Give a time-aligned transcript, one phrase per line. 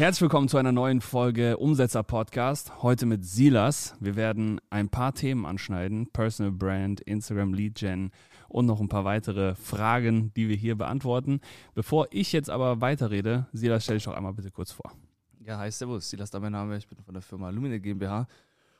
[0.00, 2.82] Herzlich willkommen zu einer neuen Folge Umsetzer Podcast.
[2.82, 3.94] Heute mit Silas.
[4.00, 8.10] Wir werden ein paar Themen anschneiden: Personal Brand, Instagram Lead Gen
[8.48, 11.42] und noch ein paar weitere Fragen, die wir hier beantworten.
[11.74, 14.90] Bevor ich jetzt aber weiterrede, Silas, stell dich doch einmal bitte kurz vor.
[15.44, 16.08] Ja, hi, Servus.
[16.08, 16.78] Silas ist mein Name.
[16.78, 18.26] Ich bin von der Firma Lumine GmbH.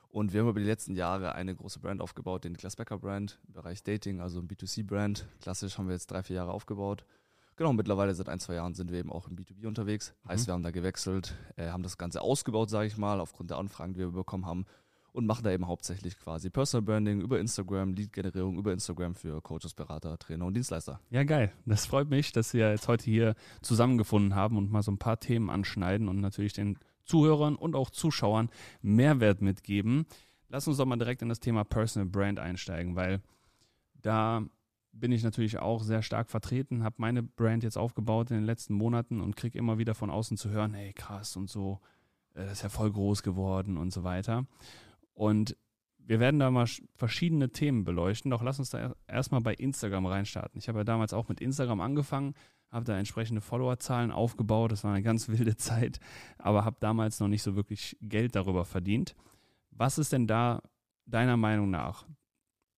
[0.09, 3.39] Und wir haben über die letzten Jahre eine große Brand aufgebaut, den Niklas Becker Brand
[3.47, 5.27] im Bereich Dating, also ein B2C-Brand.
[5.39, 7.05] Klassisch haben wir jetzt drei, vier Jahre aufgebaut.
[7.61, 10.15] Genau, mittlerweile seit ein, zwei Jahren sind wir eben auch im B2B unterwegs.
[10.27, 10.47] Heißt, mhm.
[10.47, 13.93] wir haben da gewechselt, äh, haben das Ganze ausgebaut, sage ich mal, aufgrund der Anfragen,
[13.93, 14.65] die wir bekommen haben
[15.11, 19.75] und machen da eben hauptsächlich quasi Personal Branding über Instagram, Lead-Generierung über Instagram für Coaches,
[19.75, 21.01] Berater, Trainer und Dienstleister.
[21.11, 21.51] Ja, geil.
[21.67, 25.19] Das freut mich, dass wir jetzt heute hier zusammengefunden haben und mal so ein paar
[25.19, 28.49] Themen anschneiden und natürlich den Zuhörern und auch Zuschauern
[28.81, 30.07] Mehrwert mitgeben.
[30.49, 33.21] Lass uns doch mal direkt in das Thema Personal Brand einsteigen, weil
[34.01, 34.47] da
[34.93, 38.73] bin ich natürlich auch sehr stark vertreten, habe meine Brand jetzt aufgebaut in den letzten
[38.73, 41.79] Monaten und kriege immer wieder von außen zu hören, hey krass und so,
[42.33, 44.45] äh, das ist ja voll groß geworden und so weiter.
[45.13, 45.55] Und
[45.97, 50.57] wir werden da mal verschiedene Themen beleuchten, doch lass uns da erstmal bei Instagram reinstarten.
[50.57, 52.33] Ich habe ja damals auch mit Instagram angefangen,
[52.69, 55.99] habe da entsprechende Followerzahlen aufgebaut, das war eine ganz wilde Zeit,
[56.37, 59.15] aber habe damals noch nicht so wirklich Geld darüber verdient.
[59.69, 60.61] Was ist denn da
[61.05, 62.05] deiner Meinung nach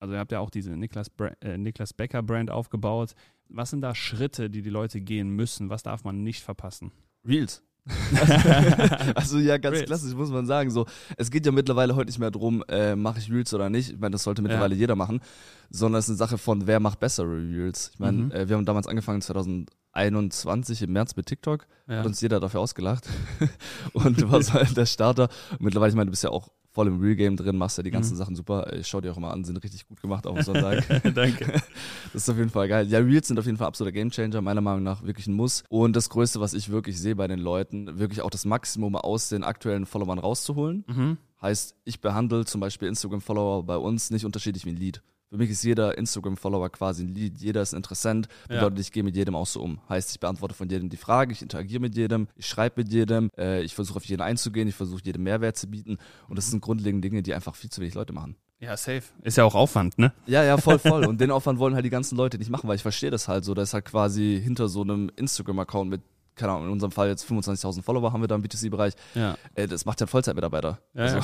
[0.04, 1.10] also ihr habt ja auch diese Niklas,
[1.40, 3.14] äh, Niklas Becker Brand aufgebaut.
[3.48, 5.70] Was sind da Schritte, die die Leute gehen müssen?
[5.70, 6.92] Was darf man nicht verpassen?
[7.26, 7.64] Reels.
[9.16, 9.86] also ja, ganz Reels.
[9.86, 10.72] klassisch muss man sagen.
[10.72, 13.92] So, es geht ja mittlerweile heute nicht mehr darum, äh, mache ich Reels oder nicht.
[13.92, 14.82] Ich meine, das sollte mittlerweile ja.
[14.82, 15.22] jeder machen,
[15.70, 17.92] sondern es ist eine Sache von, wer macht bessere Reels.
[17.94, 18.32] Ich meine, mhm.
[18.32, 22.00] äh, wir haben damals angefangen 2021 im März mit TikTok, ja.
[22.00, 23.08] hat uns jeder dafür ausgelacht
[23.94, 25.30] und du warst halt der Starter.
[25.52, 27.92] Und mittlerweile, ich meine, du bist ja auch voll im Real-Game drin, machst ja die
[27.92, 28.18] ganzen mhm.
[28.18, 28.74] Sachen super.
[28.74, 30.84] Ich schau dir auch immer an, sind richtig gut gemacht auf dem Sonntag.
[31.16, 31.62] Danke.
[32.12, 32.88] Das ist auf jeden Fall geil.
[32.90, 35.64] Ja, Reels sind auf jeden Fall absoluter Gamechanger, meiner Meinung nach wirklich ein Muss.
[35.68, 39.30] Und das Größte, was ich wirklich sehe bei den Leuten, wirklich auch das Maximum aus
[39.30, 40.84] den aktuellen Followern rauszuholen.
[40.88, 41.18] Mhm.
[41.42, 45.02] Heißt, ich behandle zum Beispiel Instagram-Follower bei uns nicht unterschiedlich wie ein Lead.
[45.34, 48.82] Für mich ist jeder Instagram-Follower quasi ein Lead, jeder ist ein Interessent, bedeutet, ja.
[48.82, 49.80] ich gehe mit jedem auch so um.
[49.90, 53.32] Heißt, ich beantworte von jedem die Frage, ich interagiere mit jedem, ich schreibe mit jedem,
[53.36, 55.98] äh, ich versuche auf jeden einzugehen, ich versuche jedem Mehrwert zu bieten
[56.30, 58.36] und das sind grundlegende Dinge, die einfach viel zu wenig Leute machen.
[58.60, 59.02] Ja, safe.
[59.24, 60.14] Ist ja auch Aufwand, ne?
[60.28, 61.04] Ja, ja, voll, voll.
[61.08, 63.44] Und den Aufwand wollen halt die ganzen Leute nicht machen, weil ich verstehe das halt
[63.44, 63.54] so.
[63.54, 66.02] Da ist halt quasi hinter so einem Instagram-Account mit
[66.36, 68.94] keine Ahnung, in unserem Fall jetzt 25.000 Follower haben wir da im B2C-Bereich.
[69.16, 69.38] Ja.
[69.56, 70.80] Äh, das macht ja ein Vollzeitmitarbeiter.
[70.94, 71.18] Ja, also.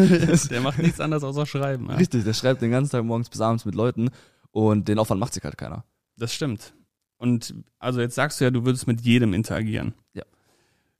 [0.00, 1.88] ja der macht nichts anderes außer schreiben.
[1.88, 1.96] Ja.
[1.96, 4.10] Richtig, der schreibt den ganzen Tag morgens bis abends mit Leuten
[4.50, 5.84] und den Aufwand macht sich halt keiner.
[6.16, 6.74] Das stimmt.
[7.16, 9.94] Und also jetzt sagst du ja, du würdest mit jedem interagieren.
[10.12, 10.24] Ja.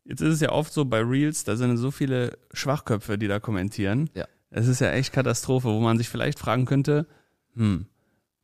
[0.04, 3.41] Jetzt ist es ja oft so bei Reels, da sind so viele Schwachköpfe, die da
[3.41, 4.10] kommentieren.
[4.14, 4.26] Ja.
[4.50, 7.06] Es ist ja echt Katastrophe, wo man sich vielleicht fragen könnte,
[7.54, 7.87] hm,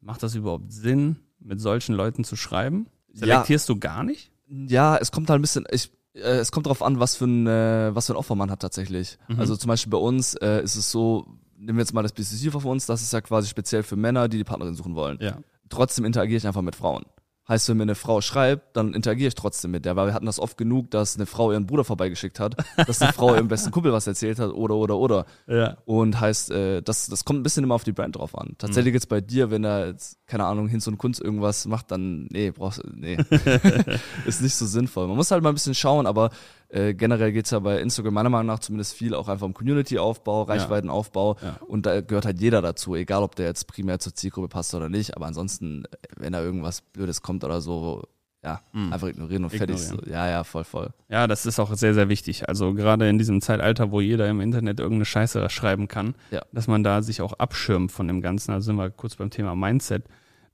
[0.01, 2.87] macht das überhaupt Sinn, mit solchen Leuten zu schreiben?
[3.13, 3.75] Selektierst ja.
[3.75, 4.30] du gar nicht?
[4.51, 7.47] Ja, es kommt halt ein bisschen, ich, äh, es kommt darauf an, was für ein,
[7.47, 9.19] äh, was für ein Offer man hat tatsächlich.
[9.29, 9.41] Mhm.
[9.41, 12.51] Also zum Beispiel bei uns äh, ist es so, nehmen wir jetzt mal das BCC
[12.51, 15.19] von uns, das ist ja quasi speziell für Männer, die die Partnerin suchen wollen.
[15.21, 15.39] Ja.
[15.69, 17.05] Trotzdem interagiere ich einfach mit Frauen.
[17.51, 20.27] Heißt, wenn mir eine Frau schreibt, dann interagiere ich trotzdem mit der, weil wir hatten
[20.27, 22.55] das oft genug, dass eine Frau ihren Bruder vorbeigeschickt hat,
[22.87, 25.27] dass eine Frau ihrem besten Kumpel was erzählt hat oder oder oder.
[25.49, 25.77] Ja.
[25.85, 28.55] Und heißt, äh, das, das kommt ein bisschen immer auf die Brand drauf an.
[28.57, 28.99] Tatsächlich mhm.
[28.99, 32.53] jetzt bei dir, wenn er jetzt, keine Ahnung, Hinz und Kunst irgendwas macht, dann nee,
[32.53, 33.19] brauchst nee.
[34.27, 35.09] ist nicht so sinnvoll.
[35.09, 36.31] Man muss halt mal ein bisschen schauen, aber
[36.71, 40.43] äh, generell geht's ja bei Instagram meiner Meinung nach zumindest viel auch einfach um Community-Aufbau,
[40.43, 41.57] Reichweitenaufbau ja.
[41.67, 44.89] und da gehört halt jeder dazu, egal ob der jetzt primär zur Zielgruppe passt oder
[44.89, 45.85] nicht, aber ansonsten,
[46.17, 48.05] wenn da irgendwas Blödes kommt oder so,
[48.43, 48.93] ja, mhm.
[48.93, 49.79] einfach ignorieren und fertig.
[49.79, 49.99] So.
[50.07, 50.91] Ja, ja, voll, voll.
[51.09, 52.49] Ja, das ist auch sehr, sehr wichtig.
[52.49, 56.43] Also gerade in diesem Zeitalter, wo jeder im Internet irgendeine Scheiße schreiben kann, ja.
[56.53, 58.53] dass man da sich auch abschirmt von dem Ganzen.
[58.53, 60.05] Also sind wir kurz beim Thema Mindset,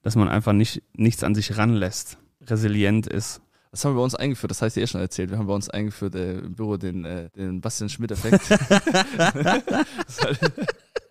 [0.02, 3.40] dass man einfach nicht nichts an sich ranlässt, resilient ist
[3.76, 5.30] das haben wir bei uns eingeführt, das heißt ja eh schon erzählt.
[5.30, 8.40] Wir haben bei uns eingeführt äh, im Büro den, äh, den Bastian Schmidt-Effekt.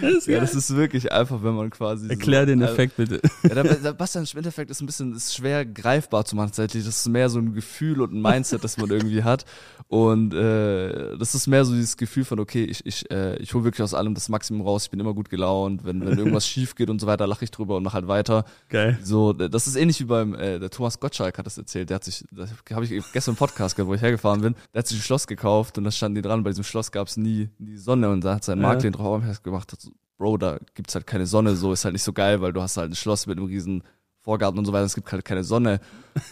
[0.00, 2.08] Das ja, das ist wirklich einfach, wenn man quasi.
[2.08, 3.20] Erklär so, den Effekt bitte.
[3.44, 6.84] Ja, der, der Bastian Schmidt-Effekt ist ein bisschen ist schwer greifbar zu machen tatsächlich.
[6.84, 9.44] Das ist mehr so ein Gefühl und ein Mindset, das man irgendwie hat.
[9.86, 13.64] Und äh, das ist mehr so dieses Gefühl von, okay, ich, ich, äh, ich hole
[13.64, 16.74] wirklich aus allem das Maximum raus, ich bin immer gut gelaunt, wenn, wenn irgendwas schief
[16.74, 18.44] geht und so weiter, lache ich drüber und mache halt weiter.
[18.70, 18.98] Geil.
[19.02, 22.04] So, das ist ähnlich wie beim, äh, der Thomas Gottschalk hat das erzählt, der hat
[22.04, 24.98] sich, das habe ich gestern im Podcast gehört, wo ich hergefahren bin, der hat sich
[24.98, 27.76] ein Schloss gekauft und da standen die dran, bei diesem Schloss gab es nie, nie
[27.76, 28.74] Sonne und da hat sein ja.
[28.74, 32.02] drauf aufmerksam gemacht, hat so, Bro, da gibt's halt keine Sonne, so ist halt nicht
[32.02, 33.82] so geil, weil du hast halt ein Schloss mit einem riesen
[34.20, 35.80] Vorgarten und so weiter, es gibt halt keine Sonne.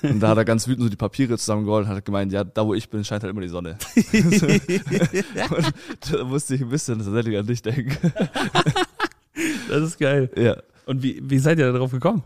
[0.02, 2.64] Und da hat er ganz wütend so die Papiere zusammengerollt und hat gemeint, ja, da
[2.64, 3.78] wo ich bin, scheint halt immer die Sonne.
[4.12, 5.72] und
[6.12, 8.12] da musste ich ein bisschen tatsächlich an dich denken.
[9.69, 10.31] das ist geil.
[10.37, 10.56] Ja.
[10.87, 12.23] Und wie, wie seid ihr darauf gekommen?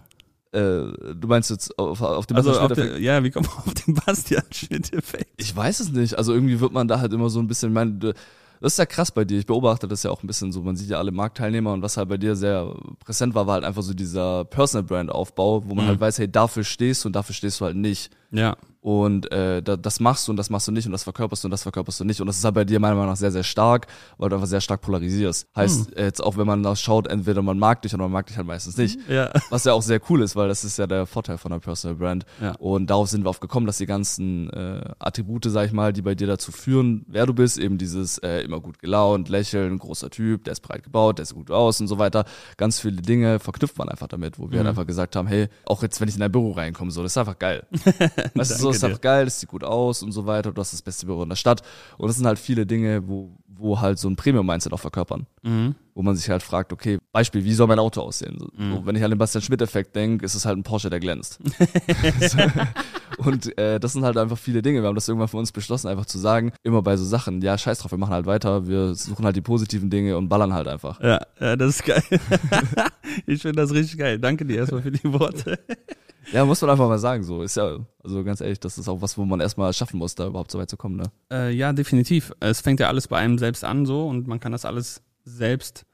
[0.52, 3.75] Äh, du meinst jetzt auf, auf den also auf den, Ja, wie kommt man auf
[3.75, 5.31] den Bastian Schmidt-Effekt?
[5.38, 6.17] Ich weiß es nicht.
[6.17, 7.99] Also irgendwie wird man da halt immer so ein bisschen, mein,
[8.61, 9.39] das ist ja krass bei dir.
[9.39, 10.62] Ich beobachte das ja auch ein bisschen so.
[10.62, 12.75] Man sieht ja alle Marktteilnehmer und was halt bei dir sehr
[13.05, 15.89] präsent war, war halt einfach so dieser Personal Brand Aufbau, wo man mhm.
[15.91, 18.11] halt weiß, hey, dafür stehst du und dafür stehst du halt nicht.
[18.35, 21.43] Ja und äh, da, das machst du und das machst du nicht und das verkörperst
[21.43, 23.17] du und das verkörperst du nicht und das ist halt bei dir meiner Meinung nach
[23.17, 23.87] sehr, sehr stark,
[24.19, 25.49] weil du einfach sehr stark polarisierst.
[25.57, 25.95] Heißt hm.
[25.97, 28.47] jetzt auch, wenn man da schaut, entweder man mag dich oder man mag dich halt
[28.47, 28.99] meistens nicht.
[29.09, 29.31] Ja.
[29.49, 31.97] Was ja auch sehr cool ist, weil das ist ja der Vorteil von einer Personal
[31.97, 32.27] Brand.
[32.43, 32.57] Ja.
[32.57, 36.03] Und darauf sind wir auch gekommen, dass die ganzen äh, Attribute, sag ich mal, die
[36.03, 40.11] bei dir dazu führen, wer du bist, eben dieses äh, immer gut gelaunt, lächeln, großer
[40.11, 42.27] Typ, der ist breit gebaut, der sieht gut aus und so weiter.
[42.59, 44.59] Ganz viele Dinge verknüpft man einfach damit, wo wir mhm.
[44.59, 47.13] halt einfach gesagt haben, hey, auch jetzt, wenn ich in dein Büro reinkomme, so, das
[47.13, 47.67] ist einfach geil.
[48.35, 50.53] weißt du, so ist einfach geil, das sieht gut aus und so weiter.
[50.53, 51.62] Du hast das beste Büro in der Stadt.
[51.99, 55.26] Und das sind halt viele Dinge, wo, wo halt so ein Premium-Mindset auch verkörpern.
[55.43, 55.75] Mhm.
[55.94, 58.37] Wo man sich halt fragt, okay, Beispiel, wie soll mein Auto aussehen?
[58.38, 58.85] So, mhm.
[58.85, 61.38] wenn ich an den Bastian Schmidt-Effekt denke, ist es halt ein Porsche, der glänzt.
[63.19, 64.82] und äh, das sind halt einfach viele Dinge.
[64.82, 67.56] Wir haben das irgendwann für uns beschlossen, einfach zu sagen, immer bei so Sachen, ja,
[67.56, 70.67] scheiß drauf, wir machen halt weiter, wir suchen halt die positiven Dinge und ballern halt
[70.67, 71.00] einfach.
[71.00, 72.03] Ja, ja das ist geil.
[73.26, 74.19] ich finde das richtig geil.
[74.19, 75.59] Danke dir erstmal für die Worte.
[76.32, 77.43] Ja, muss man einfach mal sagen, so.
[77.43, 80.26] Ist ja, also ganz ehrlich, das ist auch was, wo man erstmal schaffen muss, da
[80.26, 81.05] überhaupt so weit zu kommen, ne?
[81.31, 82.32] Äh, ja, definitiv.
[82.41, 85.85] Es fängt ja alles bei einem selbst an, so, und man kann das alles selbst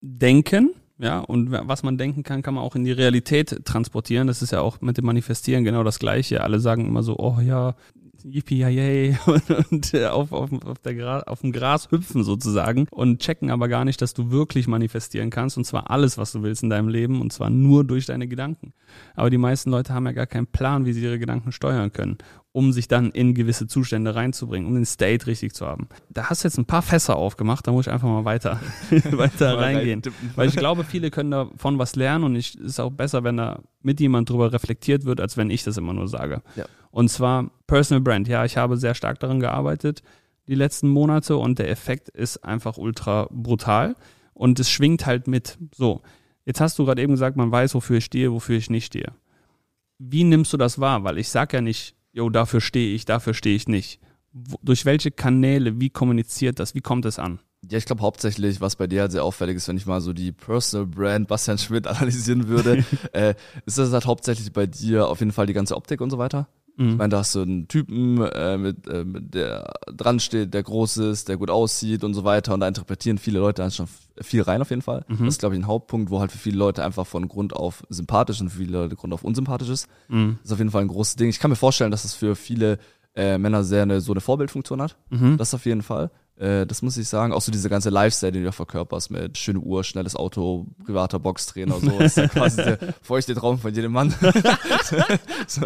[0.00, 4.26] denken, ja, und was man denken kann, kann man auch in die Realität transportieren.
[4.26, 6.42] Das ist ja auch mit dem Manifestieren genau das Gleiche.
[6.42, 7.76] Alle sagen immer so, oh ja,
[8.24, 13.50] yippie und, und äh, auf, auf, auf, der auf dem Gras hüpfen sozusagen und checken
[13.50, 16.70] aber gar nicht, dass du wirklich manifestieren kannst und zwar alles, was du willst in
[16.70, 18.72] deinem Leben und zwar nur durch deine Gedanken.
[19.14, 22.18] Aber die meisten Leute haben ja gar keinen Plan, wie sie ihre Gedanken steuern können,
[22.52, 25.88] um sich dann in gewisse Zustände reinzubringen, um den State richtig zu haben.
[26.10, 28.60] Da hast du jetzt ein paar Fässer aufgemacht, da muss ich einfach mal weiter,
[28.90, 30.02] weiter reingehen.
[30.34, 33.60] Weil ich glaube, viele können davon was lernen und es ist auch besser, wenn da
[33.82, 36.42] mit jemand drüber reflektiert wird, als wenn ich das immer nur sage.
[36.56, 36.64] Ja.
[36.90, 38.26] Und zwar Personal Brand.
[38.26, 40.02] Ja, ich habe sehr stark daran gearbeitet
[40.48, 43.94] die letzten Monate und der Effekt ist einfach ultra brutal
[44.32, 45.58] und es schwingt halt mit.
[45.76, 46.00] So,
[46.46, 49.12] jetzt hast du gerade eben gesagt, man weiß, wofür ich stehe, wofür ich nicht stehe.
[49.98, 51.04] Wie nimmst du das wahr?
[51.04, 54.00] Weil ich sag ja nicht, jo, dafür stehe ich, dafür stehe ich nicht.
[54.32, 57.40] Wo, durch welche Kanäle, wie kommuniziert das, wie kommt es an?
[57.70, 60.12] Ja, ich glaube hauptsächlich, was bei dir halt sehr auffällig ist, wenn ich mal so
[60.12, 63.34] die Personal Brand Bastian Schmidt analysieren würde, äh,
[63.66, 66.48] ist das halt hauptsächlich bei dir auf jeden Fall die ganze Optik und so weiter.
[66.78, 66.90] Mhm.
[66.90, 70.62] Ich meine, da hast du einen Typen, äh, mit, äh, mit der dran steht, der
[70.62, 72.54] groß ist, der gut aussieht und so weiter.
[72.54, 73.88] Und da interpretieren viele Leute dann schon
[74.20, 75.04] viel rein auf jeden Fall.
[75.08, 75.18] Mhm.
[75.18, 77.82] Das ist, glaube ich, ein Hauptpunkt, wo halt für viele Leute einfach von Grund auf
[77.88, 79.88] sympathisch und für viele Leute Grund auf unsympathisch ist.
[80.08, 80.38] Mhm.
[80.42, 81.28] Das ist auf jeden Fall ein großes Ding.
[81.28, 82.78] Ich kann mir vorstellen, dass es für viele
[83.16, 84.96] äh, Männer sehr eine, so eine Vorbildfunktion hat.
[85.10, 85.36] Mhm.
[85.36, 86.10] Das auf jeden Fall.
[86.38, 87.32] Äh, das muss ich sagen.
[87.32, 91.78] Auch so diese ganze Lifestyle, den du verkörperst mit schöne Uhr, schnelles Auto, privater Boxtrainer,
[91.80, 91.98] so.
[91.98, 94.14] Das ist ja quasi der feuchte Traum von jedem Mann.
[95.46, 95.62] so.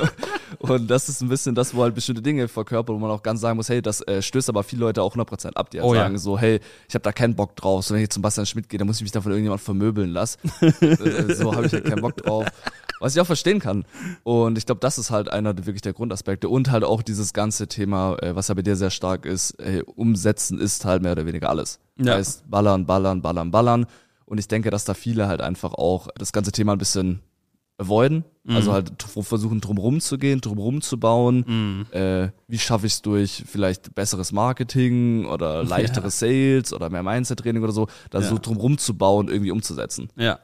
[0.58, 3.40] Und das ist ein bisschen das, wo halt bestimmte Dinge verkörpert, wo man auch ganz
[3.40, 5.94] sagen muss, hey, das äh, stößt aber viele Leute auch 100% ab, die halt oh,
[5.94, 6.18] sagen ja.
[6.18, 7.84] so, hey, ich habe da keinen Bock drauf.
[7.84, 10.10] So, wenn ich zum Bastian Schmidt gehe, dann muss ich mich da von irgendjemand vermöbeln
[10.10, 10.38] lassen.
[10.60, 12.46] äh, so habe ich halt keinen Bock drauf.
[13.00, 13.84] Was ich auch verstehen kann.
[14.22, 16.48] Und ich glaube, das ist halt einer der, wirklich der Grundaspekte.
[16.48, 19.82] Und halt auch dieses ganze Thema, äh, was ja bei dir sehr stark ist, ey,
[19.82, 21.78] umsetzen ist halt mehr oder weniger alles.
[21.98, 22.14] Ja.
[22.14, 23.86] Heißt ballern, ballern, ballern, ballern.
[24.24, 27.20] Und ich denke, dass da viele halt einfach auch das ganze Thema ein bisschen
[27.78, 28.24] avoiden.
[28.44, 28.56] Mhm.
[28.56, 31.44] Also halt versuchen drumrum zu gehen, drumrum zu bauen.
[31.46, 31.86] Mhm.
[31.96, 36.10] Äh, wie schaffe ich es durch vielleicht besseres Marketing oder leichtere Ja.
[36.10, 38.28] Sales oder mehr Mindset-Training oder so, da Ja.
[38.28, 40.08] so drumrum zu bauen, irgendwie umzusetzen.
[40.16, 40.38] Ja.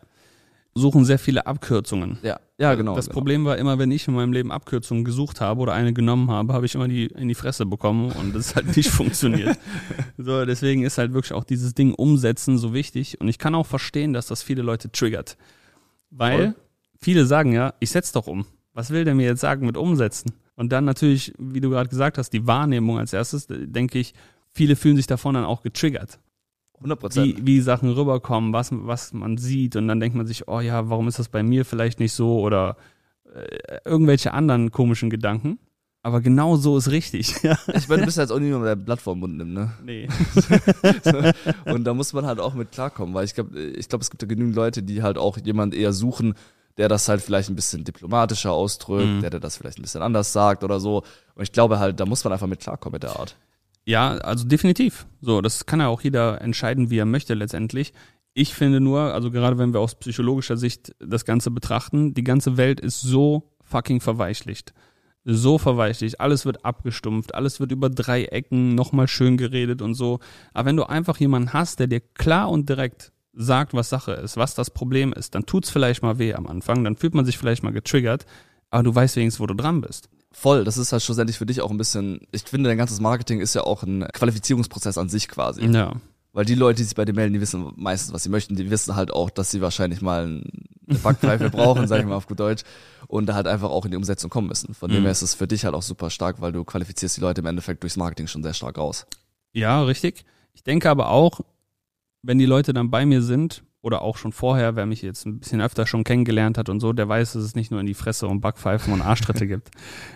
[0.74, 2.18] Suchen sehr viele Abkürzungen.
[2.22, 2.94] Ja, ja genau.
[2.94, 3.14] das genau.
[3.14, 6.52] Problem war immer, wenn ich in meinem Leben Abkürzungen gesucht habe oder eine genommen habe,
[6.52, 9.58] habe ich immer die in die Fresse bekommen und das hat nicht funktioniert.
[10.16, 13.66] So, deswegen ist halt wirklich auch dieses Ding umsetzen so wichtig und ich kann auch
[13.66, 15.36] verstehen, dass das viele Leute triggert.
[16.10, 16.54] Weil Voll.
[17.00, 18.46] viele sagen ja, ich setz doch um.
[18.72, 20.32] Was will der mir jetzt sagen mit umsetzen?
[20.54, 24.14] Und dann natürlich, wie du gerade gesagt hast, die Wahrnehmung als erstes, denke ich,
[24.50, 26.18] viele fühlen sich davon dann auch getriggert.
[26.82, 27.22] 100%.
[27.24, 30.88] wie, wie Sachen rüberkommen, was, was man sieht und dann denkt man sich, oh ja,
[30.90, 32.76] warum ist das bei mir vielleicht nicht so oder
[33.34, 35.58] äh, irgendwelche anderen komischen Gedanken.
[36.02, 37.34] Aber genau so ist richtig.
[37.42, 37.58] Ja.
[37.74, 39.52] Ich meine, du bist jetzt auch nicht mehr mit der Blatt vor den Mund nimmt,
[39.52, 39.72] ne?
[39.84, 40.08] Nee.
[41.66, 44.22] Und da muss man halt auch mit klarkommen, weil ich glaube, ich glaube, es gibt
[44.22, 46.34] ja genügend Leute, die halt auch jemand eher suchen,
[46.76, 49.20] der das halt vielleicht ein bisschen diplomatischer ausdrückt, Mhm.
[49.20, 50.98] der, der das vielleicht ein bisschen anders sagt oder so.
[51.34, 53.36] Und ich glaube halt, da muss man einfach mit klarkommen mit der Art.
[53.88, 55.06] Ja, also definitiv.
[55.22, 57.94] So, das kann ja auch jeder entscheiden, wie er möchte letztendlich.
[58.34, 62.58] Ich finde nur, also gerade wenn wir aus psychologischer Sicht das Ganze betrachten, die ganze
[62.58, 64.74] Welt ist so fucking verweichlicht.
[65.24, 66.20] So verweichlicht.
[66.20, 70.18] Alles wird abgestumpft, alles wird über drei Ecken nochmal schön geredet und so.
[70.52, 74.36] Aber wenn du einfach jemanden hast, der dir klar und direkt sagt, was Sache ist,
[74.36, 77.38] was das Problem ist, dann tut's vielleicht mal weh am Anfang, dann fühlt man sich
[77.38, 78.26] vielleicht mal getriggert,
[78.68, 80.10] aber du weißt wenigstens, wo du dran bist.
[80.30, 83.40] Voll, das ist halt schlussendlich für dich auch ein bisschen, ich finde, dein ganzes Marketing
[83.40, 85.64] ist ja auch ein Qualifizierungsprozess an sich quasi.
[85.66, 85.94] Ja.
[86.32, 88.54] Weil die Leute, die sich bei dir melden, die wissen meistens, was sie möchten.
[88.54, 90.42] Die wissen halt auch, dass sie wahrscheinlich mal
[90.86, 92.62] eine Backpfeife brauchen, sage ich mal auf gut Deutsch.
[93.06, 94.74] Und da halt einfach auch in die Umsetzung kommen müssen.
[94.74, 95.04] Von dem Mhm.
[95.04, 97.46] her ist es für dich halt auch super stark, weil du qualifizierst die Leute im
[97.46, 99.06] Endeffekt durchs Marketing schon sehr stark raus.
[99.54, 100.26] Ja, richtig.
[100.52, 101.40] Ich denke aber auch,
[102.22, 105.40] wenn die Leute dann bei mir sind, oder auch schon vorher, wer mich jetzt ein
[105.40, 107.94] bisschen öfter schon kennengelernt hat und so, der weiß, dass es nicht nur in die
[107.94, 109.70] Fresse und Backpfeifen und Arschtritte gibt.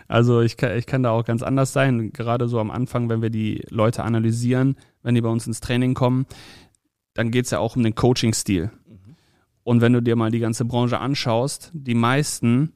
[0.08, 2.12] Also ich kann, ich kann da auch ganz anders sein.
[2.12, 5.94] Gerade so am Anfang, wenn wir die Leute analysieren, wenn die bei uns ins Training
[5.94, 6.26] kommen,
[7.14, 8.70] dann geht's ja auch um den Coaching-Stil.
[9.64, 12.74] Und wenn du dir mal die ganze Branche anschaust, die meisten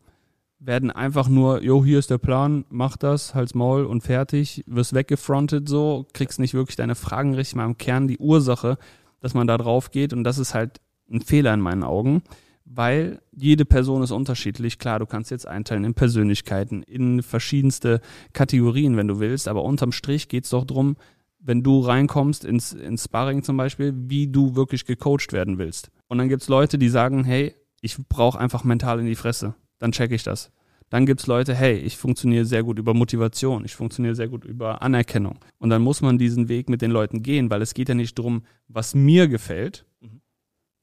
[0.59, 4.95] werden einfach nur, jo, hier ist der Plan, mach das, halt's Maul und fertig, wirst
[4.95, 8.79] weggefrontet so, kriegst nicht wirklich deine Fragen richtig mal im Kern, die Ursache,
[9.21, 12.23] dass man da drauf geht und das ist halt ein Fehler in meinen Augen,
[12.65, 14.79] weil jede Person ist unterschiedlich.
[14.79, 18.01] Klar, du kannst jetzt einteilen in Persönlichkeiten, in verschiedenste
[18.33, 20.97] Kategorien, wenn du willst, aber unterm Strich geht's doch drum,
[21.39, 25.91] wenn du reinkommst ins, ins Sparring zum Beispiel, wie du wirklich gecoacht werden willst.
[26.09, 29.55] Und dann gibt's Leute, die sagen, hey, ich brauche einfach mental in die Fresse.
[29.79, 30.51] Dann check ich das.
[30.91, 34.83] Dann gibt's Leute, hey, ich funktioniere sehr gut über Motivation, ich funktioniere sehr gut über
[34.83, 35.39] Anerkennung.
[35.59, 38.17] Und dann muss man diesen Weg mit den Leuten gehen, weil es geht ja nicht
[38.17, 39.85] drum, was mir gefällt,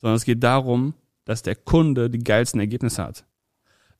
[0.03, 0.93] sondern es geht darum,
[1.23, 3.23] dass der Kunde die geilsten Ergebnisse hat.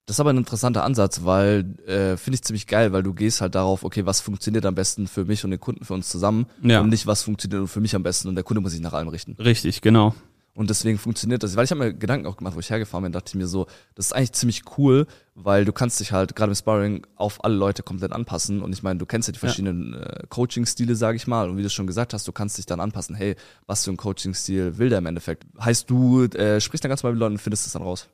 [0.06, 3.40] Das ist aber ein interessanter Ansatz, weil äh, finde ich ziemlich geil, weil du gehst
[3.40, 6.46] halt darauf, okay, was funktioniert am besten für mich und den Kunden für uns zusammen
[6.62, 6.82] Ja.
[6.82, 9.08] und nicht, was funktioniert für mich am besten und der Kunde muss sich nach allem
[9.08, 9.38] richten.
[9.40, 10.14] Richtig, genau.
[10.56, 13.12] Und deswegen funktioniert das, weil ich habe mir Gedanken auch gemacht, wo ich hergefahren bin,
[13.12, 16.52] dachte ich mir so, das ist eigentlich ziemlich cool, weil du kannst dich halt gerade
[16.52, 18.62] im Sparring auf alle Leute komplett anpassen.
[18.62, 21.50] Und ich meine, du kennst ja die verschiedenen äh, Coaching-Stile, sage ich mal.
[21.50, 23.16] Und wie du schon gesagt hast, du kannst dich dann anpassen.
[23.16, 25.46] Hey, was für ein Coaching-Stil will der im Endeffekt?
[25.60, 28.08] Heißt du, äh, sprichst dann ganz mal mit Leuten und findest es dann raus?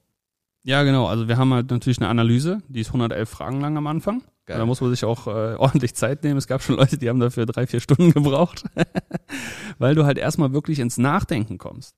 [0.63, 1.07] Ja, genau.
[1.07, 4.23] Also wir haben halt natürlich eine Analyse, die ist 111 Fragen lang am Anfang.
[4.45, 4.57] Geil.
[4.57, 6.37] Da muss man sich auch äh, ordentlich Zeit nehmen.
[6.37, 8.63] Es gab schon Leute, die haben dafür drei, vier Stunden gebraucht,
[9.77, 11.95] weil du halt erstmal wirklich ins Nachdenken kommst.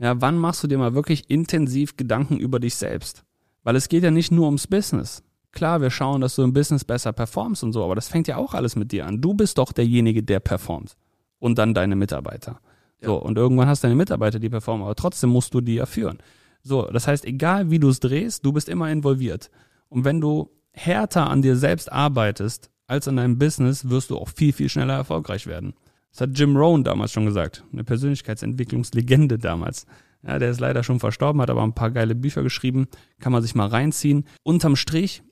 [0.00, 3.22] Ja, wann machst du dir mal wirklich intensiv Gedanken über dich selbst?
[3.62, 5.22] Weil es geht ja nicht nur ums Business.
[5.52, 8.36] Klar, wir schauen, dass du im Business besser performst und so, aber das fängt ja
[8.36, 9.20] auch alles mit dir an.
[9.20, 10.96] Du bist doch derjenige, der performt.
[11.38, 12.60] Und dann deine Mitarbeiter.
[13.02, 15.86] So, und irgendwann hast du deine Mitarbeiter, die performen, aber trotzdem musst du die ja
[15.86, 16.18] führen.
[16.62, 19.50] So, das heißt, egal wie du es drehst, du bist immer involviert.
[19.88, 24.28] Und wenn du härter an dir selbst arbeitest als an deinem Business, wirst du auch
[24.28, 25.74] viel, viel schneller erfolgreich werden.
[26.10, 29.86] Das hat Jim Rohn damals schon gesagt, eine Persönlichkeitsentwicklungslegende damals.
[30.22, 32.88] Ja, der ist leider schon verstorben, hat aber ein paar geile Bücher geschrieben,
[33.20, 34.26] kann man sich mal reinziehen.
[34.42, 35.22] Unterm Strich,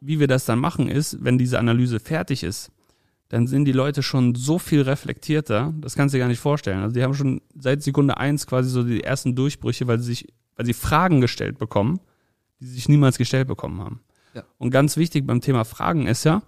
[0.00, 2.70] wie wir das dann machen, ist, wenn diese Analyse fertig ist,
[3.28, 6.80] dann sind die Leute schon so viel reflektierter, das kannst du dir gar nicht vorstellen.
[6.80, 10.28] Also die haben schon seit Sekunde eins quasi so die ersten Durchbrüche, weil sie sich,
[10.56, 12.00] weil sie Fragen gestellt bekommen,
[12.60, 14.00] die sie sich niemals gestellt bekommen haben.
[14.34, 14.44] Ja.
[14.56, 16.42] Und ganz wichtig beim Thema Fragen ist ja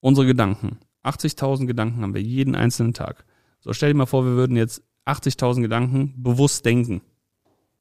[0.00, 0.78] unsere Gedanken.
[1.04, 3.24] 80.000 Gedanken haben wir jeden einzelnen Tag.
[3.60, 7.02] So stell dir mal vor, wir würden jetzt 80.000 Gedanken bewusst denken.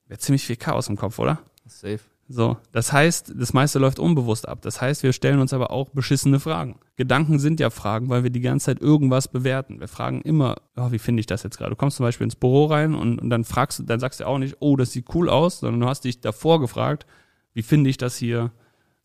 [0.07, 1.39] Wäre ziemlich viel Chaos im Kopf, oder?
[1.65, 1.99] Safe.
[2.31, 4.61] So, das heißt, das meiste läuft unbewusst ab.
[4.61, 6.79] Das heißt, wir stellen uns aber auch beschissene Fragen.
[6.95, 9.79] Gedanken sind ja Fragen, weil wir die ganze Zeit irgendwas bewerten.
[9.79, 11.71] Wir fragen immer, oh, wie finde ich das jetzt gerade?
[11.71, 14.27] Du kommst zum Beispiel ins Büro rein und, und dann fragst du, dann sagst du
[14.27, 17.07] auch nicht, oh, das sieht cool aus, sondern du hast dich davor gefragt,
[17.53, 18.51] wie finde ich das hier?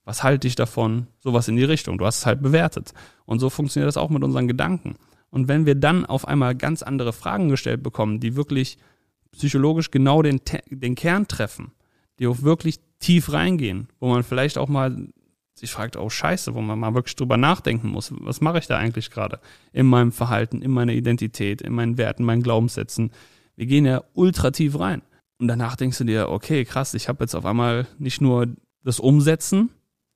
[0.04, 1.06] Was halte ich davon?
[1.20, 1.98] Sowas in die Richtung.
[1.98, 2.92] Du hast es halt bewertet.
[3.24, 4.96] Und so funktioniert das auch mit unseren Gedanken.
[5.30, 8.78] Und wenn wir dann auf einmal ganz andere Fragen gestellt bekommen, die wirklich
[9.32, 11.72] psychologisch genau den, den Kern treffen,
[12.18, 15.08] die auch wirklich tief reingehen, wo man vielleicht auch mal
[15.54, 18.76] sich fragt, oh Scheiße, wo man mal wirklich drüber nachdenken muss, was mache ich da
[18.76, 19.40] eigentlich gerade
[19.72, 23.12] in meinem Verhalten, in meiner Identität, in meinen Werten, meinen Glaubenssätzen.
[23.56, 25.02] Wir gehen ja ultra tief rein.
[25.38, 28.48] Und danach denkst du dir, okay, krass, ich habe jetzt auf einmal nicht nur
[28.82, 29.70] das Umsetzen,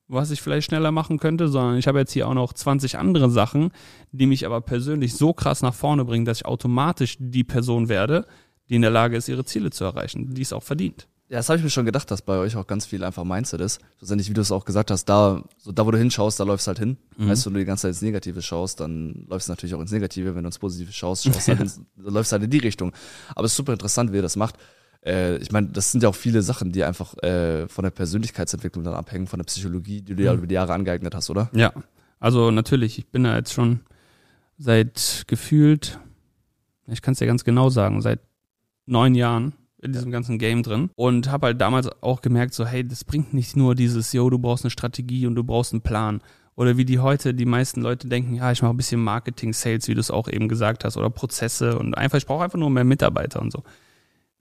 [0.09, 3.29] was ich vielleicht schneller machen könnte, sondern ich habe jetzt hier auch noch 20 andere
[3.29, 3.71] Sachen,
[4.11, 8.25] die mich aber persönlich so krass nach vorne bringen, dass ich automatisch die Person werde,
[8.67, 11.07] die in der Lage ist, ihre Ziele zu erreichen, die es auch verdient.
[11.29, 13.61] Ja, das habe ich mir schon gedacht, dass bei euch auch ganz viel einfach Mindset
[13.61, 13.79] ist.
[13.99, 16.65] Schlussendlich, wie du es auch gesagt hast, da, so da wo du hinschaust, da läufst
[16.65, 16.97] halt hin.
[17.17, 17.29] Mhm.
[17.29, 19.79] Weißt du, wenn du die ganze Zeit ins Negative schaust, dann läufst du natürlich auch
[19.79, 20.33] ins Negative.
[20.33, 22.93] Wenn du ins Positive schaust, schaust halt ins, läufst halt in die Richtung.
[23.35, 24.55] Aber es ist super interessant, wie ihr das macht.
[25.05, 28.83] Äh, ich meine, das sind ja auch viele Sachen, die einfach äh, von der Persönlichkeitsentwicklung
[28.83, 30.39] dann abhängen, von der Psychologie, die du ja mhm.
[30.39, 31.49] über die Jahre angeeignet hast, oder?
[31.53, 31.73] Ja,
[32.19, 33.81] also natürlich, ich bin da jetzt schon
[34.57, 35.99] seit gefühlt,
[36.87, 38.19] ich kann es ja ganz genau sagen, seit
[38.85, 42.85] neun Jahren in diesem ganzen Game drin und habe halt damals auch gemerkt, so hey,
[42.85, 46.21] das bringt nicht nur dieses, yo, du brauchst eine Strategie und du brauchst einen Plan.
[46.55, 49.87] Oder wie die heute die meisten Leute denken, ja, ich mache ein bisschen Marketing, Sales,
[49.87, 52.69] wie du es auch eben gesagt hast, oder Prozesse und einfach, ich brauche einfach nur
[52.69, 53.63] mehr Mitarbeiter und so.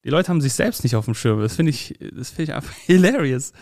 [0.04, 1.40] Die Leute haben sich selbst nicht auf dem Schirm.
[1.40, 3.52] Das finde ich, das finde ich einfach hilarious.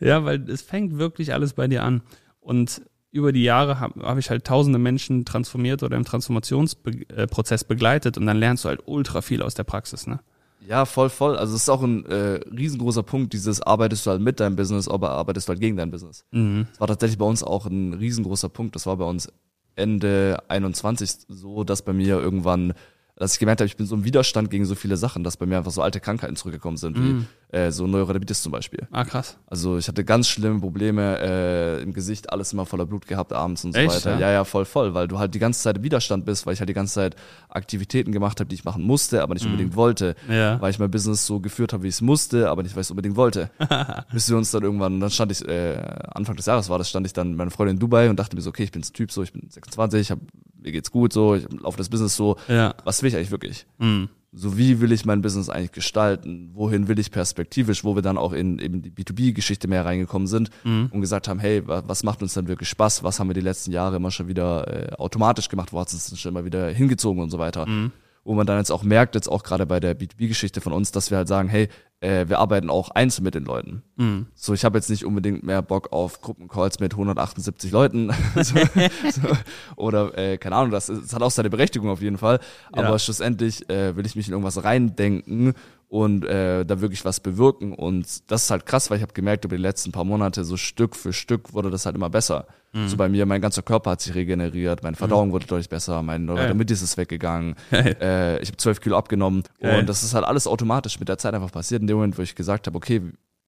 [0.00, 0.06] Ja.
[0.06, 2.02] ja, weil es fängt wirklich alles bei dir an.
[2.40, 8.18] Und über die Jahre habe hab ich halt tausende Menschen transformiert oder im Transformationsprozess begleitet
[8.18, 10.20] und dann lernst du halt ultra viel aus der Praxis, ne?
[10.68, 11.36] Ja, voll, voll.
[11.36, 14.88] Also es ist auch ein äh, riesengroßer Punkt, dieses arbeitest du halt mit deinem Business,
[14.88, 16.24] aber arbeitest du halt gegen dein Business.
[16.32, 16.66] Mhm.
[16.70, 18.74] Das war tatsächlich bei uns auch ein riesengroßer Punkt.
[18.74, 19.32] Das war bei uns
[19.76, 22.74] Ende 21 so, dass bei mir irgendwann
[23.16, 25.46] dass ich gemerkt habe, ich bin so im Widerstand gegen so viele Sachen, dass bei
[25.46, 27.26] mir einfach so alte Krankheiten zurückgekommen sind, wie mm.
[27.48, 28.86] äh, so Neurodermitis zum Beispiel.
[28.90, 29.38] Ah, krass.
[29.46, 33.64] Also ich hatte ganz schlimme Probleme äh, im Gesicht, alles immer voller Blut gehabt abends
[33.64, 34.14] und so Echt, weiter.
[34.14, 34.20] Ja?
[34.20, 36.60] ja, ja, voll, voll, weil du halt die ganze Zeit im Widerstand bist, weil ich
[36.60, 37.16] halt die ganze Zeit
[37.48, 39.50] Aktivitäten gemacht habe, die ich machen musste, aber nicht mm.
[39.50, 40.14] unbedingt wollte.
[40.28, 40.60] Ja.
[40.60, 42.88] Weil ich mein Business so geführt habe, wie ich es musste, aber nicht, weil ich
[42.88, 43.50] es unbedingt wollte.
[44.12, 45.78] Bis wir uns dann irgendwann, dann stand ich, äh,
[46.14, 48.36] Anfang des Jahres war das, stand ich dann mit meiner Freundin in Dubai und dachte
[48.36, 50.20] mir so, okay, ich bin so Typ, so, ich bin 26, ich habe
[50.66, 52.36] mir geht's gut, so, ich laufe das Business so.
[52.48, 52.74] Ja.
[52.84, 53.66] Was will ich eigentlich wirklich?
[53.78, 54.08] Mhm.
[54.32, 56.50] So, wie will ich mein Business eigentlich gestalten?
[56.52, 60.50] Wohin will ich perspektivisch, wo wir dann auch in eben die B2B-Geschichte mehr reingekommen sind
[60.64, 60.90] mhm.
[60.92, 63.02] und gesagt haben, hey, was macht uns denn wirklich Spaß?
[63.02, 65.72] Was haben wir die letzten Jahre immer schon wieder äh, automatisch gemacht?
[65.72, 67.66] Wo hat es uns schon immer wieder hingezogen und so weiter?
[67.66, 67.92] Mhm
[68.26, 71.12] wo man dann jetzt auch merkt, jetzt auch gerade bei der B2B-Geschichte von uns, dass
[71.12, 71.68] wir halt sagen, hey,
[72.00, 73.82] äh, wir arbeiten auch einzeln mit den Leuten.
[73.96, 74.26] Mhm.
[74.34, 78.10] So, ich habe jetzt nicht unbedingt mehr Bock auf Gruppencalls mit 178 Leuten.
[78.34, 78.42] so,
[79.10, 79.28] so,
[79.76, 82.40] oder äh, keine Ahnung, das, das, hat auch seine Berechtigung auf jeden Fall.
[82.72, 82.98] Aber ja.
[82.98, 85.54] schlussendlich äh, will ich mich in irgendwas reindenken
[85.88, 87.72] und äh, da wirklich was bewirken.
[87.72, 90.56] Und das ist halt krass, weil ich habe gemerkt, über die letzten paar Monate, so
[90.56, 92.46] Stück für Stück wurde das halt immer besser.
[92.72, 92.88] Mhm.
[92.88, 95.32] So bei mir, mein ganzer Körper hat sich regeneriert, meine Verdauung mhm.
[95.32, 99.80] wurde deutlich besser, mein Neurodermitis ist weggegangen, äh, ich habe zwölf Kilo abgenommen Geil.
[99.80, 101.80] und das ist halt alles automatisch mit der Zeit einfach passiert.
[101.80, 103.00] In dem Moment, wo ich gesagt habe, okay,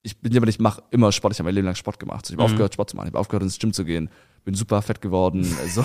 [0.03, 2.27] ich bin jemand, ich mache immer Sport, ich habe mein Leben lang Sport gemacht.
[2.27, 2.53] ich habe mhm.
[2.53, 4.09] aufgehört, Sport zu machen, ich habe aufgehört, ins Gym zu gehen,
[4.45, 5.45] bin super fett geworden.
[5.61, 5.85] Also.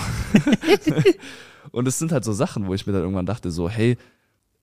[1.72, 3.98] und es sind halt so Sachen, wo ich mir dann irgendwann dachte, so, hey,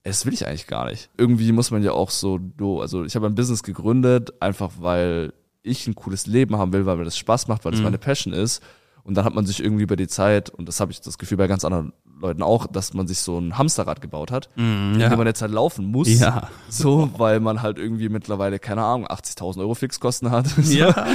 [0.04, 1.10] es will ich eigentlich gar nicht.
[1.18, 2.40] Irgendwie muss man ja auch so,
[2.80, 5.34] also ich habe ein Business gegründet, einfach weil
[5.64, 7.86] ich ein cooles Leben haben will, weil mir das Spaß macht, weil das mhm.
[7.86, 8.62] meine Passion ist.
[9.04, 11.38] Und dann hat man sich irgendwie über die Zeit, und das habe ich das Gefühl
[11.38, 15.06] bei ganz anderen Leuten auch, dass man sich so ein Hamsterrad gebaut hat, mm, ja.
[15.06, 16.08] in dem man jetzt halt laufen muss.
[16.08, 16.50] Ja.
[16.70, 20.46] So, weil man halt irgendwie mittlerweile, keine Ahnung, 80.000 Euro Fixkosten hat.
[20.62, 20.78] So.
[20.78, 21.08] Ja.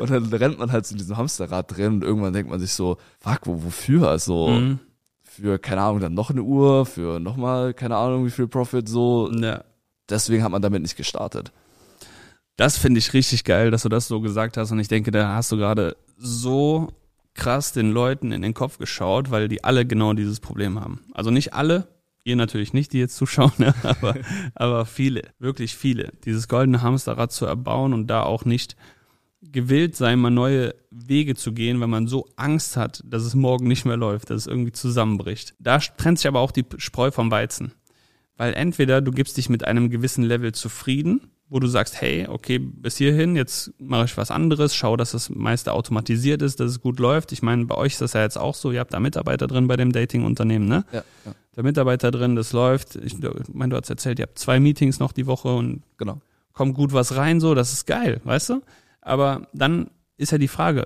[0.00, 2.96] und dann rennt man halt in diesem Hamsterrad drin und irgendwann denkt man sich so,
[3.18, 4.08] fuck, wo, wofür?
[4.08, 4.78] Also, mm
[5.40, 9.30] für, keine Ahnung, dann noch eine Uhr, für nochmal, keine Ahnung, wie viel Profit, so.
[9.32, 9.64] Ja.
[10.08, 11.52] Deswegen hat man damit nicht gestartet.
[12.56, 14.70] Das finde ich richtig geil, dass du das so gesagt hast.
[14.70, 16.92] Und ich denke, da hast du gerade so
[17.34, 21.00] krass den Leuten in den Kopf geschaut, weil die alle genau dieses Problem haben.
[21.14, 21.88] Also nicht alle,
[22.24, 24.16] ihr natürlich nicht, die jetzt zuschauen, aber,
[24.54, 26.12] aber viele, wirklich viele.
[26.24, 28.76] Dieses goldene Hamsterrad zu erbauen und da auch nicht
[29.42, 33.68] gewillt sein, mal neue Wege zu gehen, wenn man so Angst hat, dass es morgen
[33.68, 35.54] nicht mehr läuft, dass es irgendwie zusammenbricht.
[35.58, 37.72] Da trennt sich aber auch die Spreu vom Weizen.
[38.36, 42.58] Weil entweder du gibst dich mit einem gewissen Level zufrieden, wo du sagst, hey, okay,
[42.58, 46.80] bis hierhin, jetzt mache ich was anderes, schau, dass das meiste automatisiert ist, dass es
[46.80, 47.32] gut läuft.
[47.32, 49.66] Ich meine, bei euch ist das ja jetzt auch so, ihr habt da Mitarbeiter drin
[49.66, 50.84] bei dem Dating-Unternehmen, ne?
[50.92, 51.34] Ja, ja.
[51.56, 52.94] Der Mitarbeiter drin, das läuft.
[52.96, 53.16] Ich
[53.52, 56.20] meine, du hast erzählt, ihr habt zwei Meetings noch die Woche und genau.
[56.52, 58.62] kommt gut was rein, so, das ist geil, weißt du?
[59.00, 60.84] Aber dann ist ja die Frage,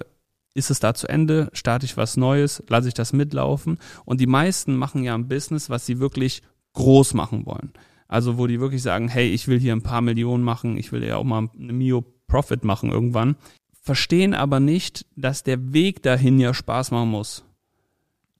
[0.54, 1.50] ist es da zu Ende?
[1.52, 2.62] Starte ich was Neues?
[2.68, 3.78] Lasse ich das mitlaufen?
[4.04, 6.42] Und die meisten machen ja ein Business, was sie wirklich
[6.74, 7.72] groß machen wollen.
[8.06, 11.02] Also wo die wirklich sagen, hey, ich will hier ein paar Millionen machen, ich will
[11.02, 13.36] ja auch mal eine Mio Profit machen irgendwann.
[13.80, 17.44] Verstehen aber nicht, dass der Weg dahin ja Spaß machen muss.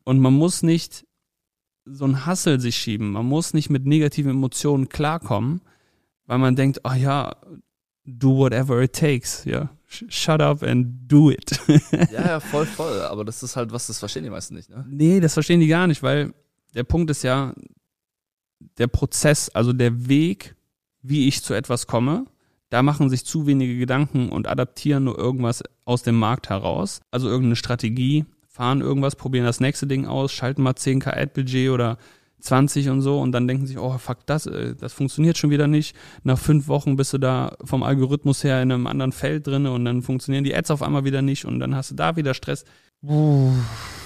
[0.05, 1.07] Und man muss nicht
[1.85, 3.13] so ein Hassel sich schieben.
[3.13, 5.61] Man muss nicht mit negativen Emotionen klarkommen,
[6.27, 7.37] weil man denkt, oh ja,
[8.05, 9.71] do whatever it takes, ja.
[9.87, 11.61] Shut up and do it.
[12.11, 13.01] ja, ja, voll, voll.
[13.03, 14.85] Aber das ist halt was, das verstehen die meisten nicht, ne?
[14.89, 16.35] Nee, das verstehen die gar nicht, weil
[16.75, 17.55] der Punkt ist ja,
[18.79, 20.57] der Prozess, also der Weg,
[21.03, 22.27] wie ich zu etwas komme,
[22.71, 27.01] da machen sich zu wenige Gedanken und adaptieren nur irgendwas aus dem Markt heraus.
[27.13, 31.99] Also irgendeine Strategie, fahren irgendwas, probieren das nächste Ding aus, schalten mal 10k Ad-Budget oder
[32.45, 35.67] 20 und so und dann denken sich, oh fuck, das, äh, das funktioniert schon wieder
[35.67, 35.97] nicht.
[36.23, 39.85] Nach fünf Wochen bist du da vom Algorithmus her in einem anderen Feld drin und
[39.85, 42.65] dann funktionieren die Ads auf einmal wieder nicht und dann hast du da wieder Stress.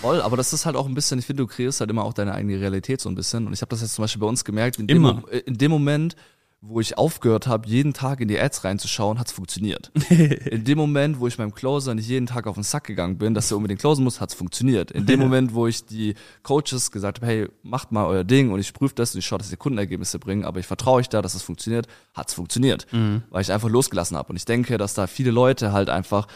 [0.01, 2.13] Voll, aber das ist halt auch ein bisschen, ich finde, du kreierst halt immer auch
[2.13, 3.47] deine eigene Realität so ein bisschen.
[3.47, 5.71] Und ich habe das jetzt zum Beispiel bei uns gemerkt, in dem, äh, in dem
[5.71, 6.17] Moment,
[6.61, 9.93] wo ich aufgehört habe, jeden Tag in die Ads reinzuschauen, hat's funktioniert.
[10.11, 13.33] in dem Moment, wo ich meinem Closer nicht jeden Tag auf den Sack gegangen bin,
[13.33, 14.91] dass er unbedingt closen muss, hat's funktioniert.
[14.91, 18.59] In dem Moment, wo ich die Coaches gesagt habe, hey, macht mal euer Ding und
[18.59, 21.23] ich prüfe das und ich schaue, dass die Kundenergebnisse bringen, aber ich vertraue euch da,
[21.23, 22.87] dass es funktioniert, hat's funktioniert.
[23.31, 24.31] Weil ich einfach losgelassen habe.
[24.31, 26.27] Und ich denke, dass da viele Leute halt einfach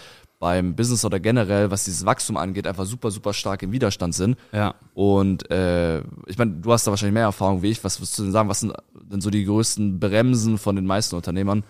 [0.43, 4.37] beim Business oder generell, was dieses Wachstum angeht, einfach super, super stark im Widerstand sind.
[4.51, 4.75] Ja.
[4.93, 7.85] Und äh, ich meine, du hast da wahrscheinlich mehr Erfahrung wie ich.
[7.85, 8.49] Was würdest du denn sagen?
[8.49, 8.73] Was sind
[9.13, 11.65] denn so die größten Bremsen von den meisten Unternehmern,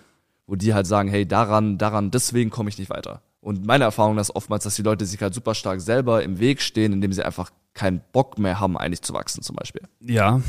[0.47, 3.23] wo die halt sagen, hey, daran, daran, deswegen komme ich nicht weiter.
[3.41, 6.63] Und meine Erfahrung ist oftmals, dass die Leute sich halt super stark selber im Weg
[6.63, 9.83] stehen, indem sie einfach keinen Bock mehr haben, eigentlich zu wachsen, zum Beispiel.
[10.01, 10.41] Ja,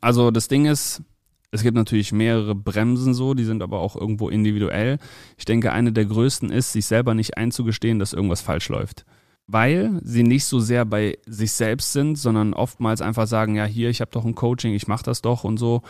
[0.00, 1.02] also das Ding ist,
[1.50, 4.98] es gibt natürlich mehrere Bremsen so, die sind aber auch irgendwo individuell.
[5.38, 9.04] Ich denke, eine der größten ist, sich selber nicht einzugestehen, dass irgendwas falsch läuft.
[9.46, 13.90] Weil sie nicht so sehr bei sich selbst sind, sondern oftmals einfach sagen, ja, hier,
[13.90, 15.82] ich habe doch ein Coaching, ich mache das doch und so.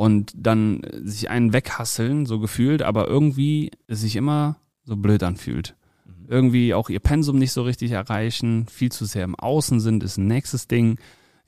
[0.00, 5.76] Und dann sich einen weghasseln, so gefühlt, aber irgendwie es sich immer so blöd anfühlt.
[6.26, 10.16] Irgendwie auch ihr Pensum nicht so richtig erreichen, viel zu sehr im Außen sind, ist
[10.16, 10.98] ein nächstes Ding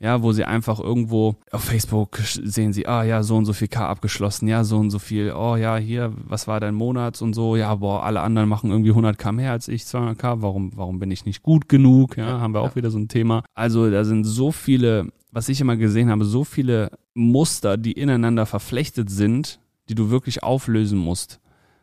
[0.02, 3.68] ja, wo sie einfach irgendwo auf Facebook sehen sie, ah ja, so und so viel
[3.68, 7.34] K abgeschlossen, ja, so und so viel, oh ja, hier, was war dein Monat und
[7.34, 10.72] so, ja, boah, alle anderen machen irgendwie 100 K mehr als ich, 200 K, warum,
[10.74, 13.44] warum bin ich nicht gut genug, ja, haben wir auch wieder so ein Thema.
[13.54, 18.47] Also da sind so viele, was ich immer gesehen habe, so viele Muster, die ineinander
[18.47, 21.40] verflechtet sind, die du wirklich auflösen musst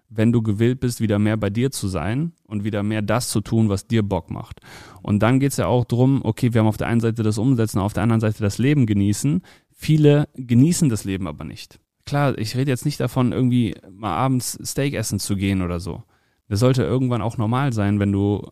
[0.09, 3.41] wenn du gewillt bist, wieder mehr bei dir zu sein und wieder mehr das zu
[3.41, 4.59] tun, was dir Bock macht.
[5.01, 7.79] Und dann geht's ja auch drum, okay, wir haben auf der einen Seite das Umsetzen,
[7.79, 9.43] auf der anderen Seite das Leben genießen.
[9.71, 11.79] Viele genießen das Leben aber nicht.
[12.05, 16.03] Klar, ich rede jetzt nicht davon, irgendwie mal abends Steak essen zu gehen oder so.
[16.47, 18.49] Das sollte irgendwann auch normal sein, wenn du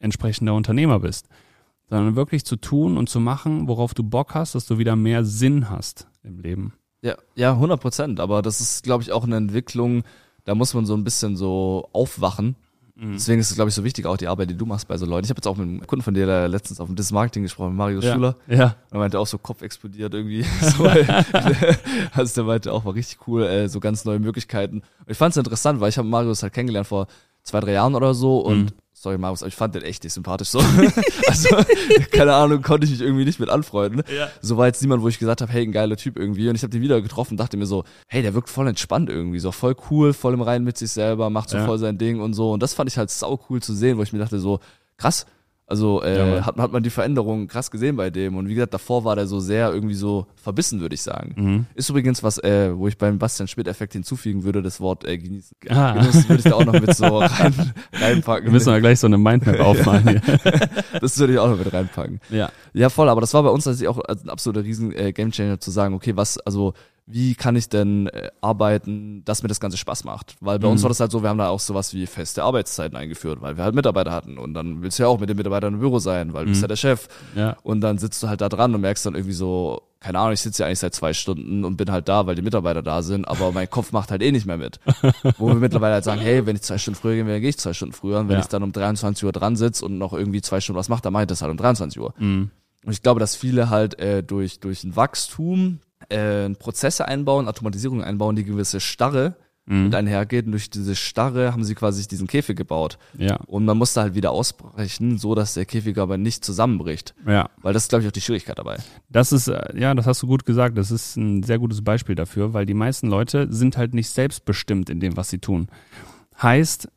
[0.00, 1.28] entsprechender Unternehmer bist.
[1.88, 5.24] Sondern wirklich zu tun und zu machen, worauf du Bock hast, dass du wieder mehr
[5.24, 6.72] Sinn hast im Leben.
[7.02, 8.20] Ja, ja, 100 Prozent.
[8.20, 10.02] Aber das ist, glaube ich, auch eine Entwicklung,
[10.44, 12.56] da muss man so ein bisschen so aufwachen.
[12.98, 15.04] Deswegen ist es, glaube ich, so wichtig, auch die Arbeit, die du machst bei so
[15.04, 15.26] Leuten.
[15.26, 17.76] Ich habe jetzt auch mit einem Kunden von dir der letztens auf dem Dis-Marketing gesprochen,
[17.76, 18.36] Mario Schuler.
[18.46, 18.74] Ja.
[18.90, 20.46] Er meinte auch so, Kopf explodiert irgendwie.
[20.62, 20.84] So,
[22.14, 24.76] also der meinte auch, war richtig cool, äh, so ganz neue Möglichkeiten.
[24.78, 27.06] Und ich fand es interessant, weil ich habe Marius halt kennengelernt vor
[27.42, 28.68] zwei, drei Jahren oder so und Mhm.
[29.06, 30.58] Sorry Marius, aber ich fand den echt nicht sympathisch so.
[31.28, 31.48] also,
[32.10, 34.02] keine Ahnung, konnte ich mich irgendwie nicht mit anfreunden.
[34.12, 34.28] Ja.
[34.42, 36.48] So war jetzt niemand, wo ich gesagt habe, hey, ein geiler Typ irgendwie.
[36.48, 39.08] Und ich habe den wieder getroffen und dachte mir so, hey, der wirkt voll entspannt
[39.08, 41.66] irgendwie, so voll cool, voll im Reinen mit sich selber, macht so Ja.
[41.66, 42.50] voll sein Ding und so.
[42.50, 44.58] Und das fand ich halt sau cool zu sehen, wo ich mir dachte so,
[44.96, 45.24] krass.
[45.68, 46.46] Also Ja, äh, Mann.
[46.46, 48.36] hat, hat man die Veränderung krass gesehen bei dem.
[48.36, 51.34] Und wie gesagt, davor war der so sehr irgendwie so verbissen, würde ich sagen.
[51.36, 51.66] Mhm.
[51.74, 55.56] Ist übrigens was, äh, wo ich beim Bastian Schmidt-Effekt hinzufügen würde, das Wort äh, genießen.
[55.68, 55.94] Ah.
[55.94, 58.44] Genuss würde ich da auch noch mit so rein, reinpacken.
[58.44, 60.22] Wir müssen ja gleich so eine Mindmap aufmalen hier.
[61.00, 62.20] Das würde ich auch noch mit reinpacken.
[62.30, 62.50] Ja.
[62.72, 65.70] Ja, voll, aber das war bei uns tatsächlich auch ein absoluter riesen äh, Gamechanger zu
[65.70, 66.74] sagen, okay, was, also
[67.08, 70.34] wie kann ich denn äh, arbeiten, dass mir das Ganze Spaß macht?
[70.40, 70.84] Weil bei uns Mhm.
[70.84, 73.62] war das halt so, wir haben da auch sowas wie feste Arbeitszeiten eingeführt, weil wir
[73.64, 76.32] halt Mitarbeiter hatten und dann willst du ja auch mit den Mitarbeitern im Büro sein,
[76.34, 76.64] weil du bist Mhm.
[76.64, 77.56] ja der Chef Ja.
[77.62, 80.40] und dann sitzt du halt da dran und merkst dann irgendwie so, keine Ahnung, ich
[80.40, 83.24] sitze ja eigentlich seit zwei Stunden und bin halt da, weil die Mitarbeiter da sind,
[83.26, 84.80] aber mein Kopf macht halt eh nicht mehr mit.
[85.38, 87.58] Wo wir mittlerweile halt sagen, hey, wenn ich zwei Stunden früher will, dann gehe ich
[87.58, 88.40] zwei Stunden früher und wenn Ja.
[88.42, 91.12] ich dann um 23 Uhr dran sitze und noch irgendwie zwei Stunden was mache, dann
[91.12, 92.14] mache ich das halt um 23 Uhr.
[92.18, 92.50] Mhm.
[92.84, 98.02] Und ich glaube, dass viele halt äh, durch, durch ein Wachstum äh, Prozesse einbauen, Automatisierung
[98.02, 99.36] einbauen, die gewisse Starre
[99.68, 99.84] Mhm.
[99.84, 100.46] mit einhergeht.
[100.46, 102.98] Und durch diese Starre haben sie quasi diesen Käfig gebaut.
[103.18, 103.36] Ja.
[103.46, 107.14] Und man muss da halt wieder ausbrechen, so dass der Käfig aber nicht zusammenbricht.
[107.26, 107.50] Ja.
[107.62, 108.76] Weil das ist, glaube ich, auch die Schwierigkeit dabei.
[109.08, 110.78] Das ist, äh, ja, das hast du gut gesagt.
[110.78, 114.88] Das ist ein sehr gutes Beispiel dafür, weil die meisten Leute sind halt nicht selbstbestimmt
[114.88, 115.68] in dem, was sie tun.
[116.40, 116.88] Heißt,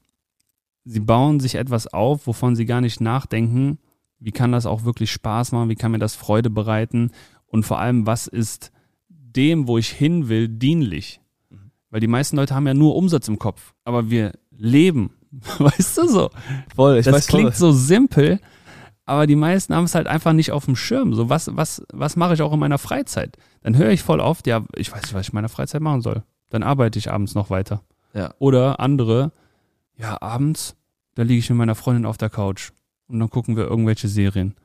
[0.86, 3.80] sie bauen sich etwas auf, wovon sie gar nicht nachdenken,
[4.20, 7.12] wie kann das auch wirklich Spaß machen, wie kann mir das Freude bereiten
[7.48, 8.72] und vor allem, was ist
[9.36, 11.20] dem, wo ich hin will, dienlich.
[11.90, 15.12] Weil die meisten Leute haben ja nur Umsatz im Kopf, aber wir leben,
[15.58, 16.30] weißt du so.
[16.76, 18.40] Voll, ich das klingt so simpel,
[19.06, 21.16] aber die meisten haben es halt einfach nicht auf dem Schirm.
[21.16, 23.38] So, was, was, was mache ich auch in meiner Freizeit?
[23.62, 26.02] Dann höre ich voll oft, ja, ich weiß nicht, was ich in meiner Freizeit machen
[26.02, 26.24] soll.
[26.50, 27.82] Dann arbeite ich abends noch weiter.
[28.14, 28.34] Ja.
[28.40, 29.32] Oder andere,
[29.98, 30.76] ja, abends,
[31.16, 32.72] da liege ich mit meiner Freundin auf der Couch
[33.08, 34.56] und dann gucken wir irgendwelche Serien.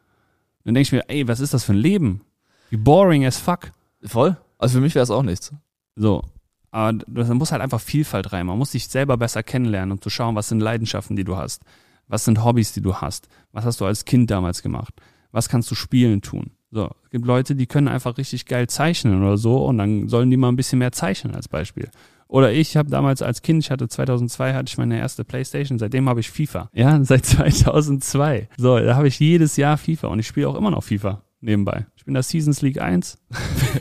[0.64, 2.22] Dann denke ich mir, ey, was ist das für ein Leben?
[2.70, 3.72] Wie boring as fuck.
[4.03, 4.37] Voll.
[4.64, 5.53] Also für mich wäre es auch nichts.
[5.94, 6.22] So.
[6.70, 8.46] Aber da muss halt einfach Vielfalt rein.
[8.46, 11.62] Man muss sich selber besser kennenlernen und zu schauen, was sind Leidenschaften, die du hast.
[12.09, 13.29] Was sind Hobbys, die du hast?
[13.53, 14.94] Was hast du als Kind damals gemacht?
[15.33, 16.53] Was kannst du spielen tun?
[16.70, 20.31] So, es gibt Leute, die können einfach richtig geil zeichnen oder so und dann sollen
[20.31, 21.90] die mal ein bisschen mehr zeichnen als Beispiel.
[22.27, 26.09] Oder ich habe damals als Kind, ich hatte 2002 hatte ich meine erste Playstation, seitdem
[26.09, 26.70] habe ich FIFA.
[26.72, 28.48] Ja, seit 2002.
[28.57, 31.87] So, da habe ich jedes Jahr FIFA und ich spiele auch immer noch FIFA nebenbei.
[31.96, 33.18] Ich bin da Seasons League 1.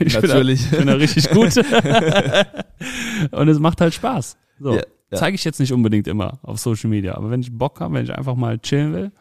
[0.00, 0.70] Ich Natürlich.
[0.70, 1.56] Bin da, bin da richtig gut.
[3.30, 4.36] und es macht halt Spaß.
[4.58, 5.18] So, ja, ja.
[5.18, 8.04] zeige ich jetzt nicht unbedingt immer auf Social Media, aber wenn ich Bock habe, wenn
[8.04, 9.12] ich einfach mal chillen will,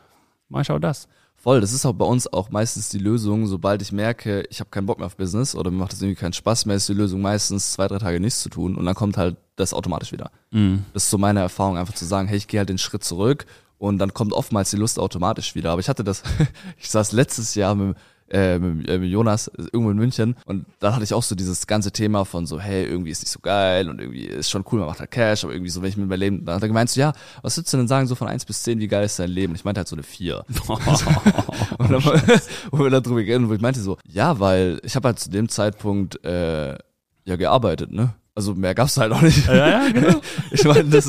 [0.49, 1.08] mach ich auch das.
[1.36, 4.71] Voll, das ist auch bei uns auch meistens die Lösung, sobald ich merke, ich habe
[4.71, 6.93] keinen Bock mehr auf Business oder mir macht das irgendwie keinen Spaß mehr, ist die
[6.93, 10.32] Lösung meistens zwei, drei Tage nichts zu tun und dann kommt halt das automatisch wieder.
[10.49, 10.86] Mhm.
[10.93, 13.45] Das ist so meine Erfahrung, einfach zu sagen, hey, ich gehe halt den Schritt zurück
[13.77, 15.71] und dann kommt oftmals die Lust automatisch wieder.
[15.71, 16.23] Aber ich hatte das,
[16.77, 17.97] ich saß letztes Jahr mit,
[18.34, 21.67] äh, mit, äh, mit Jonas irgendwo in München und dann hatte ich auch so dieses
[21.67, 24.80] ganze Thema von so, hey, irgendwie ist nicht so geil und irgendwie ist schon cool,
[24.80, 26.67] man macht halt Cash, aber irgendwie so, wenn ich mit meinem Leben, dann hat er
[26.67, 29.06] gemeint so, ja, was würdest du denn sagen, so von eins bis zehn, wie geil
[29.06, 29.52] ist dein Leben?
[29.52, 30.43] Und ich meinte halt so eine vier.
[30.67, 32.04] und dann,
[32.72, 35.30] wo wir da drüber reden, wo ich meinte so, ja, weil ich habe halt zu
[35.30, 36.78] dem Zeitpunkt äh,
[37.26, 38.13] ja gearbeitet, ne?
[38.36, 39.46] Also mehr gab's halt auch nicht.
[39.46, 40.19] Ja, ja, genau.
[40.50, 41.08] ich meine, das,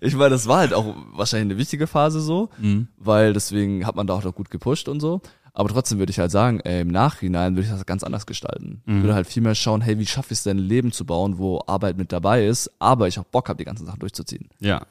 [0.00, 2.86] ich meine, das war halt auch wahrscheinlich eine wichtige Phase so, mhm.
[2.96, 5.20] weil deswegen hat man da auch noch gut gepusht und so.
[5.52, 8.82] Aber trotzdem würde ich halt sagen, ey, im Nachhinein würde ich das ganz anders gestalten.
[8.86, 8.96] Mhm.
[8.96, 11.04] Ich würde halt viel mehr schauen, hey, wie schaffe ich es denn, ein Leben zu
[11.04, 14.48] bauen, wo Arbeit mit dabei ist, aber ich auch Bock habe, die ganzen Sachen durchzuziehen.
[14.60, 14.82] Ja.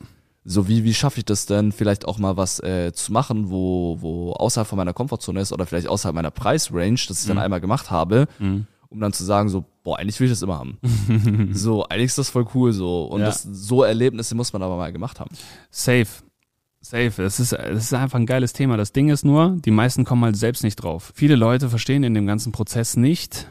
[0.49, 3.97] So wie, wie schaffe ich das denn, vielleicht auch mal was äh, zu machen, wo,
[3.99, 7.35] wo außerhalb von meiner Komfortzone ist oder vielleicht außerhalb meiner Preisrange, das ich mhm.
[7.35, 8.65] dann einmal gemacht habe, mhm.
[8.87, 10.77] um dann zu sagen, so, boah, eigentlich will ich das immer haben.
[11.53, 13.07] so, eigentlich ist das voll cool so.
[13.07, 13.27] Und ja.
[13.27, 15.31] das, so Erlebnisse muss man aber mal gemacht haben.
[15.69, 16.07] Safe.
[16.89, 17.21] Safe.
[17.21, 18.77] Es ist, es ist einfach ein geiles Thema.
[18.77, 21.11] Das Ding ist nur, die meisten kommen halt selbst nicht drauf.
[21.15, 23.47] Viele Leute verstehen in dem ganzen Prozess nicht,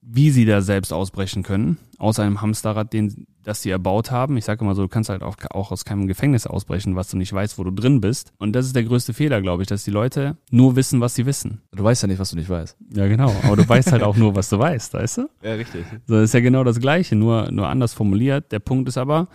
[0.00, 4.36] wie sie da selbst ausbrechen können, aus einem Hamsterrad, den, das sie erbaut haben.
[4.36, 7.16] Ich sage immer so, du kannst halt auch, auch aus keinem Gefängnis ausbrechen, was du
[7.16, 8.32] nicht weißt, wo du drin bist.
[8.38, 11.26] Und das ist der größte Fehler, glaube ich, dass die Leute nur wissen, was sie
[11.26, 11.60] wissen.
[11.72, 12.76] Du weißt ja nicht, was du nicht weißt.
[12.94, 13.34] Ja, genau.
[13.42, 15.28] Aber du weißt halt auch nur, was du weißt, weißt du?
[15.42, 15.84] Ja, richtig.
[16.06, 18.52] So, das ist ja genau das Gleiche, nur, nur anders formuliert.
[18.52, 19.28] Der Punkt ist aber,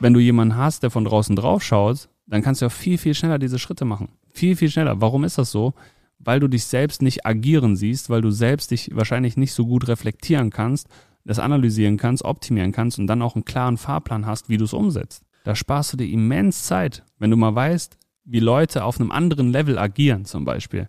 [0.00, 3.14] wenn du jemanden hast, der von draußen drauf schaut, dann kannst du auch viel, viel
[3.14, 4.08] schneller diese Schritte machen.
[4.32, 5.00] Viel, viel schneller.
[5.00, 5.74] Warum ist das so?
[6.18, 9.88] Weil du dich selbst nicht agieren siehst, weil du selbst dich wahrscheinlich nicht so gut
[9.88, 10.88] reflektieren kannst,
[11.24, 14.72] das analysieren kannst, optimieren kannst und dann auch einen klaren Fahrplan hast, wie du es
[14.72, 15.22] umsetzt.
[15.44, 19.50] Da sparst du dir immens Zeit, wenn du mal weißt, wie Leute auf einem anderen
[19.50, 20.88] Level agieren zum Beispiel.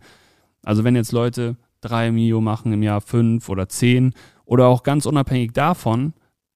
[0.63, 4.13] Also wenn jetzt Leute drei Mio machen im Jahr fünf oder zehn
[4.45, 6.13] oder auch ganz unabhängig davon,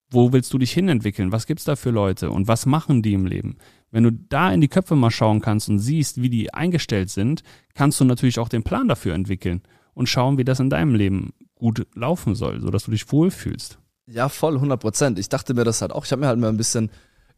[0.09, 1.31] wo willst du dich hinentwickeln?
[1.31, 3.57] Was gibt's da für Leute und was machen die im Leben?
[3.91, 7.43] Wenn du da in die Köpfe mal schauen kannst und siehst, wie die eingestellt sind,
[7.73, 9.61] kannst du natürlich auch den Plan dafür entwickeln
[9.93, 13.79] und schauen, wie das in deinem Leben gut laufen soll, sodass du dich wohlfühlst.
[14.07, 15.19] Ja, voll, 100 Prozent.
[15.19, 16.05] Ich dachte mir das halt auch.
[16.05, 16.89] Ich habe mir halt mal ein bisschen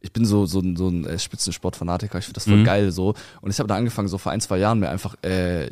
[0.02, 2.64] ich bin so so ein, so ein äh, Spitzensportfanatiker, ich finde das voll mhm.
[2.64, 3.14] geil so.
[3.40, 5.70] Und ich habe da angefangen, so vor ein, zwei Jahren mir einfach äh,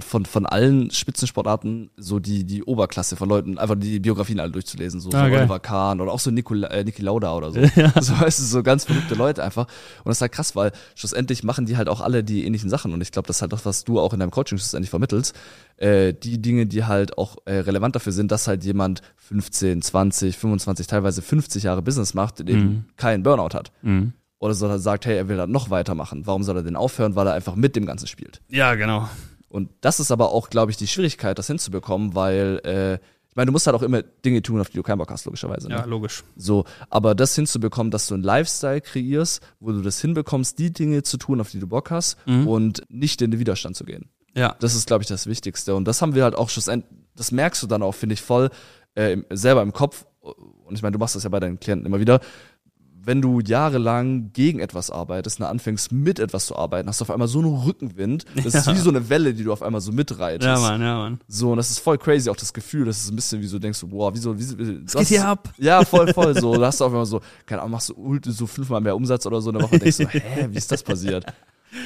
[0.00, 5.00] von, von allen Spitzensportarten so die, die Oberklasse von Leuten, einfach die Biografien alle durchzulesen,
[5.00, 7.60] so, ah, so Oliver Kahn oder auch so Nikola, äh, Niki Lauda oder so.
[7.76, 7.92] Ja.
[8.00, 9.66] So weißt du, so ganz verrückte Leute einfach.
[9.66, 12.94] Und das ist halt krass, weil schlussendlich machen die halt auch alle die ähnlichen Sachen.
[12.94, 15.34] Und ich glaube, das ist halt das, was du auch in deinem Coaching schlussendlich vermittelst.
[15.76, 20.36] Äh, die Dinge, die halt auch äh, relevant dafür sind, dass halt jemand 15, 20,
[20.36, 22.62] 25, teilweise 50 Jahre Business macht, der mhm.
[22.62, 23.72] eben keinen Burnout hat.
[23.82, 24.12] Mhm.
[24.38, 26.26] Oder soll er sagt, hey, er will dann noch weitermachen.
[26.26, 27.16] Warum soll er denn aufhören?
[27.16, 28.42] Weil er einfach mit dem Ganzen spielt.
[28.48, 29.08] Ja, genau.
[29.48, 32.98] Und das ist aber auch, glaube ich, die Schwierigkeit, das hinzubekommen, weil äh,
[33.36, 35.26] ich meine, du musst halt auch immer Dinge tun, auf die du keinen Bock hast,
[35.26, 35.68] logischerweise.
[35.68, 35.74] Ne?
[35.74, 36.24] Ja, logisch.
[36.36, 41.02] So, aber das hinzubekommen, dass du einen Lifestyle kreierst, wo du das hinbekommst, die Dinge
[41.02, 42.48] zu tun, auf die du Bock hast mhm.
[42.48, 44.08] und nicht in den Widerstand zu gehen.
[44.36, 44.54] Ja.
[44.60, 45.74] Das ist, glaube ich, das Wichtigste.
[45.74, 48.50] Und das haben wir halt auch schlussendlich, das merkst du dann auch, finde ich, voll
[48.94, 50.04] äh, selber im Kopf.
[50.20, 52.20] Und ich meine, du machst das ja bei deinen Klienten immer wieder.
[53.02, 57.10] Wenn du jahrelang gegen etwas arbeitest, und anfängst mit etwas zu arbeiten, hast du auf
[57.10, 58.24] einmal so einen Rückenwind.
[58.34, 58.60] Das ja.
[58.60, 60.44] ist wie so eine Welle, die du auf einmal so mitreitest.
[60.44, 61.20] Ja, Mann, ja, Mann.
[61.28, 63.60] So, und das ist voll crazy, auch das Gefühl, das ist ein bisschen wie so,
[63.60, 65.54] denkst du, boah, wieso, wieso, was geht hier ab?
[65.56, 66.56] Ja, voll, voll, so.
[66.56, 69.40] Da hast du auf einmal so, keine Ahnung, machst du so fünfmal mehr Umsatz oder
[69.40, 71.24] so in der Woche und denkst so, hä, wie ist das passiert?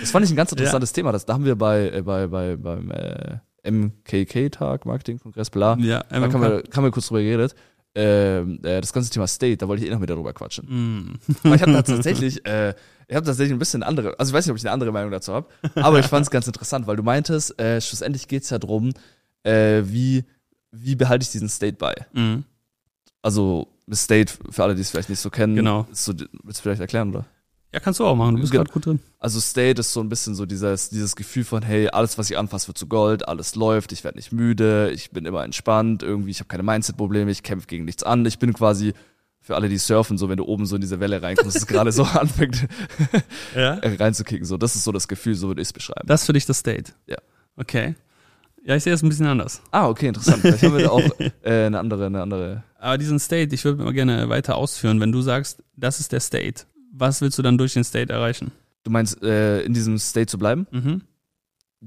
[0.00, 0.94] Das fand ich ein ganz interessantes ja.
[0.94, 1.12] Thema.
[1.12, 3.38] Das, da haben wir bei, äh, bei, bei, beim äh,
[3.70, 5.76] MKK-Tag, Marketing-Kongress, bla.
[5.78, 7.54] Ja, da kann man, kann man kurz drüber geredet.
[7.92, 10.66] Ähm, äh, das ganze Thema State, da wollte ich eh noch mit darüber quatschen.
[10.68, 11.18] Mm.
[11.52, 12.72] Ich habe tatsächlich, äh,
[13.08, 15.10] ich habe tatsächlich ein bisschen andere, also ich weiß nicht, ob ich eine andere Meinung
[15.10, 18.50] dazu habe, aber ich fand es ganz interessant, weil du meintest, äh, schlussendlich geht es
[18.50, 18.92] ja darum,
[19.42, 20.24] äh, wie,
[20.70, 21.94] wie behalte ich diesen State bei?
[22.12, 22.44] Mm.
[23.22, 25.86] Also State, für alle, die es vielleicht nicht so kennen, genau.
[25.90, 26.12] So,
[26.44, 27.26] willst du vielleicht erklären, oder?
[27.72, 28.34] Ja, kannst du auch machen.
[28.34, 28.98] Du bist gerade gut drin.
[29.18, 32.36] Also State ist so ein bisschen so dieses, dieses Gefühl von, hey, alles, was ich
[32.36, 36.30] anfasse, wird zu Gold, alles läuft, ich werde nicht müde, ich bin immer entspannt, irgendwie,
[36.30, 38.92] ich habe keine Mindset-Probleme, ich kämpfe gegen nichts an, ich bin quasi
[39.42, 41.92] Für alle, die surfen, so wenn du oben so in diese Welle reinkommst, es gerade
[41.92, 42.66] so anfängt
[43.54, 43.78] Ja?
[43.82, 44.44] reinzukicken.
[44.46, 46.06] So, das ist so das Gefühl, so würde ich es beschreiben.
[46.06, 46.92] Das ist für dich das State?
[47.06, 47.16] Ja.
[47.56, 47.94] Okay.
[48.62, 49.62] Ja, ich sehe das ein bisschen anders.
[49.70, 50.42] ah, okay, interessant.
[50.42, 51.10] Vielleicht haben wir da auch
[51.42, 52.62] äh, eine andere, eine andere.
[52.78, 55.00] Aber diesen State, ich würde mal gerne weiter ausführen.
[55.00, 58.52] Wenn du sagst, das ist der State, was willst du dann durch den State erreichen?
[58.82, 60.66] Du meinst, äh, in diesem State zu bleiben?
[60.70, 61.02] Mhm.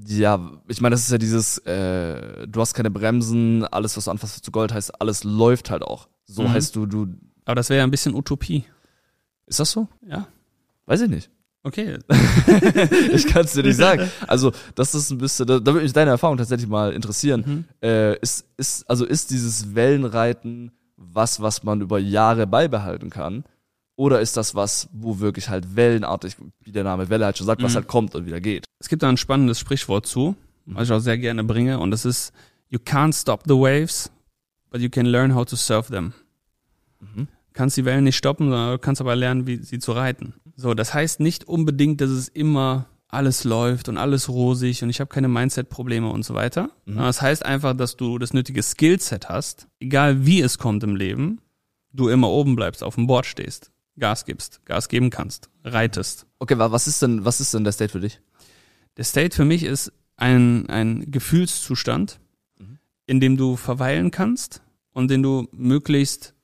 [0.06, 4.10] Ja, ich meine, das ist ja dieses, äh, du hast keine Bremsen, alles, was du
[4.10, 6.08] anfasst, wird zu Gold, heißt, alles läuft halt auch.
[6.24, 6.48] So Mhm.
[6.52, 7.06] heißt du, du.
[7.44, 8.64] Aber das wäre ja ein bisschen Utopie.
[9.46, 9.88] Ist das so?
[10.08, 10.26] Ja.
[10.86, 11.30] Weiß ich nicht.
[11.62, 11.98] Okay.
[13.12, 14.10] ich kann es dir nicht sagen.
[14.26, 17.44] Also, das ist ein bisschen, da, da würde mich deine Erfahrung tatsächlich mal interessieren.
[17.46, 17.64] Mhm.
[17.88, 23.44] Äh, ist, ist, also ist dieses Wellenreiten was, was man über Jahre beibehalten kann?
[23.96, 27.62] Oder ist das was, wo wirklich halt wellenartig, wie der Name Welle halt schon sagt,
[27.62, 27.76] was Mhm.
[27.76, 28.64] halt kommt und wieder geht?
[28.80, 30.34] Es gibt da ein spannendes Sprichwort zu,
[30.66, 32.32] was ich auch sehr gerne bringe, und das ist,
[32.70, 34.10] you can't stop the waves,
[34.70, 36.12] but you can learn how to surf them.
[37.00, 37.28] Mhm.
[37.52, 40.34] Kannst die Wellen nicht stoppen, sondern du kannst aber lernen, wie sie zu reiten.
[40.56, 44.98] So, das heißt nicht unbedingt, dass es immer alles läuft und alles rosig und ich
[44.98, 46.70] habe keine Mindset-Probleme und so weiter.
[46.84, 46.96] Mhm.
[46.96, 51.40] Das heißt einfach, dass du das nötige Skillset hast, egal wie es kommt im Leben,
[51.92, 56.26] du immer oben bleibst, auf dem Board stehst, Gas gibst, Gas geben kannst, reitest.
[56.38, 58.20] Okay, wa- was ist denn, was ist denn der State für dich?
[58.96, 62.18] Der State für mich ist ein, ein Gefühlszustand,
[62.58, 62.78] Mhm.
[63.06, 66.34] in dem du verweilen kannst und den du möglichst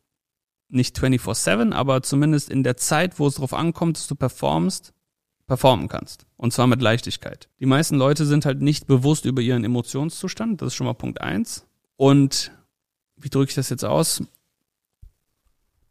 [0.68, 4.92] nicht 24-7, aber zumindest in der Zeit, wo es darauf ankommt, dass du performst,
[5.48, 6.26] performen kannst.
[6.36, 7.48] Und zwar mit Leichtigkeit.
[7.58, 10.62] Die meisten Leute sind halt nicht bewusst über ihren Emotionszustand.
[10.62, 11.66] Das ist schon mal Punkt eins.
[11.96, 12.52] Und
[13.16, 14.22] wie drücke ich das jetzt aus?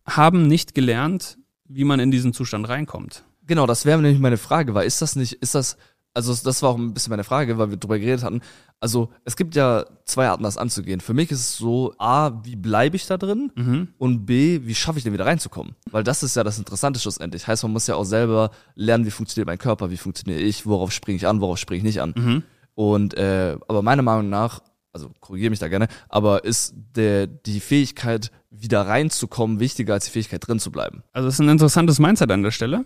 [0.05, 1.37] Haben nicht gelernt,
[1.69, 3.23] wie man in diesen Zustand reinkommt.
[3.47, 5.77] Genau, das wäre nämlich meine Frage, weil ist das nicht, ist das,
[6.13, 8.41] also das war auch ein bisschen meine Frage, weil wir drüber geredet hatten.
[8.81, 11.01] Also es gibt ja zwei Arten, das anzugehen.
[11.01, 13.51] Für mich ist es so, A, wie bleibe ich da drin?
[13.55, 13.87] Mhm.
[13.97, 15.75] Und B, wie schaffe ich denn wieder reinzukommen?
[15.91, 17.47] Weil das ist ja das Interessante schlussendlich.
[17.47, 20.91] Heißt, man muss ja auch selber lernen, wie funktioniert mein Körper, wie funktioniere ich, worauf
[20.91, 22.13] springe ich an, worauf springe ich nicht an.
[22.15, 22.43] Mhm.
[22.73, 24.61] Und äh, aber meiner Meinung nach,
[24.99, 30.11] also korrigiere mich da gerne, aber ist der die Fähigkeit, wieder reinzukommen, wichtiger als die
[30.11, 31.03] Fähigkeit drin zu bleiben.
[31.13, 32.83] Also es ist ein interessantes Mindset an der Stelle,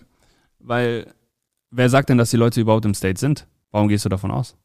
[0.59, 1.07] weil
[1.71, 3.47] wer sagt denn, dass die Leute überhaupt im State sind?
[3.71, 4.55] Warum gehst du davon aus?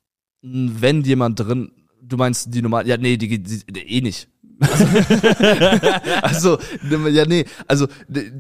[0.43, 4.29] Wenn jemand drin, du meinst die normal, ja nee, die, die, die eh nicht.
[6.23, 7.87] Also, also, ja nee, also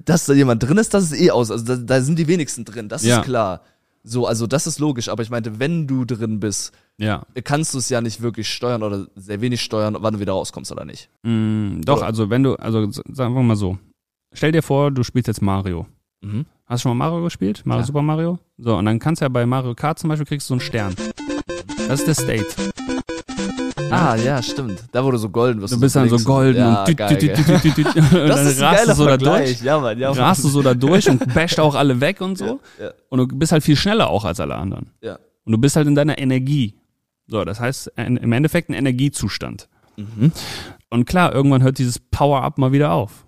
[0.05, 1.51] dass da jemand drin ist, das ist eh aus.
[1.51, 3.19] Also da, da sind die wenigsten drin, das Ja.
[3.21, 3.63] ist klar.
[4.03, 7.23] So, also das ist logisch, aber ich meinte, wenn du drin bist, Ja.
[7.45, 10.73] kannst du es ja nicht wirklich steuern oder sehr wenig steuern, wann du wieder rauskommst
[10.73, 11.09] oder nicht.
[11.23, 13.79] Mm, doch, Oder- also wenn du, also sagen wir mal so,
[14.33, 15.87] stell dir vor, du spielst jetzt Mario.
[16.23, 16.45] Mhm.
[16.67, 17.63] Hast du schon mal Mario gespielt?
[17.65, 17.87] Mario Klar.
[17.87, 18.39] Super Mario?
[18.59, 20.61] So, und dann kannst du ja bei Mario Kart zum Beispiel kriegst du so einen
[20.61, 20.95] Stern.
[21.87, 22.47] Das ist der State.
[23.91, 24.85] Ah, ja, stimmt.
[24.93, 27.77] Da wurde so golden wirst Du bist dann so golden ja, und, geil, düt, düt,
[27.79, 29.63] düt, und dann rast du so da durch.
[29.63, 30.19] Ja, Mann, ja, Mann.
[30.19, 32.61] Rast du so da durch und basht auch alle weg und so.
[32.79, 34.91] Ja, Und du bist halt viel schneller auch als alle anderen.
[35.01, 35.19] ja.
[35.45, 36.75] Und du bist halt in deiner Energie.
[37.29, 39.69] So, das heißt im Endeffekt ein Energiezustand.
[39.97, 40.33] Mhm.
[40.91, 43.27] Und klar, irgendwann hört dieses Power-Up mal wieder auf.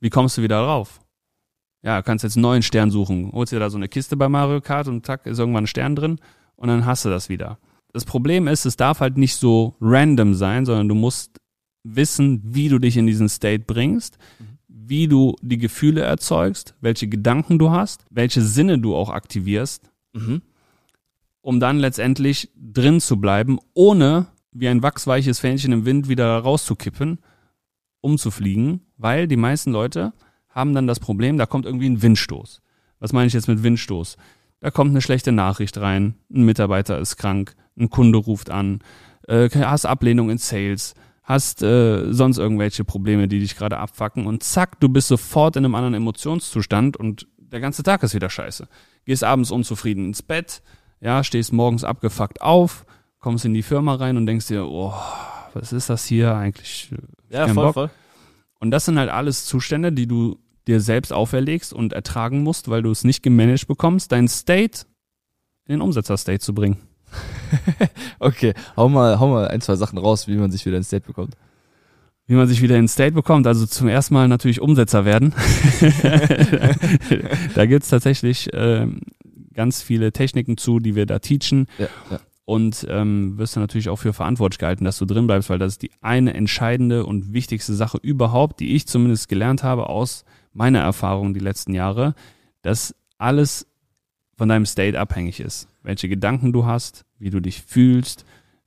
[0.00, 1.00] Wie kommst du wieder drauf?
[1.82, 3.32] Ja, du kannst jetzt einen neuen Stern suchen.
[3.32, 5.96] Holst dir da so eine Kiste bei Mario Kart und zack, ist irgendwann ein Stern
[5.96, 6.18] drin
[6.56, 7.58] und dann hast du das wieder.
[7.92, 11.40] Das Problem ist, es darf halt nicht so random sein, sondern du musst
[11.84, 14.18] wissen, wie du dich in diesen State bringst,
[14.68, 20.42] wie du die Gefühle erzeugst, welche Gedanken du hast, welche Sinne du auch aktivierst, Mhm.
[21.42, 27.18] Um dann letztendlich drin zu bleiben, ohne wie ein wachsweiches Fähnchen im Wind wieder rauszukippen,
[28.00, 30.12] umzufliegen, weil die meisten Leute
[30.48, 32.62] haben dann das Problem, da kommt irgendwie ein Windstoß.
[32.98, 34.16] Was meine ich jetzt mit Windstoß?
[34.60, 38.80] Da kommt eine schlechte Nachricht rein, ein Mitarbeiter ist krank, ein Kunde ruft an,
[39.26, 44.42] äh, hast Ablehnung in Sales, hast äh, sonst irgendwelche Probleme, die dich gerade abfacken und
[44.42, 48.68] zack, du bist sofort in einem anderen Emotionszustand und der ganze Tag ist wieder scheiße.
[49.04, 50.62] Gehst abends unzufrieden ins Bett,
[51.02, 52.86] ja, stehst morgens abgefuckt auf,
[53.18, 54.94] kommst in die Firma rein und denkst dir, oh,
[55.52, 56.90] was ist das hier eigentlich?
[57.28, 57.74] Ja, voll, Bock.
[57.74, 57.90] voll.
[58.60, 60.38] Und das sind halt alles Zustände, die du
[60.68, 64.86] dir selbst auferlegst und ertragen musst, weil du es nicht gemanagt bekommst, deinen State
[65.66, 66.78] in den Umsetzer-State zu bringen.
[68.18, 71.06] Okay, hau mal, hau mal ein, zwei Sachen raus, wie man sich wieder ins State
[71.06, 71.36] bekommt.
[72.26, 75.34] Wie man sich wieder in State bekommt, also zum ersten Mal natürlich Umsetzer werden.
[77.54, 79.00] da gibt's tatsächlich ähm,
[79.52, 81.66] ganz viele Techniken zu, die wir da teachen.
[81.78, 82.20] Ja, ja.
[82.44, 85.74] Und ähm, wirst du natürlich auch für verantwortlich gehalten, dass du drin bleibst, weil das
[85.74, 90.80] ist die eine entscheidende und wichtigste Sache überhaupt, die ich zumindest gelernt habe aus meiner
[90.80, 92.14] Erfahrung die letzten Jahre,
[92.62, 93.66] dass alles
[94.36, 95.68] von deinem State abhängig ist.
[95.82, 98.24] Welche Gedanken du hast, wie du dich fühlst,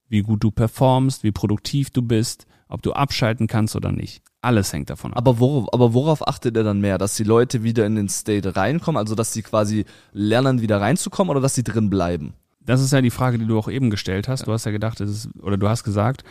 [0.08, 4.22] wie gut du performst, wie produktiv du bist, ob du abschalten kannst oder nicht.
[4.46, 5.18] Alles hängt davon ab.
[5.18, 6.98] Aber worauf, aber worauf achtet er dann mehr?
[6.98, 11.30] Dass die Leute wieder in den State reinkommen, also dass sie quasi lernen, wieder reinzukommen
[11.30, 12.34] oder dass sie drin bleiben?
[12.60, 14.46] Das ist ja die Frage, die du auch eben gestellt hast.
[14.46, 16.24] Du hast ja gedacht, es ist, oder du hast gesagt,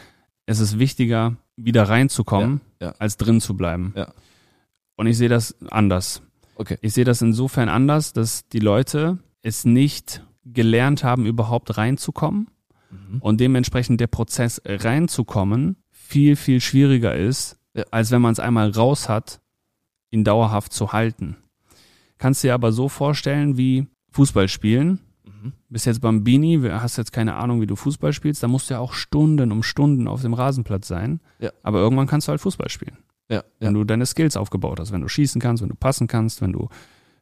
[0.45, 2.95] es ist wichtiger, wieder reinzukommen, Ja, ja.
[2.99, 3.93] als drin zu bleiben.
[3.95, 4.07] Ja.
[4.95, 6.22] Und ich sehe das anders.
[6.55, 6.78] Okay.
[6.82, 12.47] Ich sehe das insofern anders, dass die Leute es nicht gelernt haben, überhaupt reinzukommen
[12.91, 13.18] Mhm.
[13.20, 17.57] und dementsprechend der Prozess reinzukommen viel, viel schwieriger ist, Ja.
[17.91, 19.41] Als wenn man es einmal raus hat,
[20.11, 21.38] ihn dauerhaft zu halten.
[22.17, 24.99] Kannst dir aber so vorstellen wie Fußball spielen.
[25.26, 25.53] Mhm.
[25.69, 28.80] Bist jetzt Bambini, hast jetzt keine Ahnung, wie du Fußball spielst, da musst du ja
[28.80, 31.19] auch Stunden um Stunden auf dem Rasenplatz sein.
[31.39, 31.51] Ja.
[31.63, 32.97] Aber irgendwann kannst du halt Fußball spielen
[33.30, 33.43] Ja, ja.
[33.59, 36.53] wenn du deine Skills aufgebaut hast, wenn du schießen kannst, wenn du passen kannst, wenn
[36.53, 36.69] du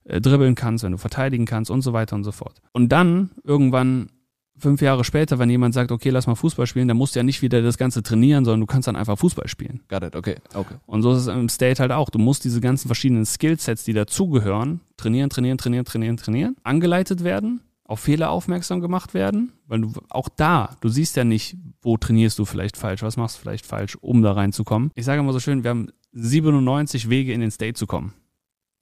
[0.03, 2.61] äh, dribbeln kannst, wenn du verteidigen kannst und so weiter und so fort.
[2.73, 4.09] Und dann irgendwann
[4.57, 7.23] fünf Jahre später, wenn jemand sagt, okay, lass mal Fußball spielen, dann musst du ja
[7.23, 9.81] nicht wieder das Ganze trainieren, sondern du kannst dann einfach Fußball spielen.
[9.89, 10.75] Got it, okay, okay.
[10.85, 12.09] Und so ist es im State halt auch.
[12.09, 17.61] Du musst diese ganzen verschiedenen Skillsets, die dazugehören, trainieren, trainieren, trainieren, trainieren, trainieren, angeleitet werden,
[17.85, 22.39] auf Fehler aufmerksam gemacht werden, weil du auch da, du siehst ja nicht, wo trainierst
[22.39, 24.91] du vielleicht falsch, was machst du vielleicht falsch, um da reinzukommen.
[24.95, 28.13] Ich sage immer so schön, wir haben 97 Wege in den State zu kommen.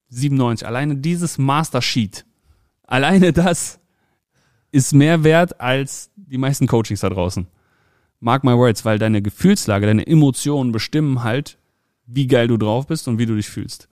[0.09, 0.67] 97.
[0.67, 2.26] Alleine dieses Master Sheet,
[2.84, 3.81] alleine das
[4.72, 7.47] ist mehr wert als die meisten Coachings da draußen.
[8.19, 11.57] Mark my words, weil deine Gefühlslage, deine Emotionen bestimmen halt,
[12.05, 13.88] wie geil du drauf bist und wie du dich fühlst.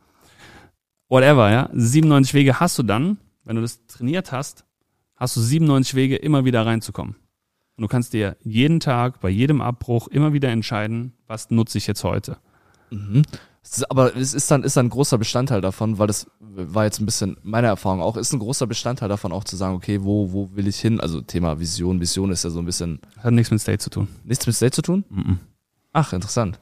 [1.07, 1.69] Whatever, ja.
[1.73, 4.65] 97 Wege hast du dann, wenn du das trainiert hast,
[5.15, 7.15] hast du 97 Wege, immer wieder reinzukommen.
[7.75, 11.87] Und du kannst dir jeden Tag, bei jedem Abbruch immer wieder entscheiden, was nutze ich
[11.87, 12.37] jetzt heute.
[12.91, 13.23] Mhm.
[13.89, 17.05] Aber es ist dann, ist dann ein großer Bestandteil davon, weil das war jetzt ein
[17.05, 20.49] bisschen meine Erfahrung auch, ist ein großer Bestandteil davon auch zu sagen, okay, wo, wo
[20.55, 20.99] will ich hin?
[20.99, 24.07] Also Thema Vision, Vision ist ja so ein bisschen Hat nichts mit State zu tun.
[24.23, 25.03] nichts mit State zu tun.
[25.93, 26.59] Ach, interessant.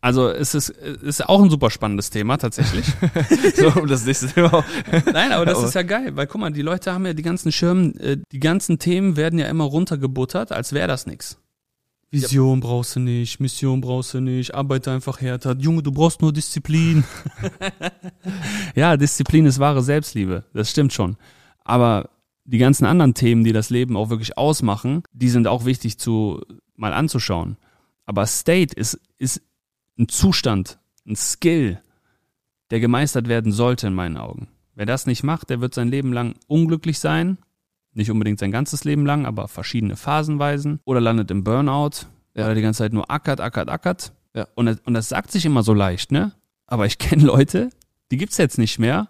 [0.00, 2.84] Also es ist, ist auch ein super spannendes Thema tatsächlich.
[3.56, 4.62] so, um das nächste Thema.
[5.12, 7.22] Nein, aber das Aber- ist ja geil, weil guck mal, die Leute haben ja die
[7.22, 11.38] ganzen Schirmen, äh, die ganzen Themen werden ja immer runtergebuttert, als wäre das nix.
[12.14, 15.56] Vision brauchst du nicht, Mission brauchst du nicht, arbeite einfach härter.
[15.58, 17.04] Junge, du brauchst nur Disziplin.
[18.74, 21.16] ja, Disziplin ist wahre Selbstliebe, das stimmt schon.
[21.64, 22.10] Aber
[22.44, 26.40] die ganzen anderen Themen, die das Leben auch wirklich ausmachen, die sind auch wichtig zu
[26.76, 27.56] mal anzuschauen.
[28.06, 29.42] Aber State ist, ist
[29.98, 31.80] ein Zustand, ein Skill,
[32.70, 34.48] der gemeistert werden sollte in meinen Augen.
[34.74, 37.38] Wer das nicht macht, der wird sein Leben lang unglücklich sein.
[37.94, 40.80] Nicht unbedingt sein ganzes Leben lang, aber verschiedene Phasenweisen.
[40.84, 42.42] Oder landet im Burnout, Ja.
[42.42, 44.12] weil er die ganze Zeit nur ackert, ackert, ackert.
[44.34, 44.46] Ja.
[44.56, 46.32] Und, das, und das sagt sich immer so leicht, ne?
[46.66, 47.70] Aber ich kenne Leute,
[48.10, 49.08] die gibt's jetzt nicht mehr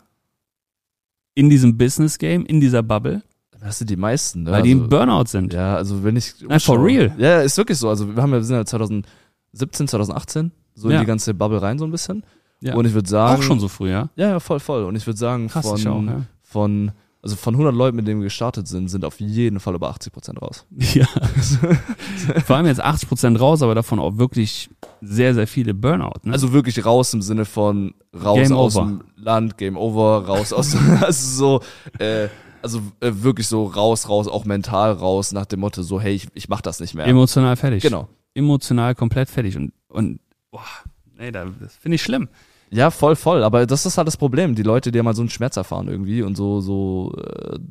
[1.35, 3.23] in diesem Business-Game, in dieser Bubble,
[3.59, 4.51] Das sind die meisten, ne?
[4.53, 5.53] weil die Also- im Burnout sind.
[5.55, 6.35] Ja, also wenn ich.
[6.47, 7.13] Nein, for real.
[7.19, 7.89] Ja, ist wirklich so.
[7.89, 11.01] Also wir haben ja, wir sind ja 2017, 2018 so in Ja.
[11.01, 12.23] die ganze Bubble rein so ein bisschen.
[12.61, 12.75] Ja.
[12.75, 13.39] Und ich würde sagen.
[13.39, 14.11] auch schon so früh, ja?
[14.17, 14.85] Ja, ja, voll, voll.
[14.85, 16.23] Und ich würde sagen, Krass, von, auch, ja.
[16.43, 16.93] von,
[17.25, 20.13] also von 100 Leuten, mit denen wir gestartet sind, sind auf jeden Fall über 80
[20.13, 20.67] Prozent raus.
[20.95, 21.07] Ja.
[22.45, 24.69] Vor allem jetzt 80% raus, aber davon auch wirklich
[25.01, 26.21] sehr, sehr viele Burnout.
[26.25, 26.33] Ne?
[26.33, 28.87] Also wirklich raus im Sinne von raus Game aus over.
[28.87, 31.61] dem Land, Game over, raus aus, also
[31.99, 32.29] so, äh,
[32.63, 36.29] also äh, wirklich so raus, raus, auch mental raus, nach dem Motto so, hey, ich,
[36.35, 37.07] ich mach das nicht mehr.
[37.07, 37.83] emotional fertig.
[37.83, 38.09] Genau.
[38.35, 39.57] Emotional komplett fertig.
[39.57, 40.21] Und, und
[40.51, 40.61] boah,
[41.19, 42.29] nee, da- das finde ich schlimm.
[42.71, 43.45] Ja, voll, voll.
[43.45, 44.55] Aber das ist halt das Problem.
[44.55, 47.15] Die Leute, die haben mal so einen Schmerz erfahren irgendwie und so, so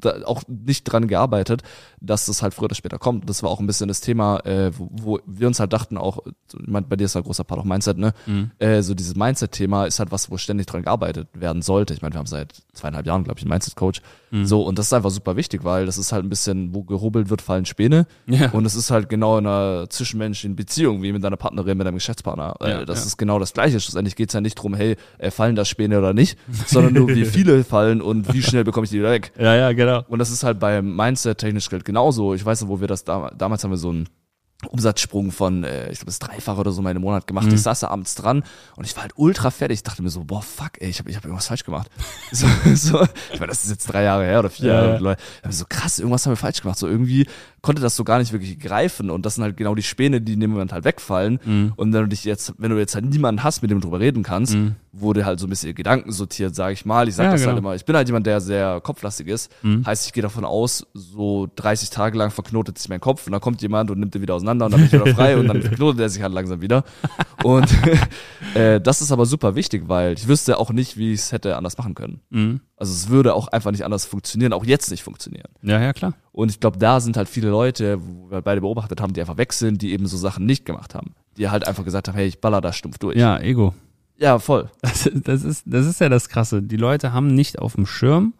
[0.03, 1.63] äh, auch nicht dran gearbeitet,
[1.99, 3.29] dass das halt früher oder später kommt.
[3.29, 6.19] Das war auch ein bisschen das Thema, äh, wo, wo wir uns halt dachten, auch,
[6.25, 8.13] ich mein, bei dir ist halt großer Part auch Mindset, ne?
[8.59, 11.93] Äh, so dieses Mindset-Thema ist halt was, wo ständig dran gearbeitet werden sollte.
[11.93, 14.01] Ich meine, wir haben seit zweieinhalb Jahren, glaube ich, einen Mindset-Coach.
[14.45, 17.29] So, und das ist einfach super wichtig, weil das ist halt ein bisschen, wo gehobelt
[17.29, 18.07] wird, fallen Späne.
[18.25, 18.49] Ja.
[18.49, 21.95] Und es ist halt genau in einer zwischenmenschlichen Beziehung, wie mit deiner Partnerin, mit deinem
[21.95, 22.55] Geschäftspartner.
[22.59, 23.05] Äh, Ja, das ja.
[23.05, 23.79] ist genau das Gleiche.
[23.79, 27.25] Schlussendlich geht's ja nicht drum, hey, äh, fallen da Späne oder nicht, sondern nur wie
[27.33, 29.31] viele fallen und wie schnell bekomme ich die wieder weg.
[29.37, 30.03] Ja, ja, genau.
[30.07, 32.33] Und das ist halt beim Mindset technisch halt genauso.
[32.33, 34.09] Ich weiß noch, wo wir das da, damals haben wir so einen
[34.65, 37.47] Umsatzsprung von, äh, ich glaube, das Dreifach oder so mal Monat gemacht.
[37.47, 37.53] Mhm.
[37.55, 38.43] Ich saß da abends dran
[38.75, 39.79] und ich war halt ultra fertig.
[39.79, 41.89] Ich dachte mir so, boah, fuck, ey, ich habe ich hab irgendwas falsch gemacht.
[42.31, 45.17] So, so, ich meine, das ist jetzt drei Jahre her oder vier Ja, Jahre.
[45.43, 45.51] ja.
[45.51, 46.79] So krass, irgendwas haben wir falsch gemacht.
[46.79, 47.27] So irgendwie
[47.63, 49.09] konnte das so gar nicht wirklich greifen.
[49.09, 51.39] Und das sind halt genau die Späne, die in dem Moment halt wegfallen.
[51.43, 51.73] Mhm.
[51.77, 54.01] Und wenn du dich jetzt, wenn du jetzt halt niemanden hast, mit dem du drüber
[54.01, 54.55] reden kannst,
[54.91, 57.07] wurde halt so ein bisschen Gedanken sortiert, sage ich mal.
[57.07, 57.69] Ich sag Ja, das halt genau.
[57.69, 57.75] immer.
[57.75, 59.49] Ich bin halt jemand, der sehr kopflastig ist.
[59.63, 59.85] Mhm.
[59.85, 63.41] Heißt, ich gehe davon aus, so 30 Tage lang verknotet sich mein Kopf und dann
[63.41, 65.61] kommt jemand und nimmt den wieder auseinander und dann bin ich wieder frei und dann
[65.63, 66.83] verknotet er sich halt langsam wieder.
[67.43, 67.67] Und
[68.55, 71.55] äh, das ist aber super wichtig, weil ich wüsste auch nicht, wie ich es hätte
[71.57, 72.19] anders machen können.
[72.29, 72.59] Mhm.
[72.77, 75.47] Also es würde auch einfach nicht anders funktionieren, auch jetzt nicht funktionieren.
[75.61, 76.13] Ja, ja, klar.
[76.33, 79.37] Und ich glaube, da sind halt viele Leute, wo wir beide beobachtet haben, die einfach
[79.37, 81.13] weg sind, die eben so Sachen nicht gemacht haben.
[81.37, 83.15] Die halt einfach gesagt haben, hey, ich baller da stumpf durch.
[83.15, 83.73] Ja, Ego.
[84.17, 84.69] Ja, voll.
[84.81, 86.61] Das, das, ist, das ist ja das Krasse.
[86.61, 88.33] Die Leute haben nicht auf dem Schirm,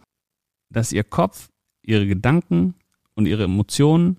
[0.69, 1.49] dass ihr Kopf,
[1.83, 2.73] ihre Gedanken
[3.15, 4.17] und ihre Emotionen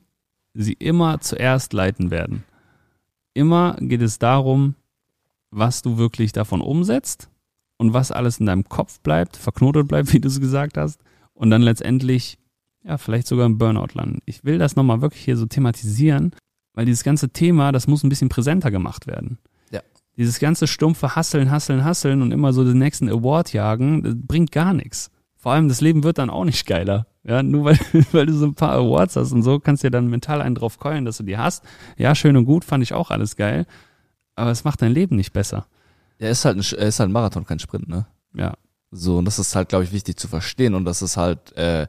[0.54, 2.44] sie immer zuerst leiten werden.
[3.34, 4.76] Immer geht es darum,
[5.50, 7.28] was du wirklich davon umsetzt
[7.76, 11.00] und was alles in deinem Kopf bleibt, verknotet bleibt, wie du es gesagt hast,
[11.34, 12.38] und dann letztendlich,
[12.84, 14.20] ja, vielleicht sogar im Burnout landen.
[14.26, 16.34] Ich will das nochmal wirklich hier so thematisieren,
[16.74, 19.38] weil dieses ganze Thema, das muss ein bisschen präsenter gemacht werden.
[19.70, 19.80] Ja.
[20.16, 24.52] Dieses ganze stumpfe Hasseln, Hasseln, Hasseln und immer so den nächsten Award jagen, das bringt
[24.52, 25.10] gar nichts.
[25.36, 27.06] Vor allem, das Leben wird dann auch nicht geiler.
[27.22, 27.78] Ja, nur weil,
[28.12, 30.54] weil du so ein paar Awards hast und so kannst du dir dann mental einen
[30.54, 31.64] drauf keulen, dass du die hast.
[31.96, 33.66] Ja, schön und gut, fand ich auch alles geil.
[34.36, 35.66] Aber es macht dein Leben nicht besser.
[36.18, 38.06] Ja, ist halt ein, ist halt ein Marathon, kein Sprint, ne?
[38.34, 38.54] Ja.
[38.90, 40.74] So, und das ist halt, glaube ich, wichtig zu verstehen.
[40.74, 41.88] Und das ist halt, äh,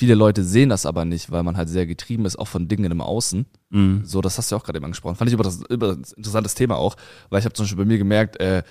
[0.00, 2.90] viele Leute sehen das aber nicht, weil man halt sehr getrieben ist, auch von Dingen
[2.90, 3.44] im Außen.
[3.68, 4.00] Mhm.
[4.02, 5.16] So, das hast du auch gerade eben angesprochen.
[5.16, 6.96] Fand ich über das, über das interessantes Thema auch,
[7.28, 8.62] weil ich habe zum Beispiel bei mir gemerkt, äh,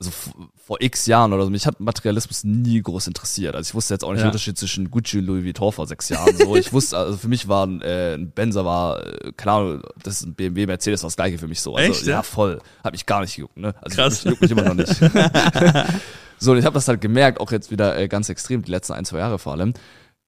[0.00, 0.10] also
[0.56, 3.54] vor x Jahren oder so, mich hat Materialismus nie groß interessiert.
[3.54, 4.24] Also ich wusste jetzt auch nicht Ja.
[4.24, 6.34] den Unterschied zwischen Gucci und Louis Vuitton vor sechs Jahren.
[6.38, 9.82] So, ich wusste, also für mich war ein, äh, ein Benzer war, äh, keine Ahnung,
[10.02, 11.76] das ist ein BMW, Mercedes war das gleiche für mich so.
[11.76, 12.12] Also, Echt, ja?
[12.14, 12.22] ja?
[12.22, 12.60] voll.
[12.82, 13.74] Hat mich gar nicht gejuckt, ne?
[13.82, 14.24] Also Krass.
[14.24, 14.94] Mich, juckt mich immer noch nicht.
[16.38, 18.94] so, und ich habe das halt gemerkt, auch jetzt wieder äh, ganz extrem, die letzten
[18.94, 19.74] ein, zwei Jahre vor allem,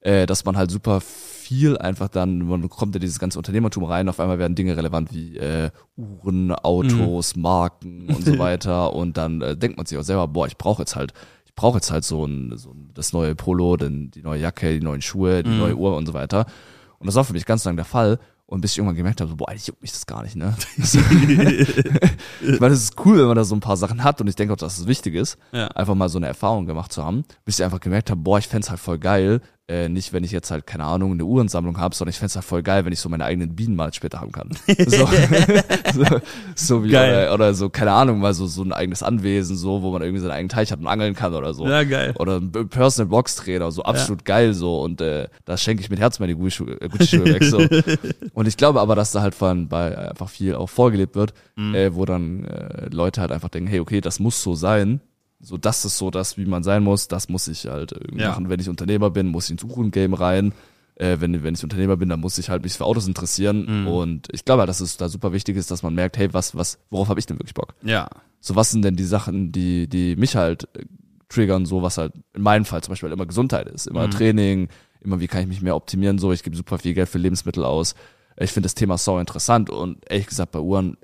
[0.01, 4.09] äh, dass man halt super viel einfach dann, man kommt in dieses ganze Unternehmertum rein,
[4.09, 9.43] auf einmal werden Dinge relevant wie äh, Uhren, Autos, Marken und so weiter und dann
[9.43, 11.13] äh, denkt man sich auch selber, boah, ich brauche jetzt halt,
[11.45, 14.73] ich brauche jetzt halt so ein, so ein das neue Polo, denn die neue Jacke,
[14.73, 16.47] die neuen Schuhe, die neue Uhr und so weiter.
[16.99, 18.19] Und das war für mich ganz lang der Fall.
[18.47, 20.57] Und bis ich irgendwann gemerkt habe, so, boah, eigentlich juckt mich das gar nicht, ne?
[20.77, 24.35] ich meine, es ist cool, wenn man da so ein paar Sachen hat und ich
[24.37, 25.69] denke auch, dass es wichtig ist, Ja.
[25.69, 28.49] einfach mal so eine Erfahrung gemacht zu haben, bis ich einfach gemerkt habe, boah, ich
[28.49, 29.41] fänd's halt voll geil,
[29.71, 32.45] äh, nicht wenn ich jetzt halt, keine Ahnung, eine Uhrensammlung habe, sondern ich fänd's halt
[32.45, 34.51] voll geil, wenn ich so meine eigenen Bienen mal später haben kann.
[34.91, 35.07] So,
[35.95, 36.21] so,
[36.55, 37.27] so wie, Geil.
[37.27, 40.21] Oder, oder so, keine Ahnung, mal so, so ein eigenes Anwesen, so, wo man irgendwie
[40.21, 41.67] seinen eigenen Teich hat und angeln kann oder so.
[41.67, 42.15] Ja, geil.
[42.19, 46.01] Oder ein Personal Box Trainer, so absolut geil so und äh, da schenke ich mit
[46.01, 47.59] Herz meine Gucci-Schuhe äh, Gucci-Schuhe weg so.
[48.35, 51.91] Und ich glaube aber, dass da halt von bei einfach viel auch vorgelebt wird, äh,
[51.93, 55.01] wo dann äh, Leute halt einfach denken, hey, okay, das muss so sein.
[55.43, 58.29] So, das ist so das, wie man sein muss, das muss ich halt irgendwie Ja.
[58.31, 58.49] machen.
[58.51, 60.53] Wenn ich Unternehmer bin, muss ich ins Uhren-Game rein.
[60.97, 63.87] Äh, wenn, wenn ich Unternehmer bin, dann muss ich halt mich für Autos interessieren.
[63.87, 66.55] Und ich glaube halt, dass es da super wichtig ist, dass man merkt, hey, was,
[66.55, 67.75] was, worauf habe ich denn wirklich Bock?
[67.83, 68.09] Ja.
[68.41, 70.85] so was sind denn die Sachen, die, die mich halt äh,
[71.31, 74.69] triggern, so was halt in meinem Fall zum Beispiel halt immer Gesundheit ist, immer Training,
[75.01, 77.65] immer wie kann ich mich mehr optimieren, so ich gebe super viel Geld für Lebensmittel
[77.65, 77.95] aus.
[78.37, 80.97] Ich finde das Thema so interessant und ehrlich gesagt bei Uhren,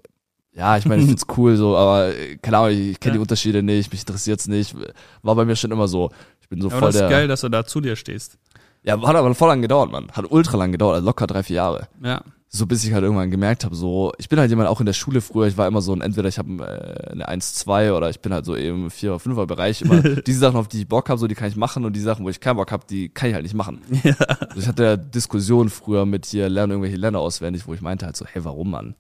[0.57, 3.19] ja, ich meine, ich find's cool so, aber äh, keine Ahnung, ich kenne Ja.
[3.19, 4.75] die Unterschiede nicht, mich interessiert's nicht.
[5.23, 6.11] War bei mir schon immer so.
[6.41, 7.11] Ich bin so Aber voll das ist der.
[7.11, 8.39] geil, dass du da zu dir stehst.
[8.83, 10.09] Ja, hat aber voll lang gedauert, Mann.
[10.13, 12.23] Hat ultra lang gedauert, also locker drei, vier Jahre Ja.
[12.49, 14.93] so bis ich halt irgendwann gemerkt habe, so, ich bin halt jemand auch in der
[14.93, 18.21] Schule früher, ich war immer so ein, entweder ich habe äh, eine 1-2 oder ich
[18.21, 19.83] bin halt so eben im 4 oder 5er Bereich.
[19.83, 22.01] Immer diese Sachen, auf die ich Bock habe, so die kann ich machen und die
[22.01, 23.81] Sachen, wo ich keinen Bock habe, die kann ich halt nicht machen.
[24.05, 24.15] Ja.
[24.21, 28.07] Also ich hatte ja Diskussionen früher mit hier, lernen irgendwelche Länder auswendig, wo ich meinte
[28.07, 28.95] halt so, hey, warum, Mann?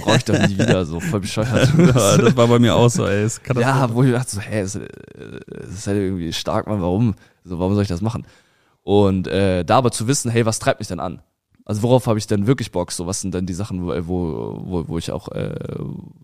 [0.00, 1.72] Brauche ich doch nie wieder, so voll bescheuert.
[1.78, 2.16] ja.
[2.16, 3.28] Das war bei mir auch so, ey.
[3.56, 4.88] Ja, wo ich dachte so, hä, das, äh,
[5.72, 7.14] ist halt irgendwie stark, Mann, warum?
[7.44, 8.26] So, warum soll ich das machen?
[8.82, 11.22] Und äh, da aber zu wissen, hey, was treibt mich denn an?
[11.64, 12.90] Also worauf habe ich denn wirklich Bock?
[12.90, 15.54] So, was sind denn die Sachen, wo, wo, wo, wo ich auch äh,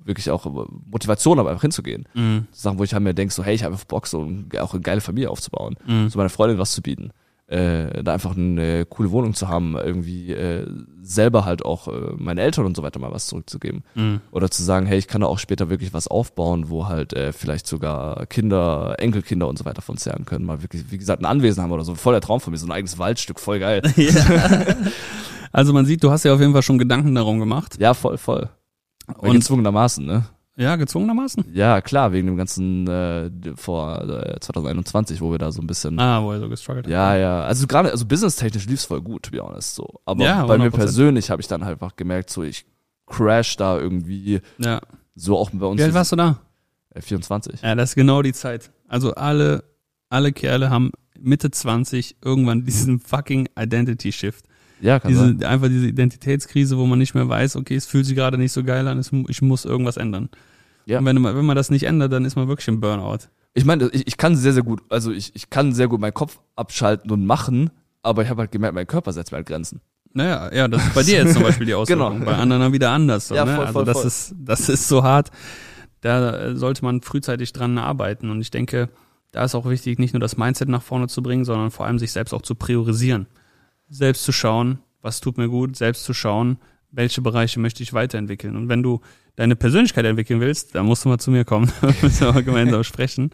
[0.04, 0.44] wirklich auch
[0.90, 2.08] Motivation habe, einfach hinzugehen?
[2.14, 2.46] Mhm.
[2.50, 4.28] Sachen, wo ich halt mir denke, so, hey, ich habe einfach Bock, so
[4.58, 6.08] auch eine geile Familie aufzubauen, Mhm.
[6.08, 7.10] so meiner Freundin was zu bieten.
[7.48, 10.66] Äh, da einfach eine coole Wohnung zu haben, irgendwie äh,
[11.00, 13.84] selber halt auch äh, meinen Eltern und so weiter mal was zurückzugeben.
[13.94, 14.20] Mhm.
[14.32, 17.32] Oder zu sagen, hey, ich kann da auch später wirklich was aufbauen, wo halt äh,
[17.32, 20.44] vielleicht sogar Kinder, Enkelkinder und so weiter von zehren können.
[20.44, 21.94] Mal wirklich, wie gesagt, ein Anwesen haben oder so.
[21.94, 23.82] Voll der Traum von mir, so ein eigenes Waldstück, voll geil.
[25.52, 27.78] Also man sieht, du hast ja auf jeden Fall schon Gedanken darum gemacht.
[27.80, 28.50] Ja, voll, voll.
[29.06, 30.26] Und Und gezwungenermaßen, ne?
[30.56, 31.44] Ja, gezwungenermaßen.
[31.52, 35.98] Ja, klar, wegen dem ganzen äh, vor äh, 2021, wo wir da so ein bisschen.
[36.00, 36.92] Ah, wo er so gestruggelt hat.
[36.92, 37.42] Ja, ja.
[37.44, 39.74] Also gerade, also businesstechnisch lief's voll gut, to be honest.
[39.74, 40.00] So.
[40.04, 40.74] Aber Ja, bei mir 100%.
[40.74, 42.64] persönlich habe ich dann halt einfach gemerkt, so ich
[43.06, 44.80] crash da irgendwie, Ja.
[45.14, 45.78] so auch bei uns.
[45.80, 46.38] Wie alt warst du da?
[46.94, 47.60] Äh, 24.
[47.62, 48.70] Ja, das ist genau die Zeit.
[48.88, 49.62] Also alle,
[50.08, 54.46] alle Kerle haben Mitte 20 irgendwann diesen fucking Identity Shift.
[54.80, 55.34] Ja, kann sein.
[55.38, 58.52] Diese, einfach diese Identitätskrise, wo man nicht mehr weiß, okay, es fühlt sich gerade nicht
[58.52, 60.28] so geil an, ich muss irgendwas ändern.
[60.86, 60.98] Ja.
[60.98, 63.26] Und wenn, man- wenn man das nicht ändert, dann ist man wirklich im Burnout.
[63.54, 66.12] Ich meine, ich, ich kann sehr, sehr gut, also ich, ich kann sehr gut meinen
[66.14, 67.70] Kopf abschalten und machen,
[68.02, 69.80] aber ich habe halt gemerkt, mein Körper setzt mir halt Grenzen.
[70.12, 72.24] Naja, ja, das ist bei dir jetzt zum Beispiel die Auswirkung, Genau.
[72.26, 73.28] bei anderen dann wieder anders.
[73.28, 73.54] So, Ja, ne?
[73.56, 74.06] voll, also voll, das voll.
[74.06, 75.30] ist, das ist so hart.
[76.02, 78.30] Da äh, sollte man frühzeitig dran arbeiten.
[78.30, 78.88] Und ich denke,
[79.32, 81.98] da ist auch wichtig, nicht nur das Mindset nach vorne zu bringen, sondern vor allem
[81.98, 83.26] sich selbst auch zu priorisieren.
[83.88, 86.58] Selbst zu schauen, was tut mir gut, selbst zu schauen,
[86.90, 88.56] welche Bereiche möchte ich weiterentwickeln.
[88.56, 89.00] Und wenn du
[89.36, 91.70] deine Persönlichkeit entwickeln willst, dann musst du mal zu mir kommen.
[91.80, 93.30] dann müssen wir mal gemeinsam sprechen.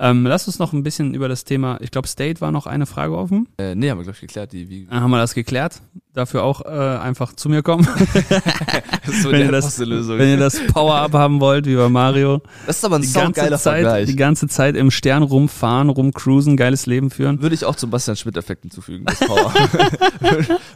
[0.00, 2.86] Ähm, lass uns noch ein bisschen über das Thema, ich glaube, State war noch eine
[2.86, 3.48] Frage offen.
[3.58, 4.52] Äh, nee, haben wir, glaube ich, geklärt.
[4.52, 5.80] Die, wie Dann haben wir das geklärt.
[6.14, 7.84] Dafür auch äh, einfach zu mir kommen.
[9.22, 12.42] so wenn, ihr das, wenn ihr das Power-Up haben wollt, wie bei Mario.
[12.66, 14.06] das ist aber ein Die ganze, Zeit, Vergleich.
[14.06, 17.42] die ganze Zeit im Stern rumfahren, rumcruisen, geiles Leben führen.
[17.42, 19.04] Würde ich auch zum Bastian Schmidt-Effekt hinzufügen.
[19.04, 19.52] Das Power.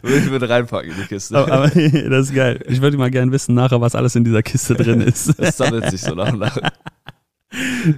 [0.01, 1.37] würde ich mit reinpacken in die Kiste.
[1.37, 2.63] Aber, aber das ist geil.
[2.67, 5.37] Ich würde mal gerne wissen nachher, was alles in dieser Kiste drin ist.
[5.39, 6.57] das sammelt sich so nach und nach.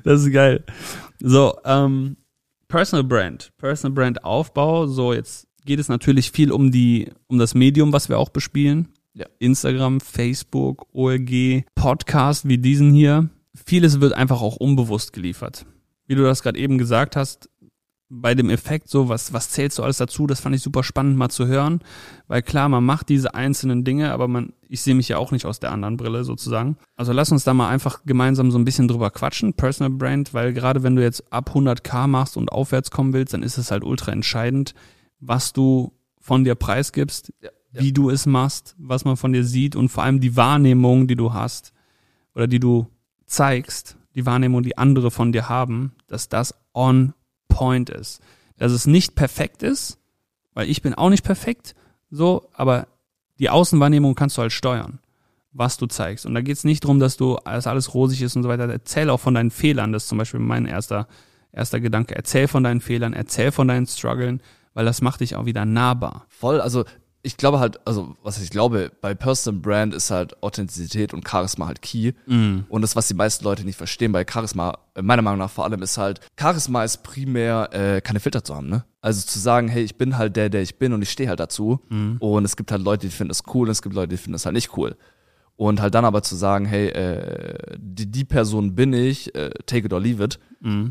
[0.04, 0.64] Das ist geil.
[1.20, 2.18] So, ähm,
[2.68, 3.52] Personal Brand.
[3.58, 4.88] Personal Brand Aufbau.
[4.88, 8.90] So, jetzt geht es natürlich viel um die, um das Medium, was wir auch bespielen.
[9.14, 9.26] Ja.
[9.40, 13.30] Instagram, Facebook, ORG, Podcast wie diesen hier.
[13.54, 15.66] Vieles wird einfach auch unbewusst geliefert.
[16.08, 17.50] Wie du das gerade eben gesagt hast,
[18.10, 20.28] bei dem Effekt so, was, was zählst du alles dazu?
[20.28, 21.80] Das fand ich super spannend mal zu hören.
[22.28, 25.46] Weil klar, man macht diese einzelnen Dinge, aber man, ich sehe mich ja auch nicht
[25.46, 26.78] aus der anderen Brille sozusagen.
[26.96, 30.54] Also lass uns da mal einfach gemeinsam so ein bisschen drüber quatschen, Personal Brand, weil
[30.54, 33.84] gerade wenn du jetzt ab 100k machst und aufwärts kommen willst, dann ist es halt
[33.84, 34.76] ultra entscheidend,
[35.20, 37.50] was du von dir preisgibst, Ja,
[37.82, 41.16] wie du es machst, was man von dir sieht und vor allem die Wahrnehmung, die
[41.16, 41.74] du hast
[42.36, 42.88] oder die du
[43.26, 47.14] zeigst, die Wahrnehmung, die andere von dir haben, dass das on
[47.56, 48.22] point ist.
[48.58, 49.98] Dass es nicht perfekt ist,
[50.54, 51.74] weil ich bin auch nicht perfekt,
[52.12, 52.88] so, aber
[53.40, 55.00] die Außenwahrnehmung kannst du halt steuern,
[55.52, 56.26] was du zeigst.
[56.26, 58.70] Und da geht es nicht darum, dass du, dass alles rosig ist und so weiter.
[58.70, 59.92] Erzähl auch von deinen Fehlern.
[59.94, 61.08] Das ist zum Beispiel mein erster,
[61.52, 62.16] erster Gedanke.
[62.16, 64.42] Erzähl von deinen Fehlern, erzähl von deinen Struggeln,
[64.74, 66.26] weil das macht dich auch wieder nahbar.
[66.30, 66.84] Voll, also
[67.26, 71.66] ich glaube halt, also was ich glaube, bei Personal Brand ist halt Authentizität und Charisma
[71.66, 72.14] halt key.
[72.70, 75.64] Und das, was die meisten Leute nicht verstehen bei Charisma, äh, meiner Meinung nach vor
[75.66, 78.86] allem, ist halt, Charisma ist primär äh, keine Filter zu haben, ne?
[79.02, 81.40] Also zu sagen, hey, ich bin halt der, der ich bin und ich stehe halt
[81.40, 81.80] dazu.
[82.20, 84.34] Und es gibt halt Leute, die finden das cool und es gibt Leute, die finden
[84.34, 84.96] das halt nicht cool.
[85.58, 89.86] Und halt dann aber zu sagen, hey, äh, die, die Person bin ich, äh, take
[89.86, 90.38] it or leave it.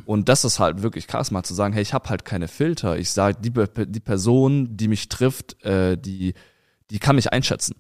[0.07, 2.97] Und das ist halt wirklich Charisma, zu sagen, hey, ich habe halt keine Filter.
[2.97, 3.53] Ich sage, die,
[3.87, 6.33] die Person, die mich trifft, äh, die,
[6.91, 7.75] die kann mich einschätzen.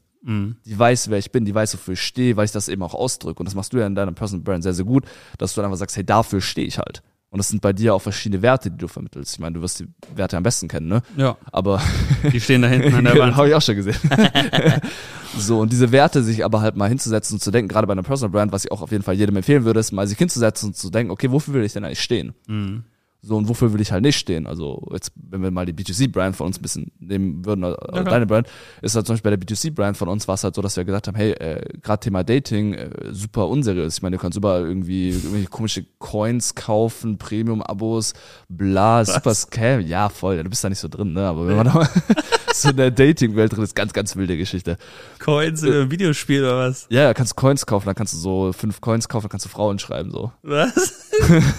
[0.64, 2.94] Die weiß, wer ich bin, die weiß, wofür ich stehe, weil ich das eben auch
[2.94, 3.38] ausdrücke.
[3.38, 5.04] Und das machst du ja in deiner Personal Brand sehr, sehr gut,
[5.38, 7.02] dass du dann einfach sagst, hey, dafür stehe ich halt.
[7.34, 9.32] Und das sind bei dir auch verschiedene Werte, die du vermittelst.
[9.34, 11.02] Ich meine, du wirst die Werte am besten kennen, ne?
[11.16, 11.82] Ja, Aber
[12.32, 13.34] die stehen da hinten an der Wand.
[13.34, 13.96] habe ich auch schon gesehen.
[15.36, 18.04] so, und diese Werte sich aber halt mal hinzusetzen und zu denken, gerade bei einer
[18.04, 20.68] Personal Brand, was ich auch auf jeden Fall jedem empfehlen würde, ist mal sich hinzusetzen
[20.68, 22.34] und zu denken, okay, wofür will ich denn eigentlich stehen?
[22.46, 22.84] Mhm.
[23.24, 24.46] So, und wofür will ich halt nicht stehen?
[24.46, 28.04] Also, jetzt, wenn wir mal die B2C-Brand von uns ein bisschen nehmen würden, oder klar.
[28.04, 28.48] deine Brand,
[28.82, 30.84] ist halt zum Beispiel bei der B2C-Brand von uns war es halt so, dass wir
[30.84, 33.96] gesagt haben, hey, äh, gerade Thema Dating, äh, super unseriös.
[33.96, 38.12] Ich meine, du kannst überall irgendwie irgendwelche komische Coins kaufen, Premium-Abos,
[38.48, 39.80] bla, super Scam.
[39.80, 41.26] Ja, voll, du bist da nicht so drin, ne?
[41.26, 41.88] Aber wenn man da mal
[42.62, 44.76] so in der Dating-Welt drin ist, ganz, ganz wilde Geschichte.
[45.18, 46.86] Coins in einem Videospiel oder was?
[46.90, 49.46] Ja, da kannst du Coins kaufen, dann kannst du so fünf Coins kaufen, dann kannst
[49.46, 50.32] du Frauen schreiben, so.
[50.42, 51.10] Was?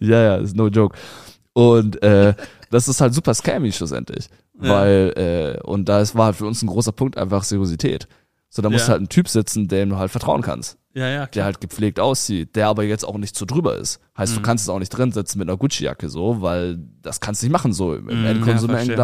[0.00, 0.96] Ja, ja, ist no joke.
[1.52, 2.34] Und äh,
[2.70, 4.28] das ist halt super scammy schlussendlich.
[4.60, 4.68] Ja.
[4.70, 8.06] Weil, äh, und da ist, war halt für uns ein großer Punkt einfach Seriosität.
[8.50, 8.88] So, da muss Ja.
[8.92, 10.78] halt ein Typ sitzen, dem du halt vertrauen kannst.
[10.94, 11.44] Ja, ja, Der klar.
[11.46, 14.00] halt gepflegt aussieht, der aber jetzt auch nicht zu drüber ist.
[14.16, 14.36] Heißt, Mhm.
[14.36, 17.46] du kannst es auch nicht drin sitzen mit einer Gucci-Jacke so, weil das kannst du
[17.46, 18.96] nicht machen so im Mhm, Endkonsum ja, verstehe.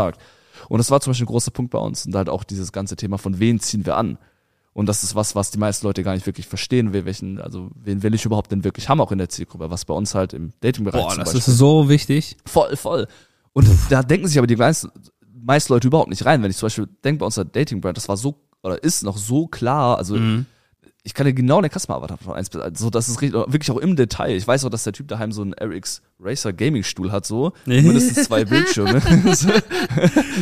[0.68, 2.06] Und das war zum Beispiel ein großer Punkt bei uns.
[2.06, 4.18] Und halt auch dieses ganze Thema von wen ziehen wir an.
[4.72, 8.02] Und das ist was, was die meisten Leute gar nicht wirklich verstehen, welchen, also wen
[8.02, 10.52] will ich überhaupt denn wirklich haben auch in der Zielgruppe, was bei uns halt im
[10.60, 12.36] Dating-Bereich Boah, das Beispiel ist so wichtig.
[12.44, 13.06] Voll, voll.
[13.52, 14.90] Und da denken sich aber die meisten,
[15.32, 16.42] meisten Leute überhaupt nicht rein.
[16.42, 19.46] Wenn ich zum Beispiel denke bei unserer Dating-Brand, das war so, oder ist noch so
[19.46, 20.46] klar, also Mhm.
[21.06, 23.70] Ich kann dir genau den Customer-Avatar von 1 bis 1, so das ist richtig, wirklich
[23.70, 24.34] auch im Detail.
[24.34, 27.52] Ich weiß auch, dass der Typ daheim so einen RX Racer Gaming-Stuhl hat, so.
[27.66, 29.02] Mindestens zwei Bildschirme.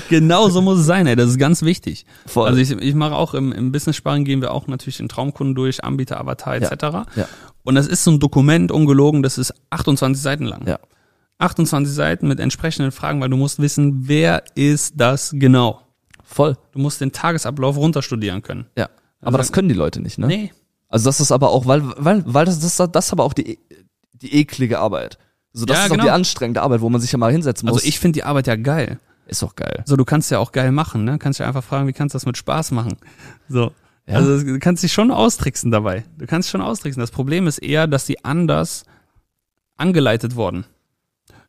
[0.08, 1.16] Genau so muss es sein, ey.
[1.16, 2.06] Das ist ganz wichtig.
[2.26, 2.46] Voll.
[2.46, 5.82] Also ich, ich mache auch im, im Business-Sparring gehen wir auch natürlich den Traumkunden durch,
[5.82, 6.82] Anbieter, Avatar etc.
[7.16, 7.28] ja.
[7.64, 10.66] Und das ist so ein Dokument, ungelogen, das ist 28 Seiten lang.
[10.66, 10.78] Ja.
[11.38, 15.80] 28 Seiten mit entsprechenden Fragen, weil du musst wissen, wer ist das genau?
[16.22, 16.56] Voll.
[16.72, 18.66] Du musst den Tagesablauf runterstudieren können.
[18.76, 18.88] Ja.
[19.22, 20.26] Aber das können die Leute nicht, ne?
[20.26, 20.52] Nee.
[20.88, 23.58] Also das ist aber auch, weil, weil, weil das, das, das ist aber auch die,
[24.12, 25.18] die eklige Arbeit.
[25.52, 26.04] So, das Ja, ist auch genau.
[26.04, 27.78] die anstrengende Arbeit, wo man sich ja mal hinsetzen muss.
[27.78, 28.98] Also ich finde die Arbeit ja geil.
[29.26, 29.82] ist doch geil.
[29.86, 31.18] So, du kannst ja auch geil machen, ne?
[31.18, 32.96] Kannst ja einfach fragen, wie kannst du das mit Spaß machen?
[33.48, 33.72] So.
[34.06, 34.16] Ja.
[34.16, 36.04] Also du kannst dich schon austricksen dabei.
[36.18, 37.00] Du kannst dich schon austricksen.
[37.00, 38.84] Das Problem ist eher, dass die anders
[39.76, 40.64] angeleitet wurden.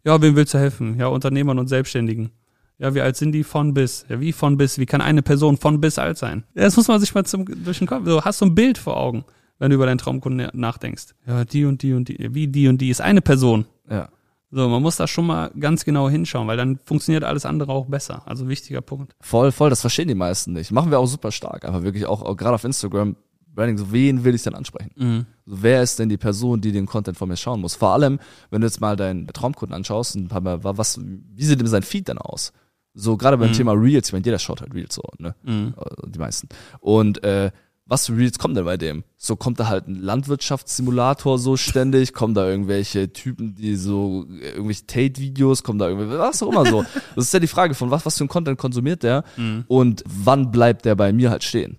[0.05, 0.99] Ja, wem willst du helfen?
[0.99, 2.31] Ja, Unternehmern und Selbstständigen.
[2.79, 4.05] Ja, wie alt sind die von bis?
[4.09, 4.77] Ja, wie von bis?
[4.77, 6.43] Wie kann eine Person von bis alt sein?
[6.55, 8.77] Ja, das muss man sich mal zum, durch den Kopf, so hast du ein Bild
[8.77, 9.25] vor Augen,
[9.59, 11.15] wenn du über deinen Traumkunden nachdenkst.
[11.27, 13.65] Ja, die und die und die, wie die und die ist eine Person.
[13.89, 14.09] Ja.
[14.55, 17.87] So, man muss da schon mal ganz genau hinschauen, weil dann funktioniert alles andere auch
[17.87, 18.21] besser.
[18.27, 19.15] Also wichtiger Punkt.
[19.19, 20.71] Voll, voll, das verstehen die meisten nicht.
[20.71, 23.15] Machen wir auch super stark, aber wirklich auch, auch gerade auf Instagram,
[23.55, 24.91] Branding, so wen will ich denn ansprechen?
[24.95, 25.25] Mhm.
[25.45, 27.75] So, wer ist denn die Person, die den Content von mir schauen muss?
[27.75, 28.19] Vor allem,
[28.49, 32.17] wenn du jetzt mal deinen Traumkunden anschaust, und was, wie sieht denn sein Feed denn
[32.17, 32.53] aus?
[32.93, 33.53] So, gerade beim Mhm.
[33.53, 35.35] Thema Reels, ich meine, jeder schaut halt Reels so, ne?
[35.43, 35.73] Mhm.
[35.77, 36.47] Äh, Die meisten.
[36.79, 37.51] Und äh,
[37.85, 39.03] was für Reels kommt denn bei dem?
[39.17, 44.51] So kommt da halt ein Landwirtschaftssimulator so ständig, kommen da irgendwelche Typen, die so äh,
[44.51, 46.85] irgendwelche Tate-Videos, kommen da irgendwie, was auch immer so.
[47.15, 49.65] Das ist ja die Frage von was, was für ein Content konsumiert der Mhm.
[49.67, 51.77] und wann bleibt der bei mir halt stehen?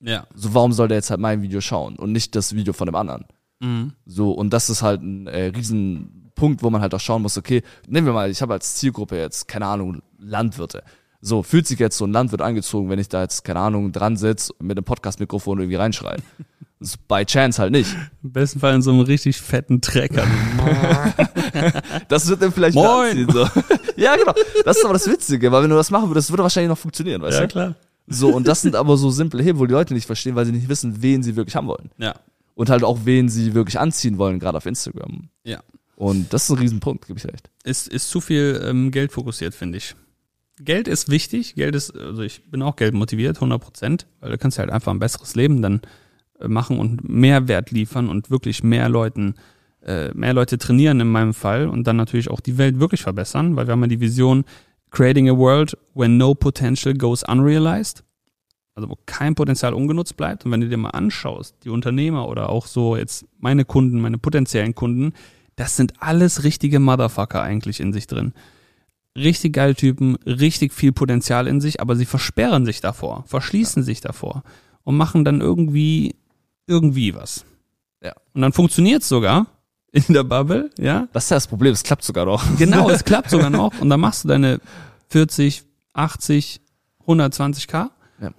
[0.00, 0.26] Ja.
[0.34, 2.94] So, warum soll der jetzt halt mein Video schauen und nicht das Video von dem
[2.94, 3.24] anderen?
[3.60, 3.92] Mhm.
[4.04, 7.62] So, und das ist halt ein äh, Riesenpunkt, wo man halt auch schauen muss, okay,
[7.88, 10.82] nehmen wir mal, ich habe als Zielgruppe jetzt, keine Ahnung, Landwirte.
[11.20, 14.16] So, fühlt sich jetzt so ein Landwirt angezogen, wenn ich da jetzt, keine Ahnung, dran
[14.16, 16.18] sitze mit einem Podcast-Mikrofon irgendwie reinschreie.
[17.08, 17.96] By chance halt nicht.
[18.22, 20.24] Im besten Fall in so einem richtig fetten Trecker.
[22.08, 23.26] Das wird dann vielleicht Moin.
[23.30, 23.48] so.
[23.96, 24.34] Ja, genau.
[24.64, 27.22] Das ist aber das Witzige, weil wenn du das machen würdest, würde wahrscheinlich noch funktionieren,
[27.22, 27.48] weißt du?
[27.48, 27.74] klar.
[28.06, 30.52] So, und das sind aber so simple Hebel, wo die Leute nicht verstehen, weil sie
[30.52, 31.90] nicht wissen, wen sie wirklich haben wollen.
[31.98, 32.14] Ja.
[32.54, 35.30] Und halt auch, wen sie wirklich anziehen wollen, gerade auf Instagram.
[35.44, 35.60] Ja.
[35.96, 37.50] Und das ist ein Riesenpunkt, gebe ich recht.
[37.64, 39.96] Ist, ist zu viel ähm, Geld fokussiert, finde ich.
[40.58, 41.54] Geld ist wichtig.
[41.54, 44.98] Geld ist, also ich bin auch geldmotiviert, 100 Prozent, weil du kannst halt einfach ein
[44.98, 45.82] besseres Leben dann
[46.40, 49.34] äh, machen und mehr Wert liefern und wirklich mehr Leuten,
[49.82, 53.56] äh, mehr Leute trainieren in meinem Fall und dann natürlich auch die Welt wirklich verbessern,
[53.56, 54.44] weil wir haben ja die Vision
[54.90, 58.02] Creating a World where no potential goes unrealized.
[58.74, 60.44] Also wo kein Potenzial ungenutzt bleibt.
[60.44, 64.18] Und wenn du dir mal anschaust, die Unternehmer oder auch so jetzt meine Kunden, meine
[64.18, 65.14] potenziellen Kunden,
[65.56, 68.34] das sind alles richtige Motherfucker eigentlich in sich drin.
[69.16, 74.00] Richtig geile Typen, richtig viel Potenzial in sich, aber sie versperren sich davor, verschließen sich
[74.00, 74.42] davor
[74.84, 76.14] und machen dann irgendwie,
[76.66, 77.44] irgendwie was.
[78.02, 78.12] Ja.
[78.34, 79.46] Und dann funktioniert's sogar
[79.92, 81.08] in der Bubble, ja.
[81.12, 82.44] Das ist ja das Problem, es klappt sogar noch.
[82.58, 83.80] Genau, es klappt sogar noch.
[83.80, 84.60] Und dann machst du deine
[85.08, 85.64] 40,
[85.94, 86.60] 80,
[87.06, 87.90] 120k.
[88.20, 88.30] Ja.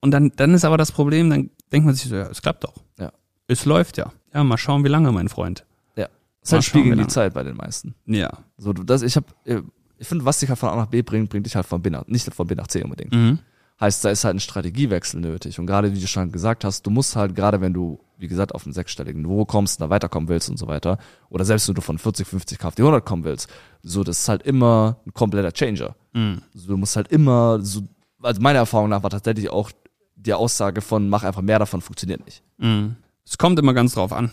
[0.00, 2.64] Und dann, dann ist aber das Problem, dann denkt man sich so, ja, es klappt
[2.64, 2.74] doch.
[2.98, 3.12] Ja.
[3.46, 4.12] Es läuft ja.
[4.34, 5.64] Ja, mal schauen, wie lange, mein Freund.
[5.96, 6.08] Ja.
[6.40, 7.06] Das ist halt wie die.
[7.06, 7.94] Zeit bei den meisten.
[8.06, 8.30] Ja.
[8.56, 9.62] So, das, ich hab, äh,
[9.98, 11.90] ich finde, was dich halt von A nach B bringt, bringt dich halt von B
[11.90, 13.12] nach, nicht von B nach C unbedingt.
[13.12, 13.38] Mhm.
[13.80, 15.58] Heißt, da ist halt ein Strategiewechsel nötig.
[15.60, 18.52] Und gerade, wie du schon gesagt hast, du musst halt, gerade wenn du, wie gesagt,
[18.54, 20.98] auf einen sechsstelligen Niveau kommst, da weiterkommen willst und so weiter,
[21.30, 23.48] oder selbst wenn du von 40, 50 auf die 100 kommen willst,
[23.82, 25.94] so, das ist halt immer ein kompletter Changer.
[26.12, 26.42] Mhm.
[26.54, 27.82] So, du musst halt immer, so,
[28.20, 29.70] also meiner Erfahrung nach war tatsächlich auch
[30.16, 32.42] die Aussage von, mach einfach mehr davon, funktioniert nicht.
[32.58, 32.96] Mhm.
[33.24, 34.32] Es kommt immer ganz drauf an.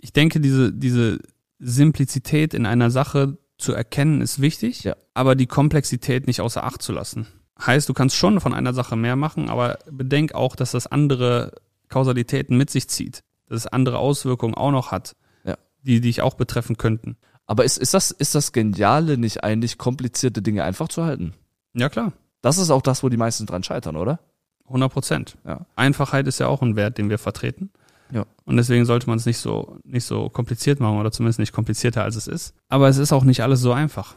[0.00, 1.20] Ich denke, diese, diese
[1.60, 4.96] Simplizität in einer Sache zu erkennen ist wichtig, Ja.
[5.14, 7.26] aber die Komplexität nicht außer Acht zu lassen.
[7.64, 11.52] Heißt, du kannst schon von einer Sache mehr machen, aber bedenk auch, dass das andere
[11.88, 15.56] Kausalitäten mit sich zieht, dass es andere Auswirkungen auch noch hat, Ja.
[15.82, 17.16] die dich auch betreffen könnten.
[17.46, 21.34] Aber ist, ist das, ist das Geniale nicht eigentlich, komplizierte Dinge einfach zu halten?
[21.74, 22.12] Ja, klar.
[22.42, 24.18] Das ist auch das, wo die meisten dran scheitern, oder?
[24.66, 25.36] 100 Prozent.
[25.46, 25.66] Ja.
[25.76, 27.70] Einfachheit ist ja auch ein Wert, den wir vertreten.
[28.12, 28.26] Ja.
[28.44, 32.02] Und deswegen sollte man es nicht so, nicht so kompliziert machen oder zumindest nicht komplizierter
[32.02, 32.54] als es ist.
[32.68, 34.14] Aber es ist auch nicht alles so einfach.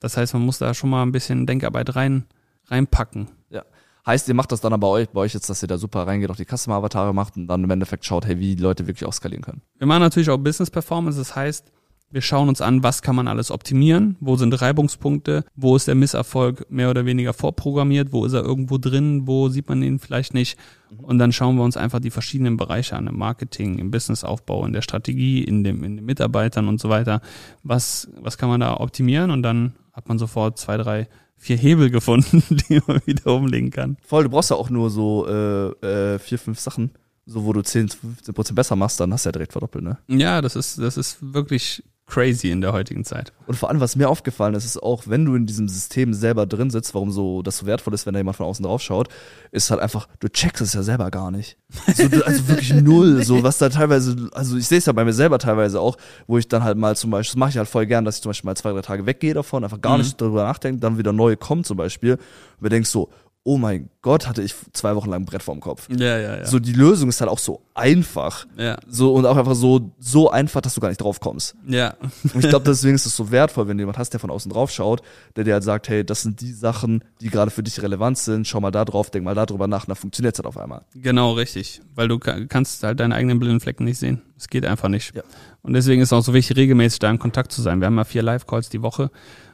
[0.00, 2.24] Das heißt, man muss da schon mal ein bisschen Denkarbeit rein,
[2.66, 3.28] reinpacken.
[3.50, 3.64] Ja.
[4.06, 6.06] Heißt, ihr macht das dann aber bei euch, bei euch jetzt, dass ihr da super
[6.06, 9.06] reingeht, auch die Customer-Avatare macht und dann im Endeffekt schaut, hey, wie die Leute wirklich
[9.06, 9.62] auch skalieren können.
[9.76, 11.18] Wir machen natürlich auch Business Performance.
[11.18, 11.70] Das heißt,
[12.10, 15.94] wir schauen uns an, was kann man alles optimieren, wo sind Reibungspunkte, wo ist der
[15.94, 20.32] Misserfolg mehr oder weniger vorprogrammiert, wo ist er irgendwo drin, wo sieht man ihn vielleicht
[20.32, 20.58] nicht.
[21.02, 24.72] Und dann schauen wir uns einfach die verschiedenen Bereiche an, im Marketing, im Businessaufbau, in
[24.72, 27.20] der Strategie, in, dem, in den Mitarbeitern und so weiter.
[27.62, 29.30] Was, was kann man da optimieren?
[29.30, 33.98] Und dann hat man sofort zwei, drei, vier Hebel gefunden, die man wieder umlegen kann.
[34.02, 36.92] Voll, du brauchst ja auch nur so äh, äh, vier, fünf Sachen,
[37.26, 39.98] so wo du 10, 15 Prozent besser machst, dann hast du ja direkt verdoppelt, ne?
[40.08, 43.32] Ja, das ist, das ist wirklich crazy in der heutigen Zeit.
[43.46, 46.46] Und vor allem, was mir aufgefallen ist, ist auch, wenn du in diesem System selber
[46.46, 49.08] drin sitzt, warum so das so wertvoll ist, wenn da jemand von außen drauf schaut,
[49.52, 51.58] ist halt einfach, du checkst es ja selber gar nicht.
[51.94, 53.22] So, du, also wirklich null.
[53.22, 55.96] So, was da teilweise, also ich sehe es ja bei mir selber teilweise auch,
[56.26, 58.22] wo ich dann halt mal zum Beispiel, das mache ich halt voll gern, dass ich
[58.22, 60.04] zum Beispiel mal zwei, drei Tage weggehe davon, einfach gar Mhm.
[60.04, 63.10] nicht darüber nachdenke, dann wieder neue kommen zum Beispiel, und mir denkst so,
[63.48, 65.88] oh mein Gott, hatte ich zwei Wochen lang ein Brett vorm Kopf.
[65.90, 66.44] Ja, ja, ja.
[66.44, 68.46] So, die Lösung ist halt auch so einfach.
[68.58, 71.54] ja, So, und auch einfach so, so einfach, dass du gar nicht drauf kommst.
[71.66, 71.94] ja.
[72.34, 74.52] Und ich glaube, deswegen ist es so wertvoll, wenn du jemand hast, der von außen
[74.52, 75.00] drauf schaut,
[75.36, 78.46] der dir halt sagt, hey, das sind die Sachen, die gerade für dich relevant sind,
[78.46, 80.58] schau mal da drauf, denk mal da drüber nach, und dann funktioniert es halt auf
[80.58, 80.82] einmal.
[80.94, 81.80] Genau, richtig.
[81.94, 84.20] Weil du ka- kannst halt deine eigenen blinden Flecken nicht sehen.
[84.36, 85.14] Es geht einfach nicht.
[85.16, 85.22] Ja.
[85.62, 87.80] Und deswegen ist es auch so wichtig, regelmäßig da in Kontakt zu sein.
[87.80, 89.10] Wir haben ja vier Live-Calls die Woche,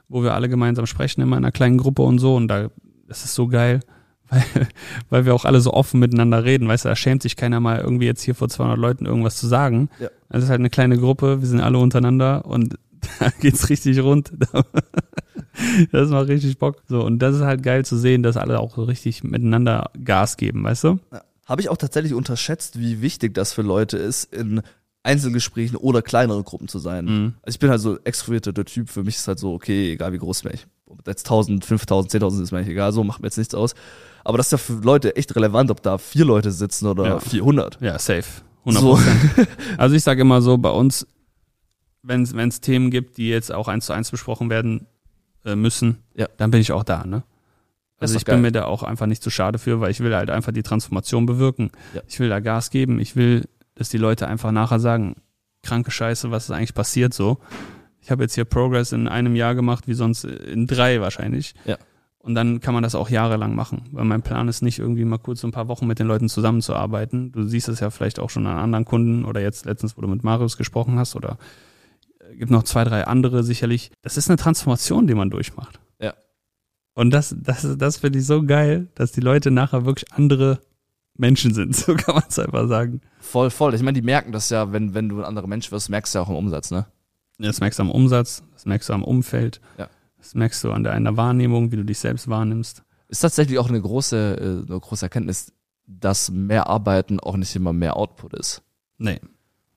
[0.09, 2.35] wo wir alle gemeinsam sprechen, immer in einer kleinen Gruppe und so.
[2.37, 2.69] Und da,
[3.09, 3.81] das ist so geil,
[4.29, 4.43] weil,
[5.11, 6.69] weil wir auch alle so offen miteinander reden.
[6.69, 9.47] Weißt du, da schämt sich keiner mal irgendwie jetzt hier vor 200 Leuten irgendwas zu
[9.47, 9.91] sagen.
[9.99, 10.09] Ja.
[10.31, 12.79] Es ist halt eine kleine Gruppe, wir sind alle untereinander und
[13.21, 14.33] da geht's richtig rund.
[15.93, 16.83] das macht richtig Bock.
[16.89, 20.37] So, und das ist halt geil zu sehen, dass alle auch so richtig miteinander Gas
[20.37, 20.99] geben, weißt du?
[21.13, 21.23] Ja.
[21.47, 24.63] Habe ich auch tatsächlich unterschätzt, wie wichtig das für Leute ist, in
[25.05, 27.05] Einzelgesprächen oder kleineren Gruppen zu sein.
[27.05, 27.35] Mhm.
[27.43, 28.89] Also ich bin halt so extrovertierter Typ.
[28.89, 30.67] Für mich ist halt so, okay, egal wie groß bin ich.
[30.87, 33.75] Ob jetzt 1000, 5000, 10.000 ist mir eigentlich egal, so macht mir jetzt nichts aus.
[34.25, 37.21] Aber das ist ja für Leute echt relevant, ob da vier Leute sitzen oder ja.
[37.21, 37.81] 400.
[37.81, 38.25] Ja, safe.
[38.65, 38.79] 100%.
[38.79, 38.99] So.
[39.79, 41.07] also ich sage immer so, bei uns,
[42.03, 44.87] wenn es Themen gibt, die jetzt auch eins zu eins besprochen werden
[45.45, 46.29] äh, müssen, ja.
[46.39, 47.25] dann bin ich auch da, ne?
[47.99, 48.37] Also ich geil.
[48.37, 50.63] bin mir da auch einfach nicht zu schade für, weil ich will halt einfach die
[50.63, 51.71] Transformation bewirken.
[51.95, 52.03] Ja.
[52.07, 52.99] Ich will da Gas geben.
[52.99, 53.45] Ich will,
[53.75, 55.17] dass die Leute einfach nachher sagen,
[55.63, 57.39] kranke Scheiße, was ist eigentlich passiert so.
[58.01, 61.55] Ich habe jetzt hier Progress in einem Jahr gemacht, wie sonst in drei wahrscheinlich.
[61.65, 61.79] Ja.
[62.19, 65.19] Und dann kann man das auch jahrelang machen, weil mein Plan ist nicht irgendwie mal
[65.19, 67.33] kurz so ein paar Wochen mit den Leuten zusammenzuarbeiten.
[67.33, 70.09] Du siehst es ja vielleicht auch schon an anderen Kunden oder jetzt letztens, wo du
[70.09, 71.37] mit Marius gesprochen hast oder
[72.21, 73.91] äh, gibt noch zwei, drei andere sicherlich.
[74.01, 75.81] Das ist eine Transformation, die man durchmacht.
[76.01, 76.15] Ja.
[76.95, 80.61] Und das, das, das finde ich so geil, dass die Leute nachher wirklich andere
[81.17, 83.01] Menschen sind, so kann man es einfach sagen.
[83.21, 83.75] Voll, voll.
[83.75, 86.19] Ich meine, die merken das ja, wenn, wenn du ein anderer Mensch wirst, merkst du
[86.19, 86.87] ja auch im Umsatz, ne?
[87.39, 89.61] Das merkst du am Umsatz, das merkst du am Umfeld.
[89.79, 89.89] Ja.
[90.19, 92.83] Das merkst du an deiner Wahrnehmung, wie du dich selbst wahrnimmst.
[93.09, 95.53] Ist tatsächlich auch eine große, äh, eine große Erkenntnis,
[95.87, 98.63] dass mehr Arbeiten auch nicht immer mehr Output ist.
[98.99, 99.21] Nee.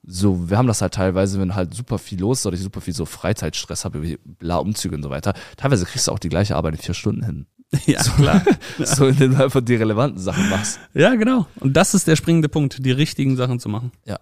[0.03, 2.79] So, wir haben das halt teilweise, wenn halt super viel los ist oder ich super
[2.79, 5.33] viel so Freizeitstress habe, wie bla Umzüge und so weiter.
[5.57, 7.47] Teilweise kriegst du auch die gleiche Arbeit in vier Stunden hin.
[7.85, 8.43] Ja, so, klar.
[8.79, 10.79] so, indem du einfach die relevanten Sachen machst.
[10.93, 11.47] Ja, genau.
[11.59, 13.91] Und das ist der springende Punkt, die richtigen Sachen zu machen.
[14.05, 14.19] Ja.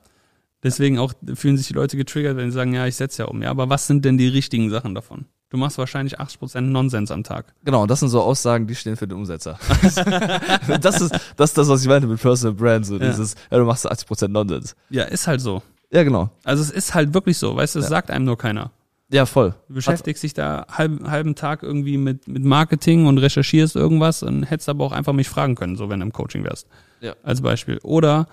[0.63, 3.43] Deswegen auch fühlen sich die Leute getriggert, wenn sie sagen, ja, ich setze ja um.
[3.43, 5.25] Ja, aber was sind denn die richtigen Sachen davon?
[5.49, 7.53] Du machst wahrscheinlich 80% Nonsens am Tag.
[7.63, 9.59] Genau, und das sind so Aussagen, die stehen für den Umsetzer.
[10.81, 12.85] das, ist, das ist das, was ich meinte mit Personal Brand.
[12.87, 13.09] So ja.
[13.09, 14.75] dieses, ja, du machst 80% Nonsens.
[14.89, 15.61] Ja, ist halt so.
[15.91, 16.31] Ja, genau.
[16.43, 17.89] Also es ist halt wirklich so, weißt du, es ja.
[17.89, 18.71] sagt einem nur keiner.
[19.09, 19.53] Ja, voll.
[19.67, 24.43] Du beschäftigst dich da halb, halben Tag irgendwie mit, mit Marketing und recherchierst irgendwas und
[24.43, 26.67] hättest aber auch einfach mich fragen können, so wenn du im Coaching wärst.
[27.01, 27.15] Ja.
[27.21, 27.79] Als Beispiel.
[27.83, 28.27] Oder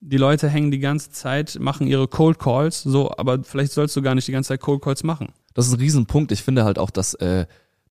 [0.00, 4.02] die Leute hängen die ganze Zeit, machen ihre Cold Calls, so, aber vielleicht sollst du
[4.02, 6.30] gar nicht die ganze Zeit Cold Calls machen das ist ein Riesenpunkt.
[6.30, 7.46] Ich finde halt auch, dass, äh,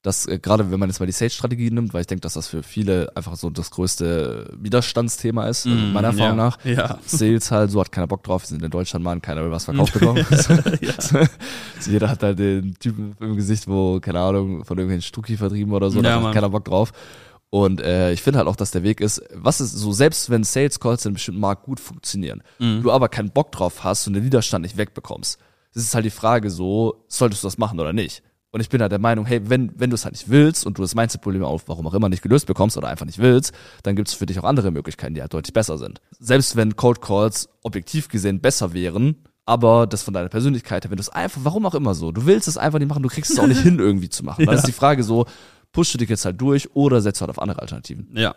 [0.07, 2.47] dass äh, gerade wenn man jetzt mal die Sage-Strategie nimmt, weil ich denke, dass das
[2.47, 6.57] für viele einfach so das größte Widerstandsthema ist, mm, meiner Erfahrung ja, nach.
[6.63, 6.97] Ja.
[7.05, 9.65] Sales halt, so hat keiner Bock drauf, wir sind in Deutschland, Mann, keiner will was
[9.65, 10.25] verkauft bekommen.
[10.29, 15.73] so, jeder hat halt den Typen im Gesicht, wo, keine Ahnung, von irgendwelchen Stucki vertrieben
[15.73, 16.93] oder so, ja, da hat keiner Bock drauf.
[17.49, 20.45] Und äh, ich finde halt auch, dass der Weg ist, was ist so, selbst wenn
[20.45, 22.81] Sales Calls in einem bestimmten Markt gut funktionieren, mhm.
[22.81, 25.37] du aber keinen Bock drauf hast und den Widerstand nicht wegbekommst,
[25.73, 28.23] es ist halt die Frage so, solltest du das machen oder nicht?
[28.51, 30.77] Und ich bin halt der Meinung, hey, wenn, wenn du es halt nicht willst und
[30.77, 33.95] du das Mindset-Problem auf warum auch immer nicht gelöst bekommst oder einfach nicht willst, dann
[33.95, 36.01] gibt es für dich auch andere Möglichkeiten, die halt deutlich besser sind.
[36.19, 40.97] Selbst wenn Cold Calls objektiv gesehen besser wären, aber das von deiner Persönlichkeit her, wenn
[40.97, 43.31] du es einfach, warum auch immer so, du willst es einfach nicht machen, du kriegst
[43.31, 44.41] es auch nicht hin, irgendwie zu machen.
[44.41, 44.47] ja.
[44.47, 45.25] Dann ist die Frage so,
[45.71, 48.09] pushst du dich jetzt halt durch oder setzt du halt auf andere Alternativen.
[48.13, 48.35] Ja.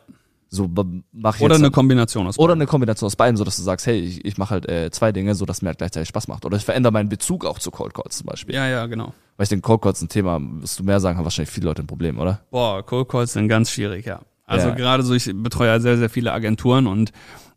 [0.52, 0.68] So
[1.12, 2.44] mach ich Oder jetzt eine Kombination aus beiden.
[2.44, 4.90] Oder eine Kombination aus beiden, so dass du sagst, hey, ich, ich mache halt äh,
[4.90, 6.44] zwei Dinge, so dass mir halt gleichzeitig Spaß macht.
[6.44, 8.56] Oder ich verändere meinen Bezug auch zu Cold Calls zum Beispiel.
[8.56, 9.14] Ja, ja, genau.
[9.36, 11.82] Weil ich denke, Cold Calls ein Thema, wirst du mehr sagen, haben wahrscheinlich viele Leute
[11.82, 12.40] ein Problem, oder?
[12.50, 14.20] Boah, Cold Calls sind ganz schwierig, ja.
[14.44, 14.74] Also ja.
[14.74, 17.12] gerade so, ich betreue ja sehr, sehr viele Agenturen und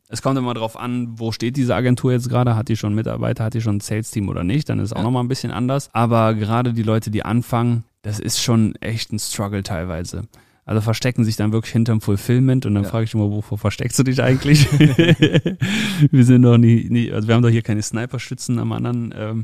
[0.08, 2.56] es kommt immer drauf an, wo steht diese Agentur jetzt gerade?
[2.56, 4.70] Hat die schon Mitarbeiter, hat die schon ein Sales-Team oder nicht?
[4.70, 5.04] Dann ist es auch ja.
[5.04, 5.89] nochmal ein bisschen anders.
[5.91, 10.28] Aber gerade die Leute, die anfangen, das ist schon echt ein Struggle teilweise.
[10.66, 12.89] Also verstecken sich dann wirklich hinterm Fulfillment und dann ja.
[12.89, 14.72] frage ich immer, wovor versteckst du dich eigentlich?
[16.11, 19.43] wir sind doch nie, nie, also wir haben doch hier keine Sniper-Schützen am anderen ähm,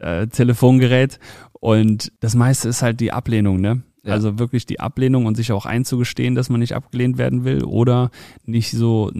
[0.00, 0.22] ja.
[0.22, 1.20] äh, Telefongerät
[1.52, 3.82] und das meiste ist halt die Ablehnung, ne?
[4.04, 4.14] Ja.
[4.14, 8.10] Also wirklich die Ablehnung und sich auch einzugestehen, dass man nicht abgelehnt werden will oder
[8.44, 9.12] nicht so,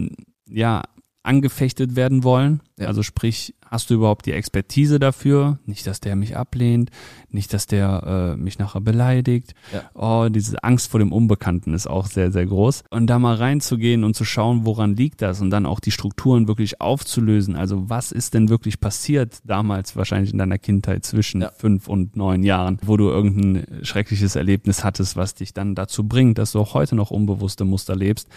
[0.49, 0.83] ja,
[1.23, 2.63] angefechtet werden wollen.
[2.79, 5.59] Also sprich, hast du überhaupt die Expertise dafür?
[5.67, 6.91] Nicht, dass der mich ablehnt,
[7.31, 9.55] nicht, dass der äh, mich nachher beleidigt.
[9.73, 9.83] Ja.
[9.95, 12.85] Oh, diese Angst vor dem Unbekannten ist auch sehr, sehr groß.
[12.91, 16.49] Und da mal reinzugehen und zu schauen, woran liegt das und dann auch die Strukturen
[16.49, 17.57] wirklich aufzulösen.
[17.57, 21.51] Also was ist denn wirklich passiert damals wahrscheinlich in deiner Kindheit zwischen ja.
[21.51, 26.39] fünf und neun Jahren, wo du irgendein schreckliches Erlebnis hattest, was dich dann dazu bringt,
[26.39, 28.29] dass du auch heute noch unbewusste Muster lebst.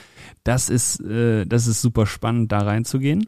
[0.43, 3.27] Das ist, äh, das ist super spannend, da reinzugehen,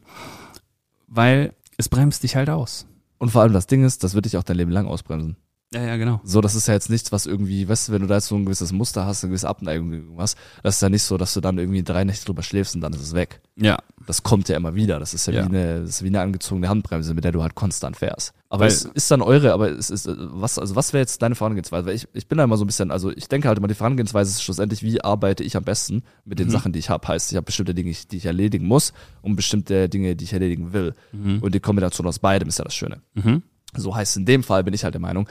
[1.06, 2.86] weil es bremst dich halt aus.
[3.18, 5.36] Und vor allem das Ding ist, das wird dich auch dein Leben lang ausbremsen.
[5.74, 6.20] Ja, ja, genau.
[6.22, 8.36] So, das ist ja jetzt nichts, was irgendwie, weißt du, wenn du da jetzt so
[8.36, 11.40] ein gewisses Muster hast, eine gewisse Abneigung irgendwas, das ist ja nicht so, dass du
[11.40, 13.40] dann irgendwie drei Nächte drüber schläfst und dann ist es weg.
[13.56, 13.78] Ja.
[14.06, 15.00] Das kommt ja immer wieder.
[15.00, 15.42] Das ist ja, ja.
[15.42, 18.34] Wie, eine, das ist wie eine angezogene Handbremse, mit der du halt konstant fährst.
[18.50, 21.34] Aber Weil, es ist dann eure, aber es ist, was, also was wäre jetzt deine
[21.34, 21.86] Vorangehensweise?
[21.86, 23.74] Weil ich, ich bin da immer so ein bisschen, also ich denke halt immer, die
[23.74, 26.52] Vorangehensweise ist schlussendlich, wie arbeite ich am besten mit den mhm.
[26.52, 27.08] Sachen, die ich habe.
[27.08, 30.72] Heißt, ich habe bestimmte Dinge, die ich erledigen muss und bestimmte Dinge, die ich erledigen
[30.72, 30.94] will.
[31.12, 31.38] Mhm.
[31.40, 33.00] Und die Kombination aus beidem ist ja das Schöne.
[33.14, 33.42] Mhm.
[33.76, 35.28] So heißt es in dem Fall, bin ich halt der Meinung,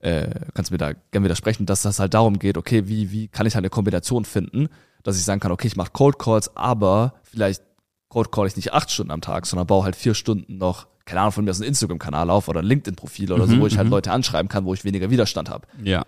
[0.00, 3.28] äh, kannst du mir da gerne widersprechen, dass das halt darum geht, okay, wie, wie
[3.28, 4.68] kann ich halt eine Kombination finden,
[5.02, 7.62] dass ich sagen kann, okay, ich mache Cold Calls, aber vielleicht
[8.08, 11.20] Cold Call ich nicht acht Stunden am Tag, sondern baue halt vier Stunden noch, keine
[11.20, 13.76] Ahnung, von mir aus ein Instagram-Kanal auf oder ein LinkedIn-Profil oder so, Mhm, wo ich
[13.78, 13.92] halt mhm.
[13.92, 15.66] Leute anschreiben kann, wo ich weniger Widerstand habe.
[15.82, 16.04] Ja.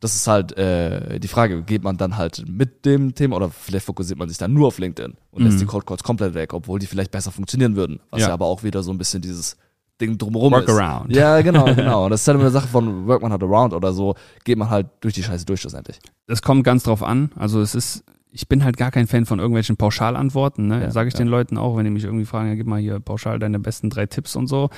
[0.00, 3.86] Das ist halt äh, die Frage, geht man dann halt mit dem Thema oder vielleicht
[3.86, 5.60] fokussiert man sich dann nur auf LinkedIn und lässt Mhm.
[5.60, 8.00] die Cold Calls komplett weg, obwohl die vielleicht besser funktionieren würden.
[8.10, 8.34] Was ja, Ja.
[8.34, 9.56] aber auch wieder so ein bisschen dieses
[10.02, 11.10] Ding drumherum Workaround.
[11.12, 11.16] ist.
[11.16, 12.04] Ja, genau, genau.
[12.04, 14.58] Und das ist halt immer eine Sache von Work man halt around oder so, geht
[14.58, 15.98] man halt durch die Scheiße durch schlussendlich.
[16.26, 17.30] Es kommt ganz drauf an.
[17.36, 20.66] Also es ist, ich bin halt gar kein Fan von irgendwelchen Pauschalantworten.
[20.66, 20.82] Ne?
[20.82, 21.18] Ja, Sage ich ja.
[21.18, 23.90] den Leuten auch, wenn die mich irgendwie fragen, ja, gib mal hier pauschal deine besten
[23.90, 24.70] drei Tipps und so.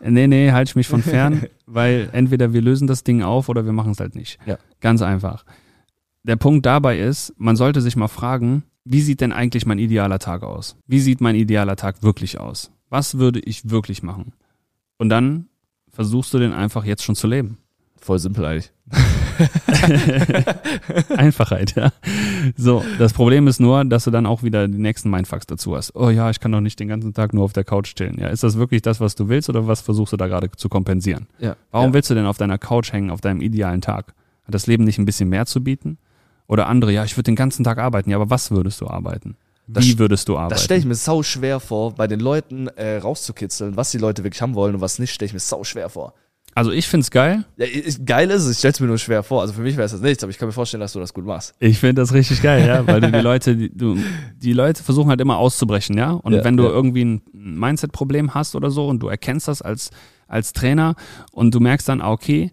[0.00, 3.48] Äh, Nee, nee, halte ich mich von fern, weil entweder wir lösen das Ding auf
[3.48, 4.38] oder wir machen es halt nicht.
[4.46, 4.58] Ja.
[4.80, 5.44] Ganz einfach.
[6.24, 10.18] Der Punkt dabei ist, man sollte sich mal fragen, wie sieht denn eigentlich mein idealer
[10.18, 10.76] Tag aus?
[10.86, 12.70] Wie sieht mein idealer Tag wirklich aus?
[12.90, 14.32] Was würde ich wirklich machen?
[14.98, 15.48] Und dann
[15.90, 17.58] versuchst du den einfach jetzt schon zu leben.
[17.96, 18.72] Voll simpel eigentlich.
[21.16, 21.92] Einfachheit, ja.
[22.56, 25.94] So, das Problem ist nur, dass du dann auch wieder die nächsten Mindfucks dazu hast.
[25.94, 28.18] Oh ja, ich kann doch nicht den ganzen Tag nur auf der Couch chillen.
[28.18, 30.68] Ja, ist das wirklich das, was du willst oder was versuchst du da gerade zu
[30.68, 31.28] kompensieren?
[31.38, 31.56] Ja.
[31.70, 31.94] Warum ja.
[31.94, 34.14] willst du denn auf deiner Couch hängen, auf deinem idealen Tag?
[34.44, 35.98] Hat das Leben nicht ein bisschen mehr zu bieten?
[36.48, 38.10] Oder andere, ja, ich würde den ganzen Tag arbeiten.
[38.10, 39.36] Ja, aber was würdest du arbeiten?
[39.72, 40.50] Das Wie st- würdest du arbeiten?
[40.50, 44.24] Das stelle ich mir sau schwer vor, bei den Leuten äh, rauszukitzeln, was die Leute
[44.24, 46.14] wirklich haben wollen und was nicht, stelle ich mir sau schwer vor.
[46.54, 47.44] also ich find's geil.
[47.56, 49.40] Ja, ist, geil ist es, ich stelle es mir nur schwer vor.
[49.40, 51.14] Also für mich wäre es das nichts, aber ich kann mir vorstellen, dass du das
[51.14, 51.54] gut machst.
[51.60, 53.96] Ich finde das richtig geil, ja, weil du die Leute, die, du,
[54.36, 56.10] die Leute versuchen halt immer auszubrechen, ja.
[56.12, 56.70] Und Ja, wenn du ja.
[56.70, 59.90] irgendwie ein Mindset-Problem hast oder so und du erkennst das als,
[60.28, 60.94] als Trainer
[61.32, 62.52] und du merkst dann, ah, okay,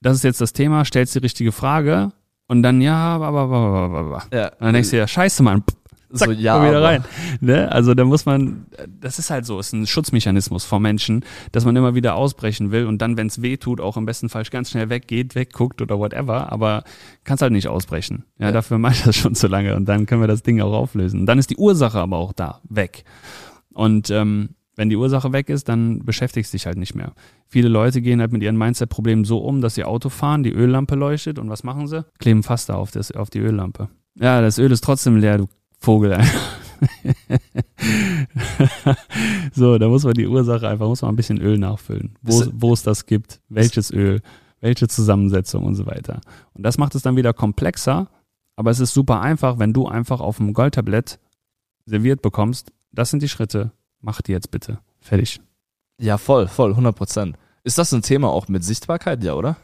[0.00, 2.12] das ist jetzt das Thema, stellst die richtige Frage
[2.48, 4.22] und dann, ja, aber, aber, aber, aber.
[4.36, 4.46] Ja.
[4.48, 5.62] Und dann denkst du ja, scheiße, Mann,
[6.18, 7.04] zack, so, ja, wieder aber- rein.
[7.40, 7.70] Ne?
[7.72, 8.66] Also da muss man,
[9.00, 12.86] das ist halt so, ist ein Schutzmechanismus vor Menschen, dass man immer wieder ausbrechen will
[12.86, 15.98] und dann, wenn es weh tut, auch im besten Fall ganz schnell weggeht, wegguckt oder
[15.98, 16.84] whatever, aber
[17.24, 18.24] kannst halt nicht ausbrechen.
[18.38, 18.52] Ja, Ja.
[18.52, 21.20] dafür mache ich das schon zu lange und dann können wir das Ding auch auflösen.
[21.20, 23.04] Und dann ist die Ursache aber auch da, weg.
[23.72, 27.12] Und ähm, wenn die Ursache weg ist, dann beschäftigst du dich halt nicht mehr.
[27.46, 30.94] Viele Leute gehen halt mit ihren Mindset-Problemen so um, dass sie Auto fahren, die Öllampe
[30.94, 32.04] leuchtet und was machen sie?
[32.18, 33.88] Kleben Faster auf, das, auf die Öllampe.
[34.14, 35.48] Ja, das Öl ist trotzdem leer, du
[35.82, 36.16] Vogel.
[39.52, 42.16] so, da muss man die Ursache einfach, muss man ein bisschen Öl nachfüllen.
[42.22, 44.20] Wo, wo es das gibt, welches Öl,
[44.60, 46.20] welche Zusammensetzung und so weiter.
[46.54, 48.08] Und das macht es dann wieder komplexer,
[48.56, 51.18] aber es ist super einfach, wenn du einfach auf dem Goldtablett
[51.84, 54.78] serviert bekommst, das sind die Schritte, mach die jetzt bitte.
[55.00, 55.40] Fertig.
[55.98, 57.36] Ja, voll, voll, 100 Prozent.
[57.64, 59.56] Ist das ein Thema auch mit Sichtbarkeit, ja, oder?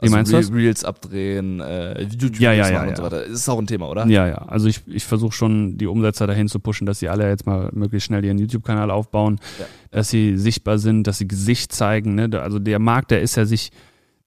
[0.00, 0.52] Wie meinst du Re das?
[0.52, 3.24] Reels abdrehen, äh, YouTube Ja, ja, machen ja, und so weiter.
[3.24, 4.06] Ist auch ein Thema, oder?
[4.06, 4.36] Ja, ja.
[4.36, 7.70] Also ich, ich versuche schon, die Umsetzer dahin zu pushen, dass sie alle jetzt mal
[7.72, 9.40] möglichst schnell ihren YouTube-Kanal aufbauen,
[9.90, 12.14] dass sie sichtbar sind, dass sie Gesicht zeigen.
[12.14, 12.30] Ne?
[12.40, 13.70] Also der Markt, der ist ja sich,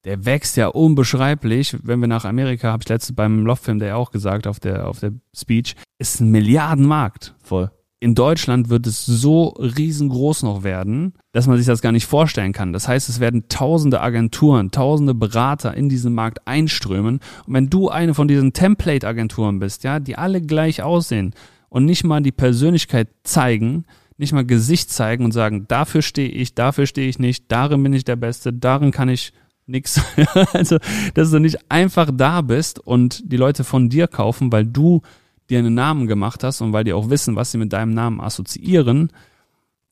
[0.04, 1.78] der wächst ja unbeschreiblich.
[1.84, 4.88] Wenn wir nach Amerika, habe ich letztens beim Love-Film, der ja auch gesagt, auf der,
[4.90, 7.34] auf der Speech, ist ein Milliardenmarkt.
[7.42, 7.72] Voll.
[8.02, 12.52] In Deutschland wird es so riesengroß noch werden, dass man sich das gar nicht vorstellen
[12.52, 12.74] kann.
[12.74, 17.20] Das heißt, es werden tausende Agenturen, tausende Berater in diesen Markt einströmen.
[17.46, 21.36] Und wenn du eine von diesen Template-Agenturen bist, ja, die alle gleich aussehen
[21.70, 23.86] und nicht mal die Persönlichkeit zeigen,
[24.18, 27.94] nicht mal Gesicht zeigen und sagen, dafür stehe ich, dafür stehe ich nicht, darin bin
[27.94, 29.32] ich der Beste, darin kann ich
[29.68, 30.02] nix.
[30.54, 30.80] also,
[31.14, 35.04] dass du nicht einfach da bist und die Leute von dir kaufen, weil du
[35.52, 38.20] dir einen Namen gemacht hast und weil die auch wissen, was sie mit deinem Namen
[38.22, 39.12] assoziieren,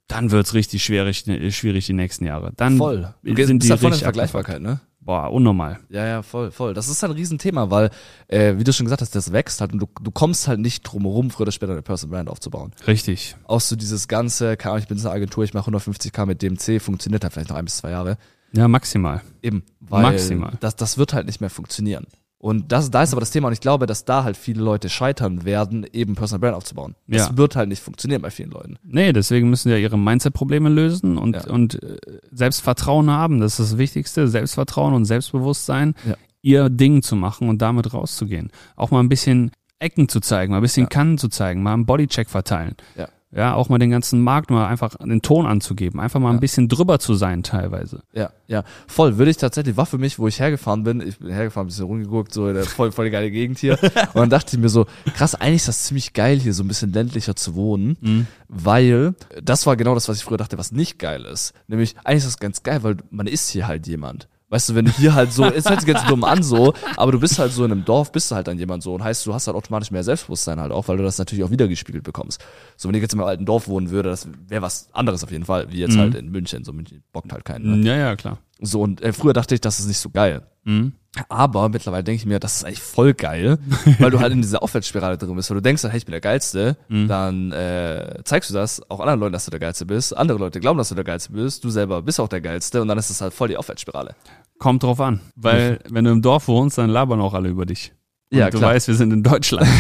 [0.08, 2.52] dann wird's richtig schwierig, schwierig die nächsten Jahre.
[2.56, 3.14] Dann Voll.
[3.22, 4.82] Du sind die ja voll in richtig Vergleichbarkeit, ne?
[5.02, 5.80] Boah, unnormal.
[5.90, 6.74] Ja, ja, voll, voll.
[6.74, 7.90] Das ist ein Riesenthema, weil,
[8.28, 10.84] äh, wie du schon gesagt hast, das wächst halt und du, du kommst halt nicht
[10.84, 12.74] drum herum, früher oder später eine Personal Brand aufzubauen.
[12.86, 13.36] Richtig.
[13.46, 16.42] Auch so dieses ganze, keine Ahnung, ich bin in einer Agentur, ich mache 150k mit
[16.42, 18.18] DMC, funktioniert halt vielleicht noch ein bis zwei Jahre.
[18.52, 19.22] Ja, maximal.
[19.42, 20.54] Eben, weil Maximal.
[20.60, 22.06] Das, das wird halt nicht mehr funktionieren.
[22.42, 24.88] Und das, da ist aber das Thema und ich glaube, dass da halt viele Leute
[24.90, 26.96] scheitern werden, eben Personal Brand aufzubauen.
[27.06, 27.38] Das Ja.
[27.38, 28.78] wird halt nicht funktionieren bei vielen Leuten.
[28.82, 31.48] Nee, deswegen müssen ja ihre Mindset-Probleme lösen und, Ja.
[31.52, 31.98] und äh,
[32.32, 33.42] Selbstvertrauen haben.
[33.42, 34.30] Das ist das Wichtigste.
[34.30, 36.16] Selbstvertrauen und Selbstbewusstsein, Ja.
[36.42, 38.52] ihr Ding zu machen und damit rauszugehen.
[38.78, 40.88] Auch mal ein bisschen Ecken zu zeigen, mal ein bisschen.
[40.88, 42.76] Kannen zu zeigen, mal einen Bodycheck verteilen.
[42.98, 43.10] Ja.
[43.32, 46.40] Ja, auch mal den ganzen Markt mal einfach den Ton anzugeben, einfach mal ein Ja.
[46.40, 48.02] bisschen drüber zu sein teilweise.
[48.12, 49.20] Ja, ja, voll.
[49.20, 51.86] Würde ich tatsächlich, war für mich, wo ich hergefahren bin, ich bin hergefahren, ein bisschen
[51.86, 53.78] rumgeguckt, so, voll, voll die geile Gegend hier.
[53.84, 56.68] und dann dachte ich mir so, krass, eigentlich ist das ziemlich geil, hier so ein
[56.68, 58.28] bisschen ländlicher zu wohnen, Mhm.
[58.48, 59.14] weil
[59.44, 61.54] das war genau das, was ich früher dachte, was nicht geil ist.
[61.68, 64.28] Nämlich, eigentlich ist das ganz geil, weil man ist hier halt jemand.
[64.52, 67.12] Weißt du, wenn du hier halt so, es hört sich jetzt dumm an so, aber
[67.12, 69.24] du bist halt so in einem Dorf, bist du halt dann jemand so und heißt,
[69.28, 72.42] du hast halt automatisch mehr Selbstbewusstsein halt auch, weil du das natürlich auch wiedergespiegelt bekommst.
[72.76, 75.32] So, wenn ich jetzt in einem alten Dorf wohnen würde, das wäre was anderes auf
[75.32, 76.00] jeden Fall, wie jetzt Mhm.
[76.00, 77.82] halt in München, so München bockt halt keinen.
[77.82, 77.88] Ne?
[77.88, 78.40] Ja, ja, klar.
[78.62, 80.42] So, und äh, früher dachte ich, das ist nicht so geil.
[80.64, 80.94] Mhm.
[81.28, 83.58] Aber mittlerweile denke ich mir, das ist eigentlich voll geil,
[84.00, 85.50] weil du halt in dieser Aufwärtsspirale drin bist.
[85.50, 87.08] Weil du denkst, hey, ich bin der Geilste, Mhm.
[87.08, 90.16] dann äh, zeigst du das auch anderen Leuten, dass du der Geilste bist.
[90.16, 91.64] Andere Leute glauben, dass du der Geilste bist.
[91.64, 94.14] Du selber bist auch der Geilste und dann ist es halt voll die Aufwärtsspirale.
[94.60, 95.20] Kommt drauf an.
[95.36, 97.92] Weil, wenn du im Dorf wohnst, dann labern auch alle über dich.
[98.32, 98.74] Und Ja, du klar.
[98.76, 99.68] weißt, wir sind in Deutschland.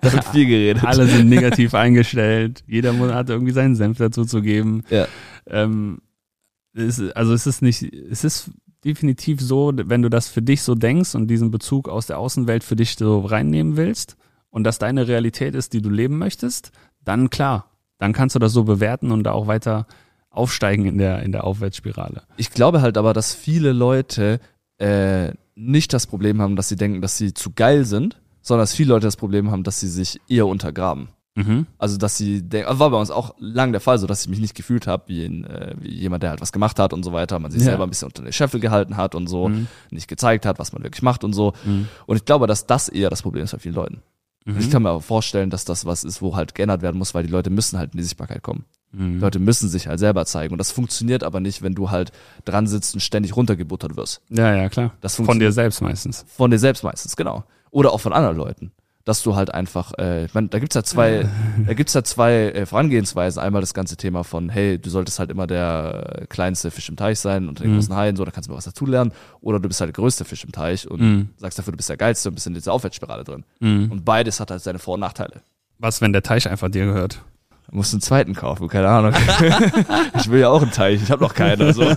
[0.00, 0.84] Da wird viel geredet.
[0.84, 2.62] Alle sind negativ eingestellt.
[2.66, 4.84] Jeder muss- hat irgendwie seinen Senf dazu zu geben.
[4.88, 5.06] Ja.
[5.48, 5.98] Ähm,
[6.72, 8.50] es, also es ist nicht, es ist
[8.84, 12.62] definitiv so, wenn du das für dich so denkst und diesen Bezug aus der Außenwelt
[12.64, 14.16] für dich so reinnehmen willst
[14.50, 16.70] und das deine Realität ist, die du leben möchtest,
[17.04, 19.86] dann klar, dann kannst du das so bewerten und da auch weiter
[20.36, 22.22] aufsteigen in der, in der Aufwärtsspirale.
[22.36, 24.40] Ich glaube halt aber, dass viele Leute
[24.78, 28.74] äh, nicht das Problem haben, dass sie denken, dass sie zu geil sind, sondern dass
[28.74, 31.08] viele Leute das Problem haben, dass sie sich eher untergraben.
[31.38, 31.66] Mhm.
[31.76, 34.38] Also, dass sie denken, war bei uns auch lang der Fall so, dass ich mich
[34.38, 37.38] nicht gefühlt habe wie, äh, wie jemand, der halt was gemacht hat und so weiter,
[37.38, 37.66] man sich Ja.
[37.66, 39.66] selber ein bisschen unter den Scheffel gehalten hat und so, Mhm.
[39.90, 41.52] nicht gezeigt hat, was man wirklich macht und so.
[41.64, 41.88] Mhm.
[42.06, 44.02] Und ich glaube, dass das eher das Problem ist bei vielen Leuten.
[44.46, 44.58] Mhm.
[44.60, 47.24] ich kann mir aber vorstellen, dass das was ist, wo halt geändert werden muss, weil
[47.24, 48.64] die Leute müssen halt in die Sichtbarkeit kommen.
[48.92, 49.20] Mhm.
[49.20, 50.52] Leute müssen sich halt selber zeigen.
[50.52, 52.12] Und das funktioniert aber nicht, wenn du halt
[52.44, 54.22] dran sitzt und ständig runtergebuttert wirst.
[54.30, 54.92] Ja, ja, klar.
[55.00, 56.24] Das Von dir selbst meistens.
[56.28, 57.44] von dir selbst meistens, genau.
[57.70, 58.72] Oder auch von anderen Leuten.
[59.04, 61.28] Dass du halt einfach, äh, ich mein, da gibt's ja zwei,
[61.66, 63.40] da gibt's ja zwei äh, Vorangehensweisen.
[63.40, 66.96] Einmal das ganze Thema von, hey, du solltest halt immer der äh, kleinste Fisch im
[66.96, 67.74] Teich sein und den Mhm.
[67.76, 69.12] großen Haien, so, da kannst du mal was dazulernen.
[69.40, 71.28] Oder du bist halt der größte Fisch im Teich und Mhm.
[71.36, 73.44] sagst dafür, du bist der geilste und bist in dieser Aufwärtsspirale drin.
[73.60, 73.92] Mhm.
[73.92, 75.42] Und beides hat halt seine Vor- und Nachteile.
[75.78, 77.20] Was, wenn der Teich einfach dir gehört?
[77.68, 79.12] Du musst einen zweiten kaufen, keine Ahnung.
[80.18, 81.62] ich will ja auch einen Teich, ich habe noch keinen.
[81.62, 81.82] Also.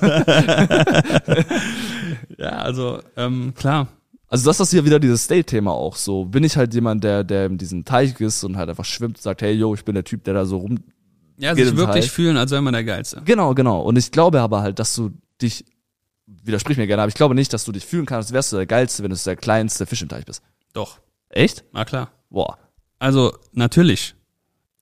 [2.40, 3.88] Ja, also ähm, klar.
[4.30, 6.26] Also das ist ja wieder dieses State-Thema auch so.
[6.26, 9.22] Bin ich halt jemand, der, der in diesem Teich ist und halt einfach schwimmt und
[9.22, 10.80] sagt, hey, yo, ich bin der Typ, der da so rum...
[11.38, 12.12] Ja, sich wirklich Teich.
[12.12, 13.22] fühlen, als wäre man der Geilste.
[13.26, 13.82] Genau, genau.
[13.82, 15.12] Und ich glaube aber halt, dass du
[15.42, 15.66] dich,
[16.28, 18.58] widersprich mir gerne, aber ich glaube nicht, dass du dich fühlen kannst, als wärst du
[18.58, 20.44] der Geilste, wenn du der kleinste Fisch im Teich bist.
[20.74, 21.00] Doch,
[21.30, 21.64] Echt?
[21.72, 22.12] na klar.
[22.30, 22.58] Boah.
[23.00, 24.16] Also, natürlich.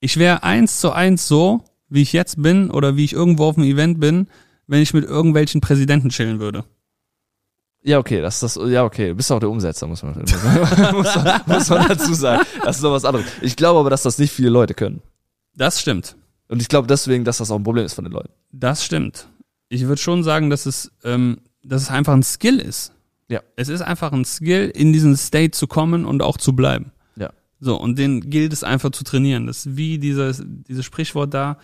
[0.00, 3.56] Ich wäre eins zu eins so, wie ich jetzt bin oder wie ich irgendwo auf
[3.56, 4.28] einem Event bin,
[4.66, 6.64] wenn ich mit irgendwelchen Präsidenten chillen würde.
[7.82, 10.42] Ja, okay, das ist das, ja, okay, du bist auch der Umsetzer, muss man, muss
[10.42, 12.44] man, muss man, muss man dazu sagen.
[12.62, 13.26] Das ist noch was anderes.
[13.40, 15.00] Ich glaube aber, dass das nicht viele Leute können.
[15.54, 16.16] Das stimmt.
[16.48, 18.30] Und ich glaube deswegen, dass das auch ein Problem ist von den Leuten.
[18.52, 19.28] Das stimmt.
[19.68, 22.92] Ich würde schon sagen, dass es, ähm, dass es einfach ein Skill ist.
[23.28, 23.42] Ja.
[23.56, 26.92] Es ist einfach ein Skill, in diesen State zu kommen und auch zu bleiben.
[27.60, 29.46] So, und den gilt es einfach zu trainieren.
[29.46, 31.58] Das ist wie dieses, dieses Sprichwort da,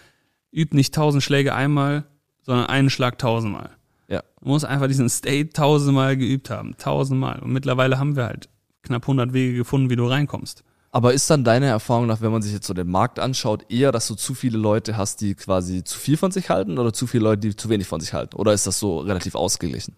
[0.53, 2.05] übt nicht tausend Schläge einmal,
[2.43, 3.71] sondern einen Schlag tausendmal.
[4.09, 4.23] Ja.
[4.41, 6.77] Man muss einfach diesen State tausendmal geübt haben.
[6.79, 7.39] Tausendmal.
[7.41, 8.49] Und mittlerweile haben wir halt
[8.83, 10.63] knapp 100 Wege gefunden, wie du reinkommst.
[10.91, 13.91] Aber ist dann deine Erfahrung nach, wenn man sich jetzt so den Markt anschaut, eher,
[13.91, 17.07] dass du zu viele Leute hast, die quasi zu viel von sich halten oder zu
[17.09, 18.37] viele Leute, die zu wenig von sich halten?
[18.37, 19.95] Oder ist das so relativ ausgeglichen?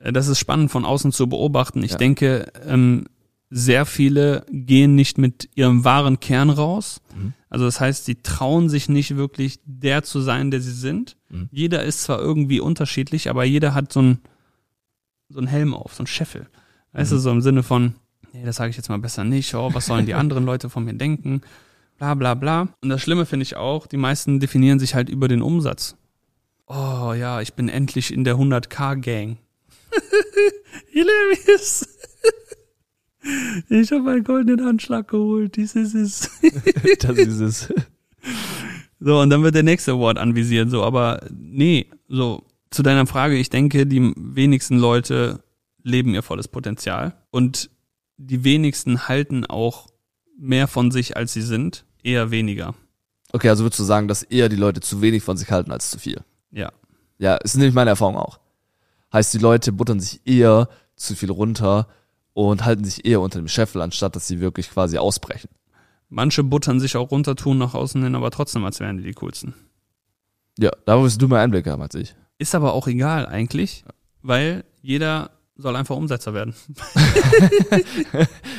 [0.00, 1.82] Äh, Das ist spannend von außen zu beobachten.
[1.82, 1.96] Ich Ja.
[1.98, 3.04] denke, ähm,
[3.50, 7.00] sehr viele gehen nicht mit ihrem wahren Kern raus.
[7.16, 7.34] Mhm.
[7.48, 11.16] Also das heißt, sie trauen sich nicht wirklich der zu sein, der sie sind.
[11.28, 11.48] Mhm.
[11.52, 14.18] Jeder ist zwar irgendwie unterschiedlich, aber jeder hat so ein
[15.28, 16.46] so einen Helm auf, so ein Scheffel.
[16.92, 17.16] Weißt Mhm.
[17.16, 17.94] du, so im Sinne von,
[18.32, 20.84] nee, das sage ich jetzt mal besser nicht, oh, was sollen die anderen Leute von
[20.84, 21.40] mir denken?
[21.98, 22.68] Bla bla bla.
[22.82, 25.96] Und das Schlimme finde ich auch, die meisten definieren sich halt über den Umsatz.
[26.66, 29.38] Oh ja, ich bin endlich in der 100k-Gang.
[30.90, 31.86] Hilarious.
[33.68, 35.56] Ich habe einen goldenen Anschlag geholt.
[35.56, 36.30] Dieses ist.
[37.00, 37.72] das ist es.
[39.00, 40.70] So, und dann wird der nächste Award anvisiert.
[40.70, 45.42] So, aber nee, so zu deiner Frage, ich denke, die wenigsten Leute
[45.82, 47.70] leben ihr volles Potenzial und
[48.16, 49.88] die wenigsten halten auch
[50.38, 52.74] mehr von sich, als sie sind, eher weniger.
[53.32, 55.90] Okay, also würdest du sagen, dass eher die Leute zu wenig von sich halten als
[55.90, 56.22] zu viel?
[56.50, 56.72] Ja.
[57.18, 58.40] Ja, ist nämlich meine Erfahrung auch.
[59.12, 61.88] Heißt, die Leute buttern sich eher zu viel runter
[62.34, 65.48] und halten sich eher unter dem Scheffel, anstatt dass sie wirklich quasi ausbrechen.
[66.08, 69.14] Manche buttern sich auch runter, tun nach außen hin, aber trotzdem, als wären die die
[69.14, 69.54] coolsten.
[70.58, 72.14] Ja, da wirst du mehr Einblick haben als ich.
[72.38, 73.84] Ist aber auch egal eigentlich,
[74.22, 76.54] weil jeder soll einfach Umsetzer werden.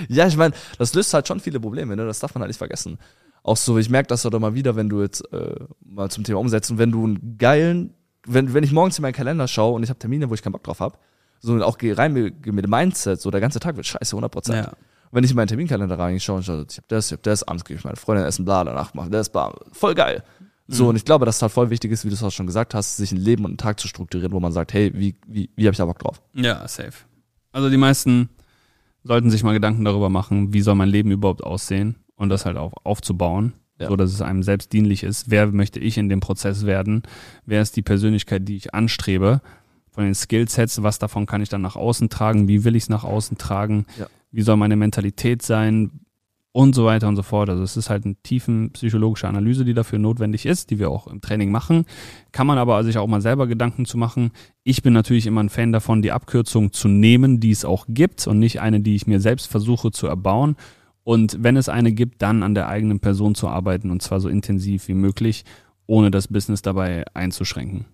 [0.07, 2.05] Ja, ich meine, das löst halt schon viele Probleme, ne?
[2.05, 2.99] Das darf man halt nicht vergessen.
[3.43, 6.39] Auch so, ich merke das doch mal wieder, wenn du jetzt äh, mal zum Thema
[6.39, 7.93] umsetzen, wenn du einen geilen,
[8.25, 10.53] wenn, wenn ich morgens in meinen Kalender schaue und ich habe Termine, wo ich keinen
[10.53, 10.97] Bock drauf habe,
[11.39, 14.31] so und auch rein mit, mit dem Mindset, so der ganze Tag wird scheiße, 100
[14.31, 14.65] Prozent.
[14.67, 14.73] Ja.
[15.11, 17.63] Wenn ich in meinen Terminkalender reinschaue und schaue, ich habe das, ich habe das, abends
[17.63, 20.23] gehe ich meine Freundin essen, bla, danach mache das, bla, voll geil.
[20.67, 20.89] So, Mhm.
[20.89, 22.73] und ich glaube, dass es halt voll wichtig ist, wie du es auch schon gesagt
[22.73, 25.49] hast, sich ein Leben und einen Tag zu strukturieren, wo man sagt, hey, wie, wie,
[25.55, 26.21] wie habe ich da Bock drauf?
[26.33, 26.93] Ja, safe.
[27.51, 28.29] Also die meisten
[29.03, 32.57] sollten sich mal Gedanken darüber machen, wie soll mein Leben überhaupt aussehen und das halt
[32.57, 33.87] auch aufzubauen, Ja.
[33.89, 35.29] so dass es einem selbst dienlich ist.
[35.29, 37.03] Wer möchte ich in dem Prozess werden?
[37.45, 39.41] Wer ist die Persönlichkeit, die ich anstrebe?
[39.95, 42.89] Von den Skillsets, was davon kann ich dann nach außen tragen, wie will ich es
[42.89, 44.07] nach außen tragen, Ja.
[44.31, 46.01] wie soll meine Mentalität sein
[46.51, 47.49] und so weiter und so fort.
[47.49, 51.07] Also es ist halt eine tiefen psychologische Analyse, die dafür notwendig ist, die wir auch
[51.07, 51.85] im Training machen.
[52.31, 54.31] Kann man aber sich auch mal selber Gedanken zu machen.
[54.63, 58.25] Ich bin natürlich immer ein Fan davon, die Abkürzung zu nehmen, die es auch gibt
[58.27, 60.55] und nicht eine, die ich mir selbst versuche zu erbauen.
[61.03, 64.29] Und wenn es eine gibt, dann an der eigenen Person zu arbeiten und zwar so
[64.29, 65.43] intensiv wie möglich,
[65.87, 67.85] ohne das Business dabei einzuschränken.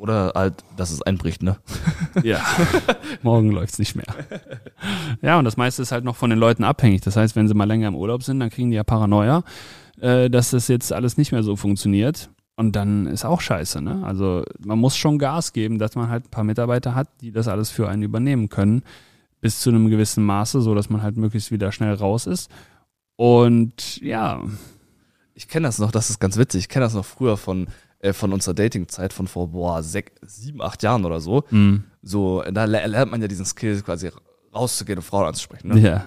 [0.00, 1.58] Oder halt, dass es einbricht, ne?
[2.22, 2.40] Ja,
[3.22, 4.06] morgen läuft's nicht mehr.
[5.20, 7.02] Ja, und das meiste ist halt noch von den Leuten abhängig.
[7.02, 9.44] Das heißt, wenn sie mal länger im Urlaub sind, dann kriegen die ja Paranoia,
[10.00, 12.30] äh, dass das jetzt alles nicht mehr so funktioniert.
[12.56, 14.02] Und dann ist auch scheiße, ne?
[14.02, 17.46] Also man muss schon Gas geben, dass man halt ein paar Mitarbeiter hat, die das
[17.46, 18.82] alles für einen übernehmen können,
[19.42, 22.50] bis zu einem gewissen Maße, so dass man halt möglichst wieder schnell raus ist.
[23.16, 24.40] Und ja,
[25.34, 26.60] Ich kenne das noch, das ist ganz witzig.
[26.62, 27.68] Ich kenne das noch früher von,
[28.00, 31.44] äh, von unserer Dating-Zeit von vor, boah, sech, sieben, acht Jahren oder so.
[31.50, 34.10] mh, So, da le- lernt man ja diesen Skill quasi
[34.54, 35.68] rauszugehen und Frauen anzusprechen.
[35.68, 35.78] Ne?
[35.80, 36.06] ja,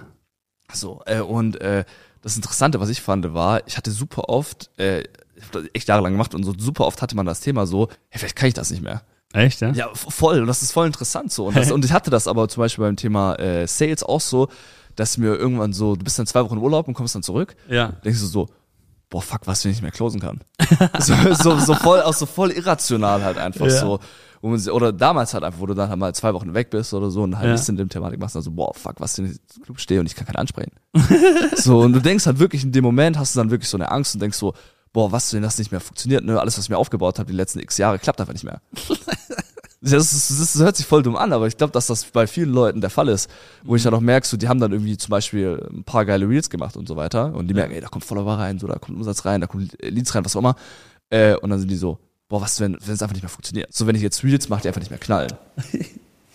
[0.72, 1.84] So, äh, und äh,
[2.22, 5.00] das Interessante, was ich fand, war, ich hatte super oft, äh,
[5.36, 7.88] ich habe das echt jahrelang gemacht und so super oft hatte man das Thema so,
[8.08, 9.02] hey, vielleicht kann ich das nicht mehr.
[9.32, 9.72] echt, ja?
[9.72, 10.40] Ja, voll.
[10.40, 11.46] Und das ist voll interessant so.
[11.46, 14.48] Und, das, und ich hatte das aber zum Beispiel beim Thema äh, Sales auch so,
[14.96, 17.56] dass mir irgendwann so, du bist dann zwei Wochen im Urlaub und kommst dann zurück,
[17.68, 17.88] Ja.
[18.04, 18.48] denkst du so,
[19.10, 20.40] boah, fuck, was, wenn ich nicht mehr closen kann.
[20.98, 23.80] so, so, so voll, auch so voll irrational halt einfach Ja.
[23.80, 24.00] so.
[24.56, 27.10] Sie- oder damals halt einfach, wo du dann halt mal zwei Wochen weg bist oder
[27.10, 27.52] so und halt Ja.
[27.52, 30.00] bisschen in dem Thematik machst, dann so, boah, fuck, was, wenn ich im Club stehe
[30.00, 30.72] und ich kann keinen ansprechen.
[31.56, 33.90] so, und du denkst halt wirklich in dem Moment, hast du dann wirklich so eine
[33.90, 34.52] Angst und denkst so,
[34.92, 36.38] boah, was, wenn das nicht mehr funktioniert, ne?
[36.38, 38.60] Alles, was ich mir aufgebaut habe die letzten x Jahre, klappt einfach nicht mehr.
[39.90, 42.50] Das, ist, das, hört sich voll dumm an, aber ich glaube, dass das bei vielen
[42.50, 43.30] Leuten der Fall ist,
[43.62, 46.28] wo ich dann auch merke, so, die haben dann irgendwie zum Beispiel ein paar geile
[46.28, 48.78] Reels gemacht und so weiter und die merken, ey, da kommt Follower rein, so, da
[48.78, 50.56] kommt Umsatz rein, da kommt Leads rein, was auch immer.
[51.10, 51.98] Äh, und dann sind die so,
[52.28, 53.72] boah, was, wenn es einfach nicht mehr funktioniert?
[53.72, 55.32] So, wenn ich jetzt Reels mache, die einfach nicht mehr knallen.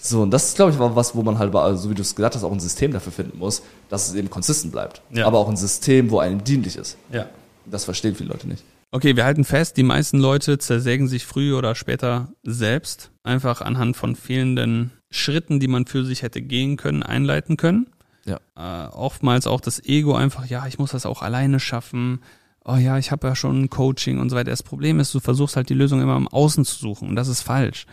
[0.02, 2.16] So, und das ist, glaube ich, was, wo man halt, also, so wie du es
[2.16, 5.02] gesagt hast, auch ein System dafür finden muss, dass es eben konsistent bleibt.
[5.12, 5.28] Ja.
[5.28, 6.96] Aber auch ein System, wo einem dienlich ist.
[7.12, 7.26] Ja.
[7.66, 8.64] Das verstehen viele Leute nicht.
[8.92, 13.96] Okay, wir halten fest, die meisten Leute zersägen sich früher oder später selbst, einfach anhand
[13.96, 17.88] von fehlenden Schritten, die man für sich hätte gehen können, einleiten können.
[18.26, 18.40] Ja.
[18.56, 22.22] Äh, oftmals auch das Ego einfach, ja, ich muss das auch alleine schaffen.
[22.66, 24.50] Oh ja, ich habe ja schon ein Coaching und so weiter.
[24.50, 27.28] Das Problem ist, du versuchst halt die Lösung immer im Außen zu suchen und das
[27.28, 27.86] ist falsch.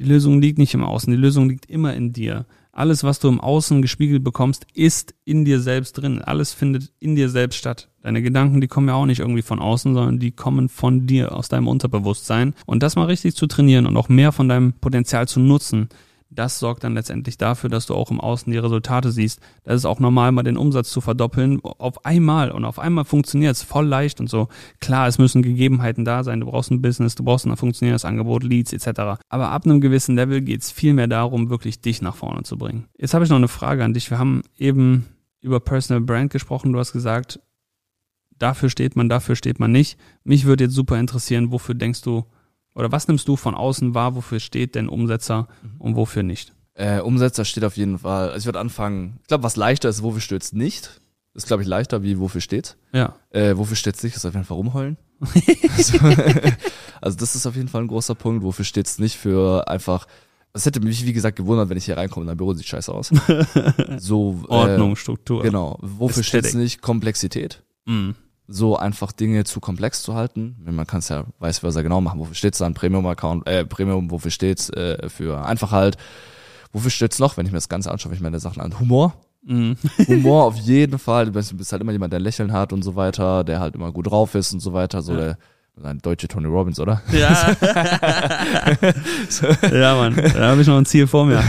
[0.00, 2.46] Die Lösung liegt nicht im Außen, die Lösung liegt immer in dir.
[2.72, 6.20] Alles, was du im Außen gespiegelt bekommst, ist in dir selbst drin.
[6.22, 7.91] Alles findet in dir selbst statt.
[8.02, 11.34] Deine Gedanken, die kommen ja auch nicht irgendwie von außen, sondern die kommen von dir,
[11.34, 12.54] aus deinem Unterbewusstsein.
[12.66, 15.88] Und das mal richtig zu trainieren und auch mehr von deinem Potenzial zu nutzen,
[16.34, 19.40] das sorgt dann letztendlich dafür, dass du auch im Außen die Resultate siehst.
[19.64, 21.60] Das ist auch normal, mal den Umsatz zu verdoppeln.
[21.62, 24.48] Auf einmal und auf einmal funktioniert es voll leicht und so.
[24.80, 26.40] Klar, es müssen Gegebenheiten da sein.
[26.40, 29.20] Du brauchst ein Business, du brauchst ein funktionierendes Angebot, Leads etc.
[29.28, 32.56] Aber ab einem gewissen Level geht es viel mehr darum, wirklich dich nach vorne zu
[32.56, 32.86] bringen.
[32.96, 34.10] Jetzt habe ich noch eine Frage an dich.
[34.10, 35.06] Wir haben eben
[35.40, 36.72] über Personal Brand gesprochen.
[36.72, 37.40] Du hast gesagt,
[38.42, 39.98] dafür steht man, dafür steht man nicht.
[40.24, 42.24] Mich würde jetzt super interessieren, wofür denkst du
[42.74, 45.46] oder was nimmst du von außen wahr, wofür steht denn Umsetzer
[45.78, 46.52] und wofür nicht?
[46.74, 48.28] Äh, Umsetzer steht auf jeden Fall.
[48.30, 49.18] Also ich würde anfangen.
[49.22, 51.00] Ich glaube, was leichter ist, wofür steht's nicht.
[51.34, 52.76] Ist, glaube ich, leichter, wie wofür steht.
[52.92, 53.14] Ja.
[53.30, 54.96] Äh, wofür steht's nicht, ist auf jeden Fall rumheulen.
[55.76, 55.98] also,
[57.00, 58.42] also das ist auf jeden Fall ein großer Punkt.
[58.42, 60.06] Wofür steht's nicht für einfach.
[60.54, 62.92] Es hätte mich, wie gesagt, gewundert, wenn ich hier reinkomme und dein Büro sieht scheiße
[62.92, 63.10] aus.
[63.98, 65.42] So, Ordnung, Äh, Struktur.
[65.42, 65.78] genau.
[65.80, 66.26] Wofür Ästhetik.
[66.26, 66.82] steht's nicht?
[66.82, 67.62] Komplexität.
[67.86, 68.14] Mhm.
[68.52, 70.56] So einfach Dinge zu komplex zu halten.
[70.64, 72.20] Man kann es ja vice versa genau machen.
[72.20, 72.74] Wofür steht's dann?
[72.74, 75.96] Premium-Account, äh, Premium, wofür steht's äh, für Einfachheit?
[76.72, 78.78] Wofür steht's noch, wenn ich mir das Ganze anschaue, wenn ich mir Sachen an?
[78.78, 79.14] Humor.
[79.44, 79.76] Mhm.
[80.06, 81.26] Humor auf jeden Fall.
[81.26, 84.10] Du bist, halt immer jemand, der Lächeln hat und so weiter, der halt immer gut
[84.10, 85.02] drauf ist und so weiter.
[85.02, 85.18] So Ja.
[85.18, 85.38] der,
[85.82, 87.00] ein deutsche Tony Robbins, oder?
[87.12, 87.56] Ja.
[89.72, 90.14] ja, Mann.
[90.16, 91.42] Da habe ich noch ein Ziel vor mir.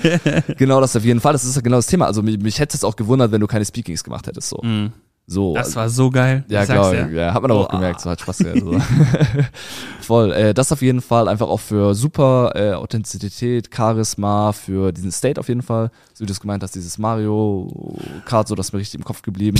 [0.56, 1.34] genau, das auf jeden Fall.
[1.34, 2.06] Das ist ja genau das Thema.
[2.06, 4.48] Also mich, mich hätte es auch gewundert, wenn du keine Speakings gemacht hättest.
[4.48, 4.60] So.
[4.62, 4.92] Mhm.
[5.28, 6.44] So Das war so geil.
[6.48, 7.10] Ja, klar, dir.
[7.10, 8.60] ja, hat man aber auch gemerkt, so hat Spaß gehabt.
[8.60, 8.78] So.
[10.00, 10.32] Voll.
[10.32, 15.40] Äh, das auf jeden Fall einfach auch für super äh, Authentizität, Charisma, für diesen State
[15.40, 15.90] auf jeden Fall.
[16.14, 19.04] So wie du es gemeint hast, dieses Mario Kart, so das ist mir richtig im
[19.04, 19.58] Kopf geblieben.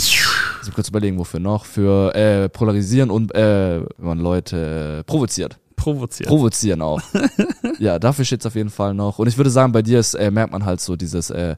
[0.60, 1.64] Also kurz überlegen, wofür noch.
[1.64, 5.58] Für äh, polarisieren und äh, wenn man Leute äh, provoziert.
[5.74, 6.28] Provoziert.
[6.28, 7.00] Provozieren auch.
[7.78, 9.18] ja, dafür steht's auf jeden Fall noch.
[9.18, 11.56] Und ich würde sagen, bei dir ist, äh, merkt man halt so dieses äh,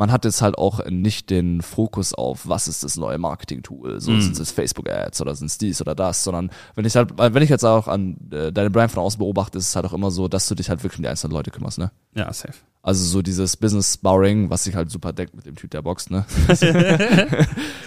[0.00, 4.10] man hat jetzt halt auch nicht den Fokus auf, was ist das neue Marketing-Tool, so
[4.10, 4.20] Mhm.
[4.22, 7.50] sind es Facebook-Ads oder sind es dies oder das, sondern wenn ich halt, wenn ich
[7.50, 10.26] jetzt auch an äh, deine Brand von außen beobachte, ist es halt auch immer so,
[10.26, 11.92] dass du dich halt wirklich um die einzelnen Leute kümmerst, ne?
[12.14, 12.54] Ja, safe.
[12.82, 16.10] Also so dieses Business Sparring, was sich halt super deckt mit dem Typ, der boxt,
[16.10, 16.24] ne?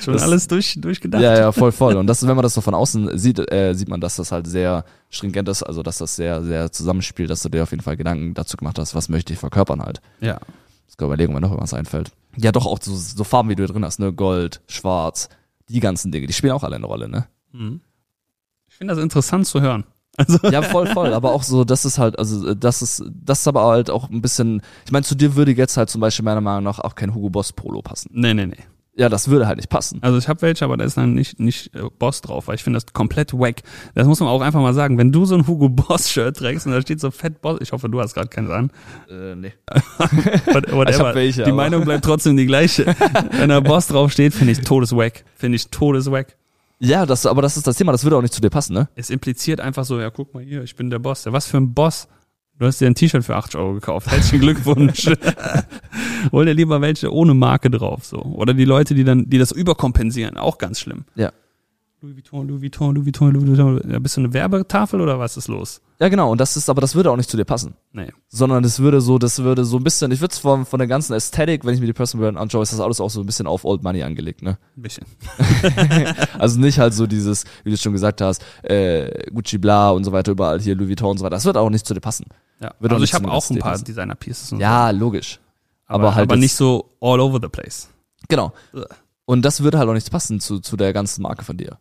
[0.02, 1.22] Schon Das- alles durch, durchgedacht.
[1.24, 1.96] Ja, ja, voll, voll.
[1.96, 4.46] Und das, wenn man das so von außen sieht, äh, sieht man, dass das halt
[4.48, 7.98] sehr stringent ist, also dass das sehr, sehr zusammenspielt, dass du dir auf jeden Fall
[7.98, 10.02] Gedanken dazu gemacht hast, was möchte ich verkörpern halt.
[10.22, 10.40] ja.
[10.94, 12.12] Ich kann überlegen, wenn noch irgendwas einfällt.
[12.38, 14.14] Ja, doch auch so, so Farben, wie du drin hast, ne?
[14.14, 15.28] Gold, Schwarz,
[15.70, 17.26] die ganzen Dinge, die spielen auch alle eine Rolle, ne?
[17.52, 17.82] Mhm.
[18.68, 19.86] Ich finde das interessant zu hören.
[20.16, 21.12] Also, Ja, voll, voll.
[21.12, 24.12] Aber auch so, das ist halt, also äh, das ist, das ist aber halt auch
[24.12, 24.62] ein bisschen.
[24.86, 27.32] Ich meine, zu dir würde jetzt halt zum Beispiel meiner Meinung nach auch kein Hugo
[27.32, 28.12] Boss Polo passen.
[28.14, 28.64] nee, nee, nee.
[28.96, 29.98] Ja, das würde halt nicht passen.
[30.04, 32.64] Also ich habe welche, aber da ist dann nicht, nicht äh, Boss drauf, weil ich
[32.64, 33.62] finde das komplett wack.
[33.96, 35.00] Das muss man auch einfach mal sagen.
[35.00, 37.72] Wenn du so ein Hugo Boss Shirt trägst und da steht so fett Boss, ich
[37.72, 38.70] hoffe, du hast gerade keins an.
[39.10, 39.54] Äh, nee.
[40.54, 40.90] What- Whatever.
[40.90, 42.86] Ich hab welche, Die aber- Meinung bleibt trotzdem die gleiche.
[43.32, 45.24] Wenn da Boss drauf steht, finde ich todeswack.
[45.36, 46.36] Finde ich todeswack.
[46.80, 48.90] Ja, das, aber das ist das Thema, das würde auch nicht zu dir passen, ne?
[48.96, 51.24] Es impliziert einfach so, ja, guck mal hier, ich bin der Boss.
[51.26, 52.08] Ja, was für ein Boss?
[52.64, 54.10] Du hast dir ein T-Shirt für 80 Euro gekauft.
[54.10, 55.12] Herzlichen Glückwunsch.
[56.32, 58.20] Hol dir lieber welche ohne Marke drauf, so.
[58.22, 61.04] Oder die Leute, die dann, die das überkompensieren, auch ganz schlimm.
[61.16, 61.34] Ja.
[62.04, 63.82] Louis Vuitton, Louis Vuitton, Louis Vuitton, Louis Vuitton.
[63.90, 65.80] Ja, bist du eine Werbetafel oder was ist los?
[66.02, 66.34] Ja, genau.
[66.34, 67.76] Und das ist, aber das würde auch nicht zu dir passen.
[67.94, 68.12] Nee.
[68.28, 70.90] Sondern das würde so, das würde so ein bisschen, ich würde es von, von der
[70.90, 73.26] ganzen Ästhetik, wenn ich mir die Personal Brand anschaue, ist das alles auch so ein
[73.26, 74.58] bisschen auf Old Money angelegt, ne?
[74.76, 75.06] Ein bisschen.
[76.38, 80.12] Also nicht halt so dieses, wie du schon gesagt hast, äh, Gucci Bla und so
[80.12, 81.38] weiter, überall hier Louis Vuitton und so weiter.
[81.38, 82.26] Das wird auch nicht zu dir passen.
[82.60, 82.74] Ja.
[82.82, 83.78] Wird also nicht ich habe auch ein paar.
[83.78, 85.36] Designer-Pieces und Ja, logisch.
[85.36, 85.40] so.
[85.94, 87.88] Aber, aber halt aber nicht so all over the place.
[88.28, 88.52] Genau.
[89.24, 91.78] Und das würde halt auch nichts passen zu, zu der ganzen Marke von dir.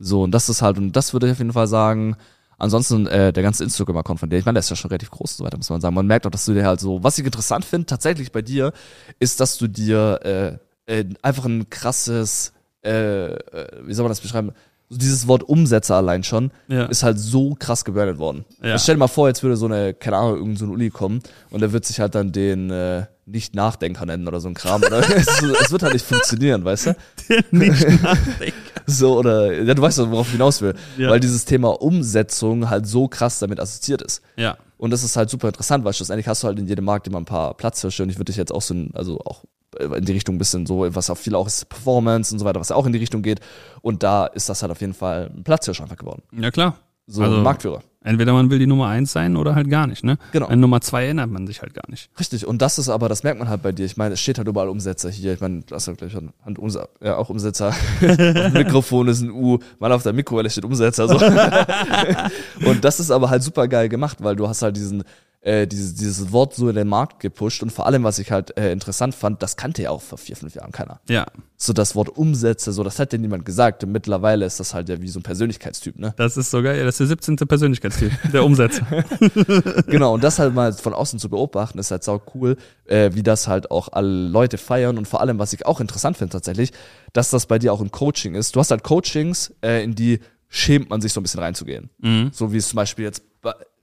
[0.00, 2.16] So, und das ist halt, und das würde ich auf jeden Fall sagen,
[2.58, 5.32] ansonsten äh, der ganze Instagram-Account von dir, ich meine, der ist ja schon relativ groß
[5.32, 5.94] und so weiter, muss man sagen.
[5.94, 8.72] Man merkt auch, dass du dir halt so, was ich interessant finde, tatsächlich bei dir,
[9.18, 12.52] ist, dass du dir äh, äh, einfach ein krasses,
[12.84, 13.36] äh, äh,
[13.84, 14.52] wie soll man das beschreiben,
[14.92, 16.86] dieses Wort Umsetzer allein schon, Ja.
[16.86, 18.44] ist halt so krass gebrandet worden.
[18.60, 18.72] Ja.
[18.72, 20.90] Also stell dir mal vor, jetzt würde so eine, keine Ahnung, irgendein so ein Uli
[20.90, 21.20] kommen
[21.50, 24.82] und der wird sich halt dann den äh, Nicht-Nachdenker nennen oder so ein Kram.
[24.82, 24.98] Oder?
[25.16, 25.28] es,
[25.62, 26.96] es wird halt nicht funktionieren, weißt du?
[27.52, 28.54] nicht nachdenken.
[28.90, 30.74] So, oder, ja, du weißt doch, worauf ich hinaus will.
[30.98, 31.10] Ja.
[31.10, 34.22] Weil dieses Thema Umsetzung halt so krass damit assoziiert ist.
[34.36, 34.56] Ja.
[34.78, 37.18] Und das ist halt super interessant, weil schlussendlich hast du halt in jedem Markt immer
[37.18, 39.44] ein paar Platzhirsche und ich würde dich jetzt auch so, in- also auch
[39.78, 42.44] äh, in die Richtung ein bisschen so, was auch viel auch ist Performance und so
[42.44, 43.40] weiter, was ja auch in die Richtung geht.
[43.82, 46.22] Und da ist das halt auf jeden Fall ein Platzhirsch einfach geworden.
[46.32, 46.76] Ja, klar.
[47.06, 47.82] So Also- ein Marktführer.
[48.02, 50.16] Entweder man will die Nummer eins sein oder halt gar nicht, ne?
[50.32, 50.46] Genau.
[50.46, 52.08] An Nummer zwei erinnert man sich halt gar nicht.
[52.18, 53.84] Richtig, und das ist aber, das merkt man halt bei dir.
[53.84, 55.34] Ich meine, es steht halt überall Umsetzer hier.
[55.34, 57.74] Ich meine, du hast ja gleich Hand Umse- ja, auch Umsetzer.
[58.54, 61.08] Mikrofon ist ein U, mal auf der Mikrowelle steht Umsetzer.
[61.08, 61.16] So.
[62.66, 65.04] und das ist aber halt super geil gemacht, weil du hast halt diesen,
[65.42, 68.56] äh, dieses, dieses Wort so in den Markt gepusht und vor allem, was ich halt
[68.58, 71.00] äh, interessant fand, das kannte ja auch vor vier, fünf Jahren keiner.
[71.08, 71.26] Ja.
[71.56, 73.82] So das Wort Umsätze, so das hat dir niemand gesagt.
[73.82, 76.12] Und mittlerweile ist das halt ja wie so ein Persönlichkeitstyp, ne?
[76.16, 76.78] Das ist so geil.
[76.78, 77.36] Ja, das ist der 17.
[77.36, 78.86] Persönlichkeitstyp, der Umsetzer.
[79.86, 83.22] genau, und das halt mal von außen zu beobachten, ist halt sau cool, äh, wie
[83.22, 86.72] das halt auch alle Leute feiern und vor allem, was ich auch interessant finde tatsächlich,
[87.14, 88.56] dass das bei dir auch ein Coaching ist.
[88.56, 91.88] Du hast halt Coachings, äh, in die schämt man sich so ein bisschen reinzugehen.
[91.98, 92.30] Mhm.
[92.32, 93.22] So wie es zum Beispiel jetzt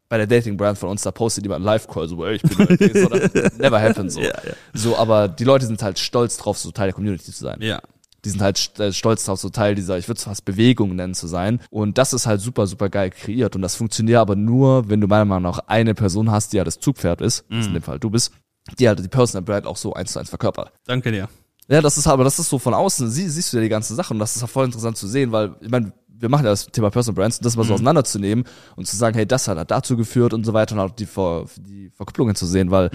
[0.09, 3.57] bei, der Dating-Brand von uns, da postet jemand Live-Call, so, ey, ich bin so, das
[3.57, 4.21] never happens so.
[4.27, 4.53] Ja, ja.
[4.73, 7.81] So, aber die Leute sind halt stolz drauf, so Teil der Community zu sein Ja.
[8.25, 11.13] die sind halt äh, stolz darauf, so Teil dieser, ich würde es fast Bewegung nennen
[11.13, 11.59] zu sein.
[11.69, 13.55] Und das ist halt super, super geil kreiert.
[13.55, 16.63] Und das funktioniert aber nur, wenn du meiner Meinung nach eine Person hast, die ja
[16.63, 18.31] das Zugpferd ist, was in dem Fall du bist,
[18.79, 20.71] die halt die Personal Brand auch so eins zu eins verkörpert.
[20.85, 21.29] Danke dir.
[21.69, 23.93] Ja, das ist aber das ist so von außen, sie, siehst du ja die ganze
[23.93, 26.51] Sache und das ist auch voll interessant zu sehen, weil ich meine, wir machen ja
[26.51, 28.45] das Thema Personal Brands das mal so auseinanderzunehmen
[28.75, 31.45] und zu sagen, hey, das hat, dazu geführt und so weiter und auch die, Ver,
[31.57, 32.89] die Verkupplungen zu sehen, weil,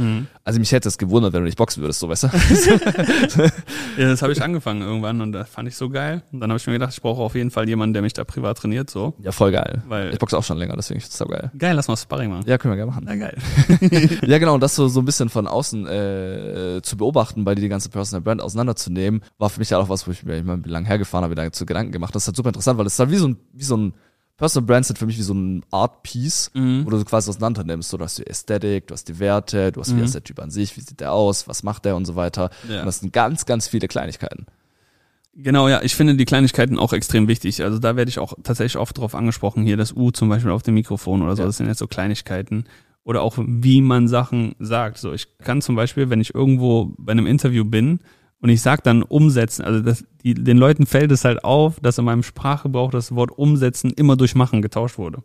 [0.44, 2.28] also mich hätte es gewundert, wenn du nicht boxen würdest, so weißt du.
[3.98, 6.22] Ja, das habe ich angefangen irgendwann und das fand ich so geil.
[6.32, 8.24] Und dann habe ich mir gedacht, ich brauche auf jeden Fall jemanden, der mich da
[8.24, 9.14] privat trainiert, so.
[9.20, 9.82] ja, voll geil.
[9.86, 11.50] Weil- ich boxe auch schon länger, deswegen ist es so geil.
[11.58, 12.44] Geil, lass mal Sparring machen.
[12.46, 13.04] Ja, können wir gerne machen.
[13.06, 13.36] Na geil.
[14.26, 17.60] Ja, genau, und das so, so ein bisschen von außen äh, zu beobachten, bei dir
[17.62, 20.58] die ganze Personal Brand auseinanderzunehmen, war für mich ja auch was, wo ich mir immer
[20.64, 22.14] lang hergefahren habe, da zu Gedanken gemacht.
[22.14, 23.94] Das ist halt super interessant, weil es ist halt wie so ein, wie so ein
[24.36, 27.62] Personal Brand sind für mich wie so ein Art Piece, wo du so quasi auseinander
[27.64, 27.90] nimmst.
[27.90, 30.40] So, du hast die Ästhetik, du hast die Werte, du hast, wie ist der Typ
[30.40, 32.50] an sich, wie sieht der aus, was macht der und so weiter.
[32.68, 32.80] Ja.
[32.80, 34.46] Und das sind ganz, ganz viele Kleinigkeiten.
[35.34, 37.62] Genau, ja, ich finde die Kleinigkeiten auch extrem wichtig.
[37.62, 39.64] Also da werde ich auch tatsächlich oft drauf angesprochen.
[39.64, 41.46] Hier das U zum Beispiel auf dem Mikrofon oder so, Ja.
[41.46, 42.64] das sind jetzt so Kleinigkeiten.
[43.04, 44.98] Oder auch wie man Sachen sagt.
[44.98, 48.00] So, ich kann zum Beispiel, wenn ich irgendwo bei einem Interview bin
[48.42, 51.96] und ich sag dann umsetzen, also das, die, den Leuten fällt es halt auf, dass
[51.98, 55.22] in meinem Sprachgebrauch das Wort umsetzen immer durch machen getauscht wurde.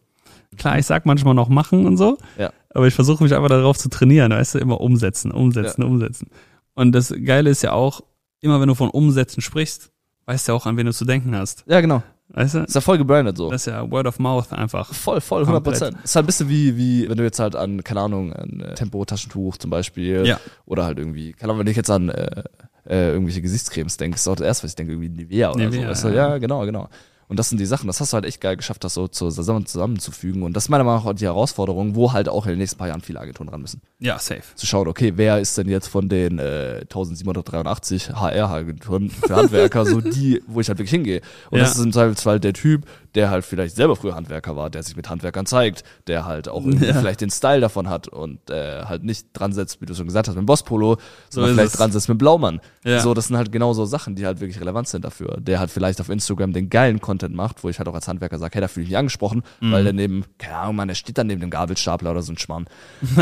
[0.56, 2.52] Klar, ich sag manchmal noch machen und so, Ja.
[2.74, 6.30] aber ich versuche mich einfach darauf zu trainieren, weißt du, immer umsetzen, umsetzen, umsetzen.
[6.76, 8.02] Und das Geile ist ja auch,
[8.40, 9.92] immer wenn du von Umsätzen sprichst,
[10.26, 11.64] weißt du ja auch, an wen du zu denken hast.
[11.68, 12.04] Ja, genau.
[12.30, 12.60] Weißt du?
[12.60, 13.50] Ist ja voll gebrandet so.
[13.50, 14.94] Das ist ja Word of Mouth einfach.
[14.94, 15.98] Voll, voll, 100 Prozent.
[16.04, 18.76] Ist halt ein bisschen wie, wie, wenn du jetzt halt an, keine Ahnung, ein äh,
[18.76, 20.26] Tempo-Taschentuch zum Beispiel.
[20.28, 20.40] Ja.
[20.66, 22.44] Oder halt irgendwie, keine Ahnung, wenn ich jetzt an äh,
[22.90, 25.82] äh, irgendwelche Gesichtscremes denke, ist auch das erste, was ich denke, irgendwie Nivea oder Nivea,
[25.82, 25.88] so.
[25.90, 26.08] Weißt du?
[26.10, 26.30] ja.
[26.30, 26.90] ja, genau, genau.
[27.30, 29.66] Und das sind die Sachen, das hast du halt echt geil geschafft, das so zusammen,
[29.66, 30.44] zusammenzufügen.
[30.44, 32.78] Und das ist meiner Meinung nach auch die Herausforderung, wo halt auch in den nächsten
[32.78, 33.82] paar Jahren viele Agenturen ran müssen.
[34.00, 34.44] Ja, safe.
[34.56, 40.00] Zu schauen, okay, wer ist denn jetzt von den äh, 1783 HR-Agenturen für Handwerker so
[40.00, 41.20] die, wo ich halt wirklich hingehe.
[41.50, 41.66] Und Ja.
[41.66, 42.86] das ist im Zweifelsfall der Typ,
[43.18, 46.64] der halt vielleicht selber früher Handwerker war, der sich mit Handwerkern zeigt, der halt auch
[46.66, 46.94] Ja.
[46.94, 50.28] vielleicht den Style davon hat und äh, halt nicht dran setzt, wie du schon gesagt
[50.28, 50.98] hast, mit dem Bosspolo,
[51.30, 51.78] sondern vielleicht es.
[51.80, 52.62] dran setzt mit Blaumann.
[52.86, 53.00] Ja.
[53.00, 55.38] So, das sind halt genau so Sachen, die halt wirklich relevant sind dafür.
[55.42, 58.38] Der halt vielleicht auf Instagram den geilen Content macht, wo ich halt auch als Handwerker
[58.38, 59.72] sage, hey, da fühle ich mich angesprochen, Mhm.
[59.72, 62.38] weil der neben, keine Ahnung, man, der steht dann neben dem Gabelstapler oder so ein
[62.38, 62.68] Schmarrn.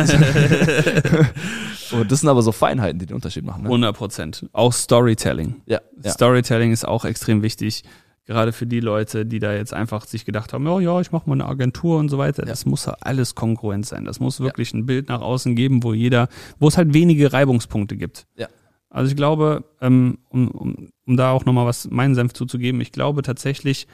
[1.92, 3.64] und das sind aber so Feinheiten, die den Unterschied machen.
[3.64, 3.70] Ne?
[3.70, 4.46] 100 Prozent.
[4.54, 5.62] Auch Storytelling.
[5.66, 6.12] ja, ja.
[6.12, 7.84] Storytelling ist auch extrem wichtig.
[8.26, 11.30] Gerade für die Leute, die da jetzt einfach sich gedacht haben, oh ja, ich mache
[11.30, 12.44] mal eine Agentur und so weiter.
[12.44, 14.04] Das muss ja alles kongruent sein.
[14.04, 16.28] Das muss wirklich ein Bild nach außen geben, wo jeder,
[16.58, 18.26] wo es halt wenige Reibungspunkte gibt.
[18.36, 18.48] Ja.
[18.90, 22.92] Also ich glaube, ähm, um, um, um da auch nochmal was meinen Senf zuzugeben, ich
[22.92, 23.88] glaube tatsächlich,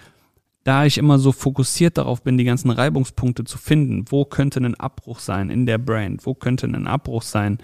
[0.63, 4.75] da ich immer so fokussiert darauf bin, die ganzen Reibungspunkte zu finden, wo könnte ein
[4.75, 7.57] Abbruch sein in der Brand, wo könnte ein Abbruch sein,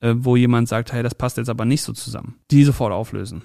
[0.00, 3.42] äh, wo jemand sagt, hey, das passt jetzt aber nicht so zusammen, die sofort auflösen.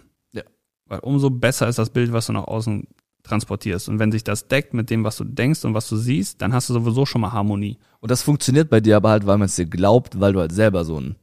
[0.90, 2.86] Weil umso besser ist das Bild, was du nach außen
[3.24, 3.90] transportierst.
[3.90, 6.52] Und wenn sich das deckt mit dem, was du denkst und was du siehst, dann
[6.54, 7.78] hast du sowieso schon mal Harmonie.
[8.00, 10.52] Und das funktioniert bei dir aber halt, weil man es dir glaubt, weil du halt
[10.52, 11.16] selber so ein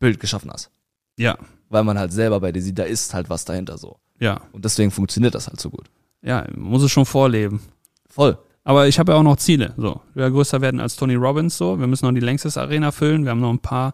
[0.00, 0.70] Bild geschaffen hast.
[1.16, 1.38] Ja,
[1.68, 3.96] Weil man halt selber bei dir sieht, da ist halt was dahinter so.
[4.18, 5.86] ja, Und deswegen funktioniert das halt so gut.
[6.22, 7.60] ja, man muss es schon vorleben.
[8.08, 8.36] Voll.
[8.64, 9.74] Aber ich habe ja auch noch Ziele.
[9.76, 11.56] So, ja größer werden als Tony Robbins.
[11.56, 13.22] So, wir müssen noch die längstes Arena füllen.
[13.24, 13.92] Wir haben noch ein paar,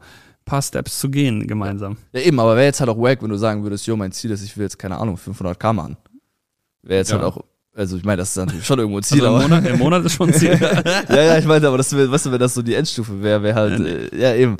[0.50, 1.96] paar Steps zu gehen gemeinsam.
[2.12, 4.30] Ja, eben, aber wäre jetzt halt auch wack, wenn du sagen würdest, jo, mein Ziel
[4.32, 5.96] ist, ich will jetzt, keine Ahnung, 500k machen.
[6.82, 7.16] Wäre jetzt Ja.
[7.18, 7.44] halt auch,
[7.74, 9.48] also ich meine, das ist natürlich schon irgendwo ein Ziel, Also im, aber.
[9.60, 10.58] Monat, Im Monat ist schon ein Ziel.
[11.08, 13.42] ja, ja, ich meine, aber das, wär- weißt du, wenn das so die Endstufe wäre,
[13.42, 14.56] wäre halt, äh, ja, eben.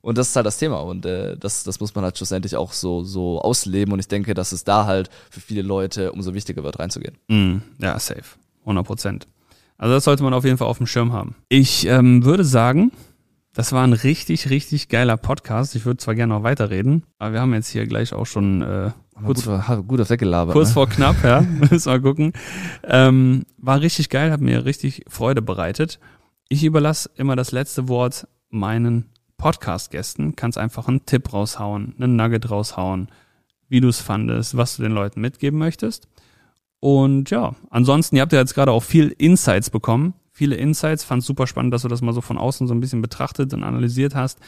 [0.00, 2.72] Und das ist halt das Thema und äh, das, das muss man halt schlussendlich auch
[2.72, 6.62] so, so ausleben und ich denke, dass es da halt für viele Leute umso wichtiger
[6.62, 7.16] wird, reinzugehen.
[7.28, 8.22] Mm, ja, safe.
[8.62, 9.26] 100 Prozent.
[9.76, 11.34] Also das sollte man auf jeden Fall auf dem Schirm haben.
[11.48, 12.90] Ich ähm, würde sagen,
[13.58, 15.74] das war ein richtig, richtig geiler Podcast.
[15.74, 18.92] Ich würde zwar gerne noch weiterreden, aber wir haben jetzt hier gleich auch schon äh,
[19.24, 20.52] kurz, gut, gut auf weggelabert.
[20.52, 20.74] kurz ne?
[20.74, 21.40] vor knapp, ja.
[21.70, 22.34] Müssen wir gucken.
[22.84, 25.98] Ähm, war richtig geil, hat mir richtig Freude bereitet.
[26.48, 30.36] Ich überlasse immer das letzte Wort meinen Podcast-Gästen.
[30.36, 33.08] Kannst einfach einen Tipp raushauen, einen Nugget raushauen,
[33.68, 36.06] wie du es fandest, was du den Leuten mitgeben möchtest.
[36.78, 40.14] Und ja, ansonsten, ihr habt ja jetzt gerade auch viel Insights bekommen.
[40.38, 41.02] Viele Insights.
[41.02, 43.64] Fand super spannend, dass du das mal so von außen so ein bisschen betrachtet und
[43.64, 44.38] analysiert hast.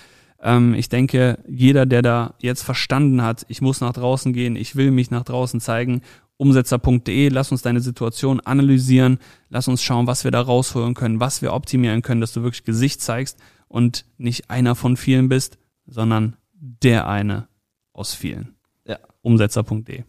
[0.40, 4.76] Ähm, ich denke, jeder, der da jetzt verstanden hat, ich muss nach draußen gehen, ich
[4.76, 6.02] will mich nach draußen zeigen,
[6.36, 9.18] umsetzer.de, lass uns deine Situation analysieren,
[9.48, 12.62] lass uns schauen, was wir da rausholen können, was wir optimieren können, dass du wirklich
[12.62, 17.48] Gesicht zeigst und nicht einer von vielen bist, sondern der eine
[17.92, 18.54] aus vielen.
[18.86, 18.98] Ja.
[19.22, 20.04] Umsetzer.de.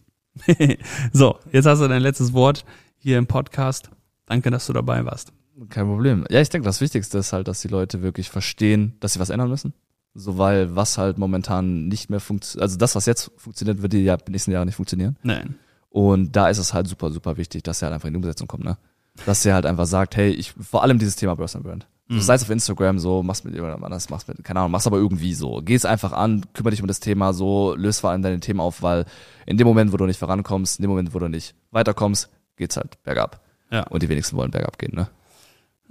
[1.12, 2.64] so, jetzt hast du dein letztes Wort
[2.98, 3.90] hier im Podcast.
[4.26, 5.32] Danke, dass du dabei warst.
[5.68, 6.24] Kein Problem.
[6.30, 9.30] Ja, ich denke, das Wichtigste ist halt, dass die Leute wirklich verstehen, dass sie was
[9.30, 9.74] ändern müssen.
[10.14, 14.04] So, weil was halt momentan nicht mehr funktioniert, also das, was jetzt funktioniert, wird die
[14.04, 15.16] ja nächsten Jahre nicht funktionieren.
[15.22, 15.56] Nein.
[15.88, 18.48] Und da ist es halt super, super wichtig, dass er halt einfach in die Umsetzung
[18.48, 18.78] kommt, ne?
[19.26, 21.86] Dass er halt einfach sagt, hey, ich, vor allem dieses Thema Personal Brand.
[22.08, 24.86] So, sei es auf Instagram so, machst mit jemandem anders, machst mit, keine Ahnung, machst
[24.86, 25.62] aber irgendwie so.
[25.64, 28.60] Geh es einfach an, kümmere dich um das Thema so, löst vor allem deine Themen
[28.60, 29.06] auf, weil
[29.46, 32.76] in dem Moment, wo du nicht vorankommst, in dem Moment, wo du nicht weiterkommst, geht's
[32.76, 33.40] halt bergab.
[33.70, 33.84] Ja.
[33.84, 35.08] Und die wenigsten wollen bergab gehen, ne?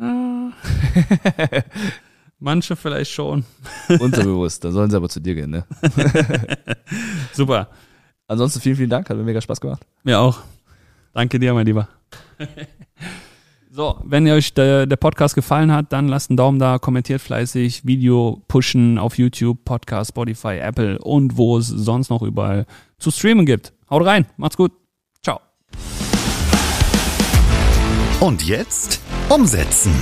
[2.40, 3.46] Manche vielleicht schon.
[4.00, 5.64] Unterbewusst, da sollen sie aber zu dir gehen, ne?
[7.34, 7.70] Super.
[8.28, 9.86] Ansonsten vielen, vielen Dank, hat mir mega Spaß gemacht.
[10.04, 10.40] Mir auch.
[11.14, 11.88] Danke dir, mein Lieber.
[13.70, 17.86] So, wenn euch der, der Podcast gefallen hat, dann lasst einen Daumen da, kommentiert fleißig,
[17.86, 22.66] Video pushen auf YouTube, Podcast, Spotify, Apple und wo es sonst noch überall
[22.98, 23.74] zu streamen gibt.
[23.90, 24.72] Haut rein, macht's gut.
[25.22, 25.40] Ciao.
[28.20, 29.02] Und jetzt
[29.32, 29.94] umsetzen.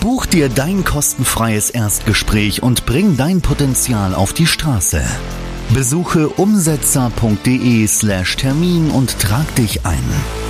[0.00, 5.02] Buch dir dein kostenfreies Erstgespräch und bring dein Potenzial auf die Straße.
[5.74, 10.47] Besuche umsetzer.de slash Termin und trag dich ein.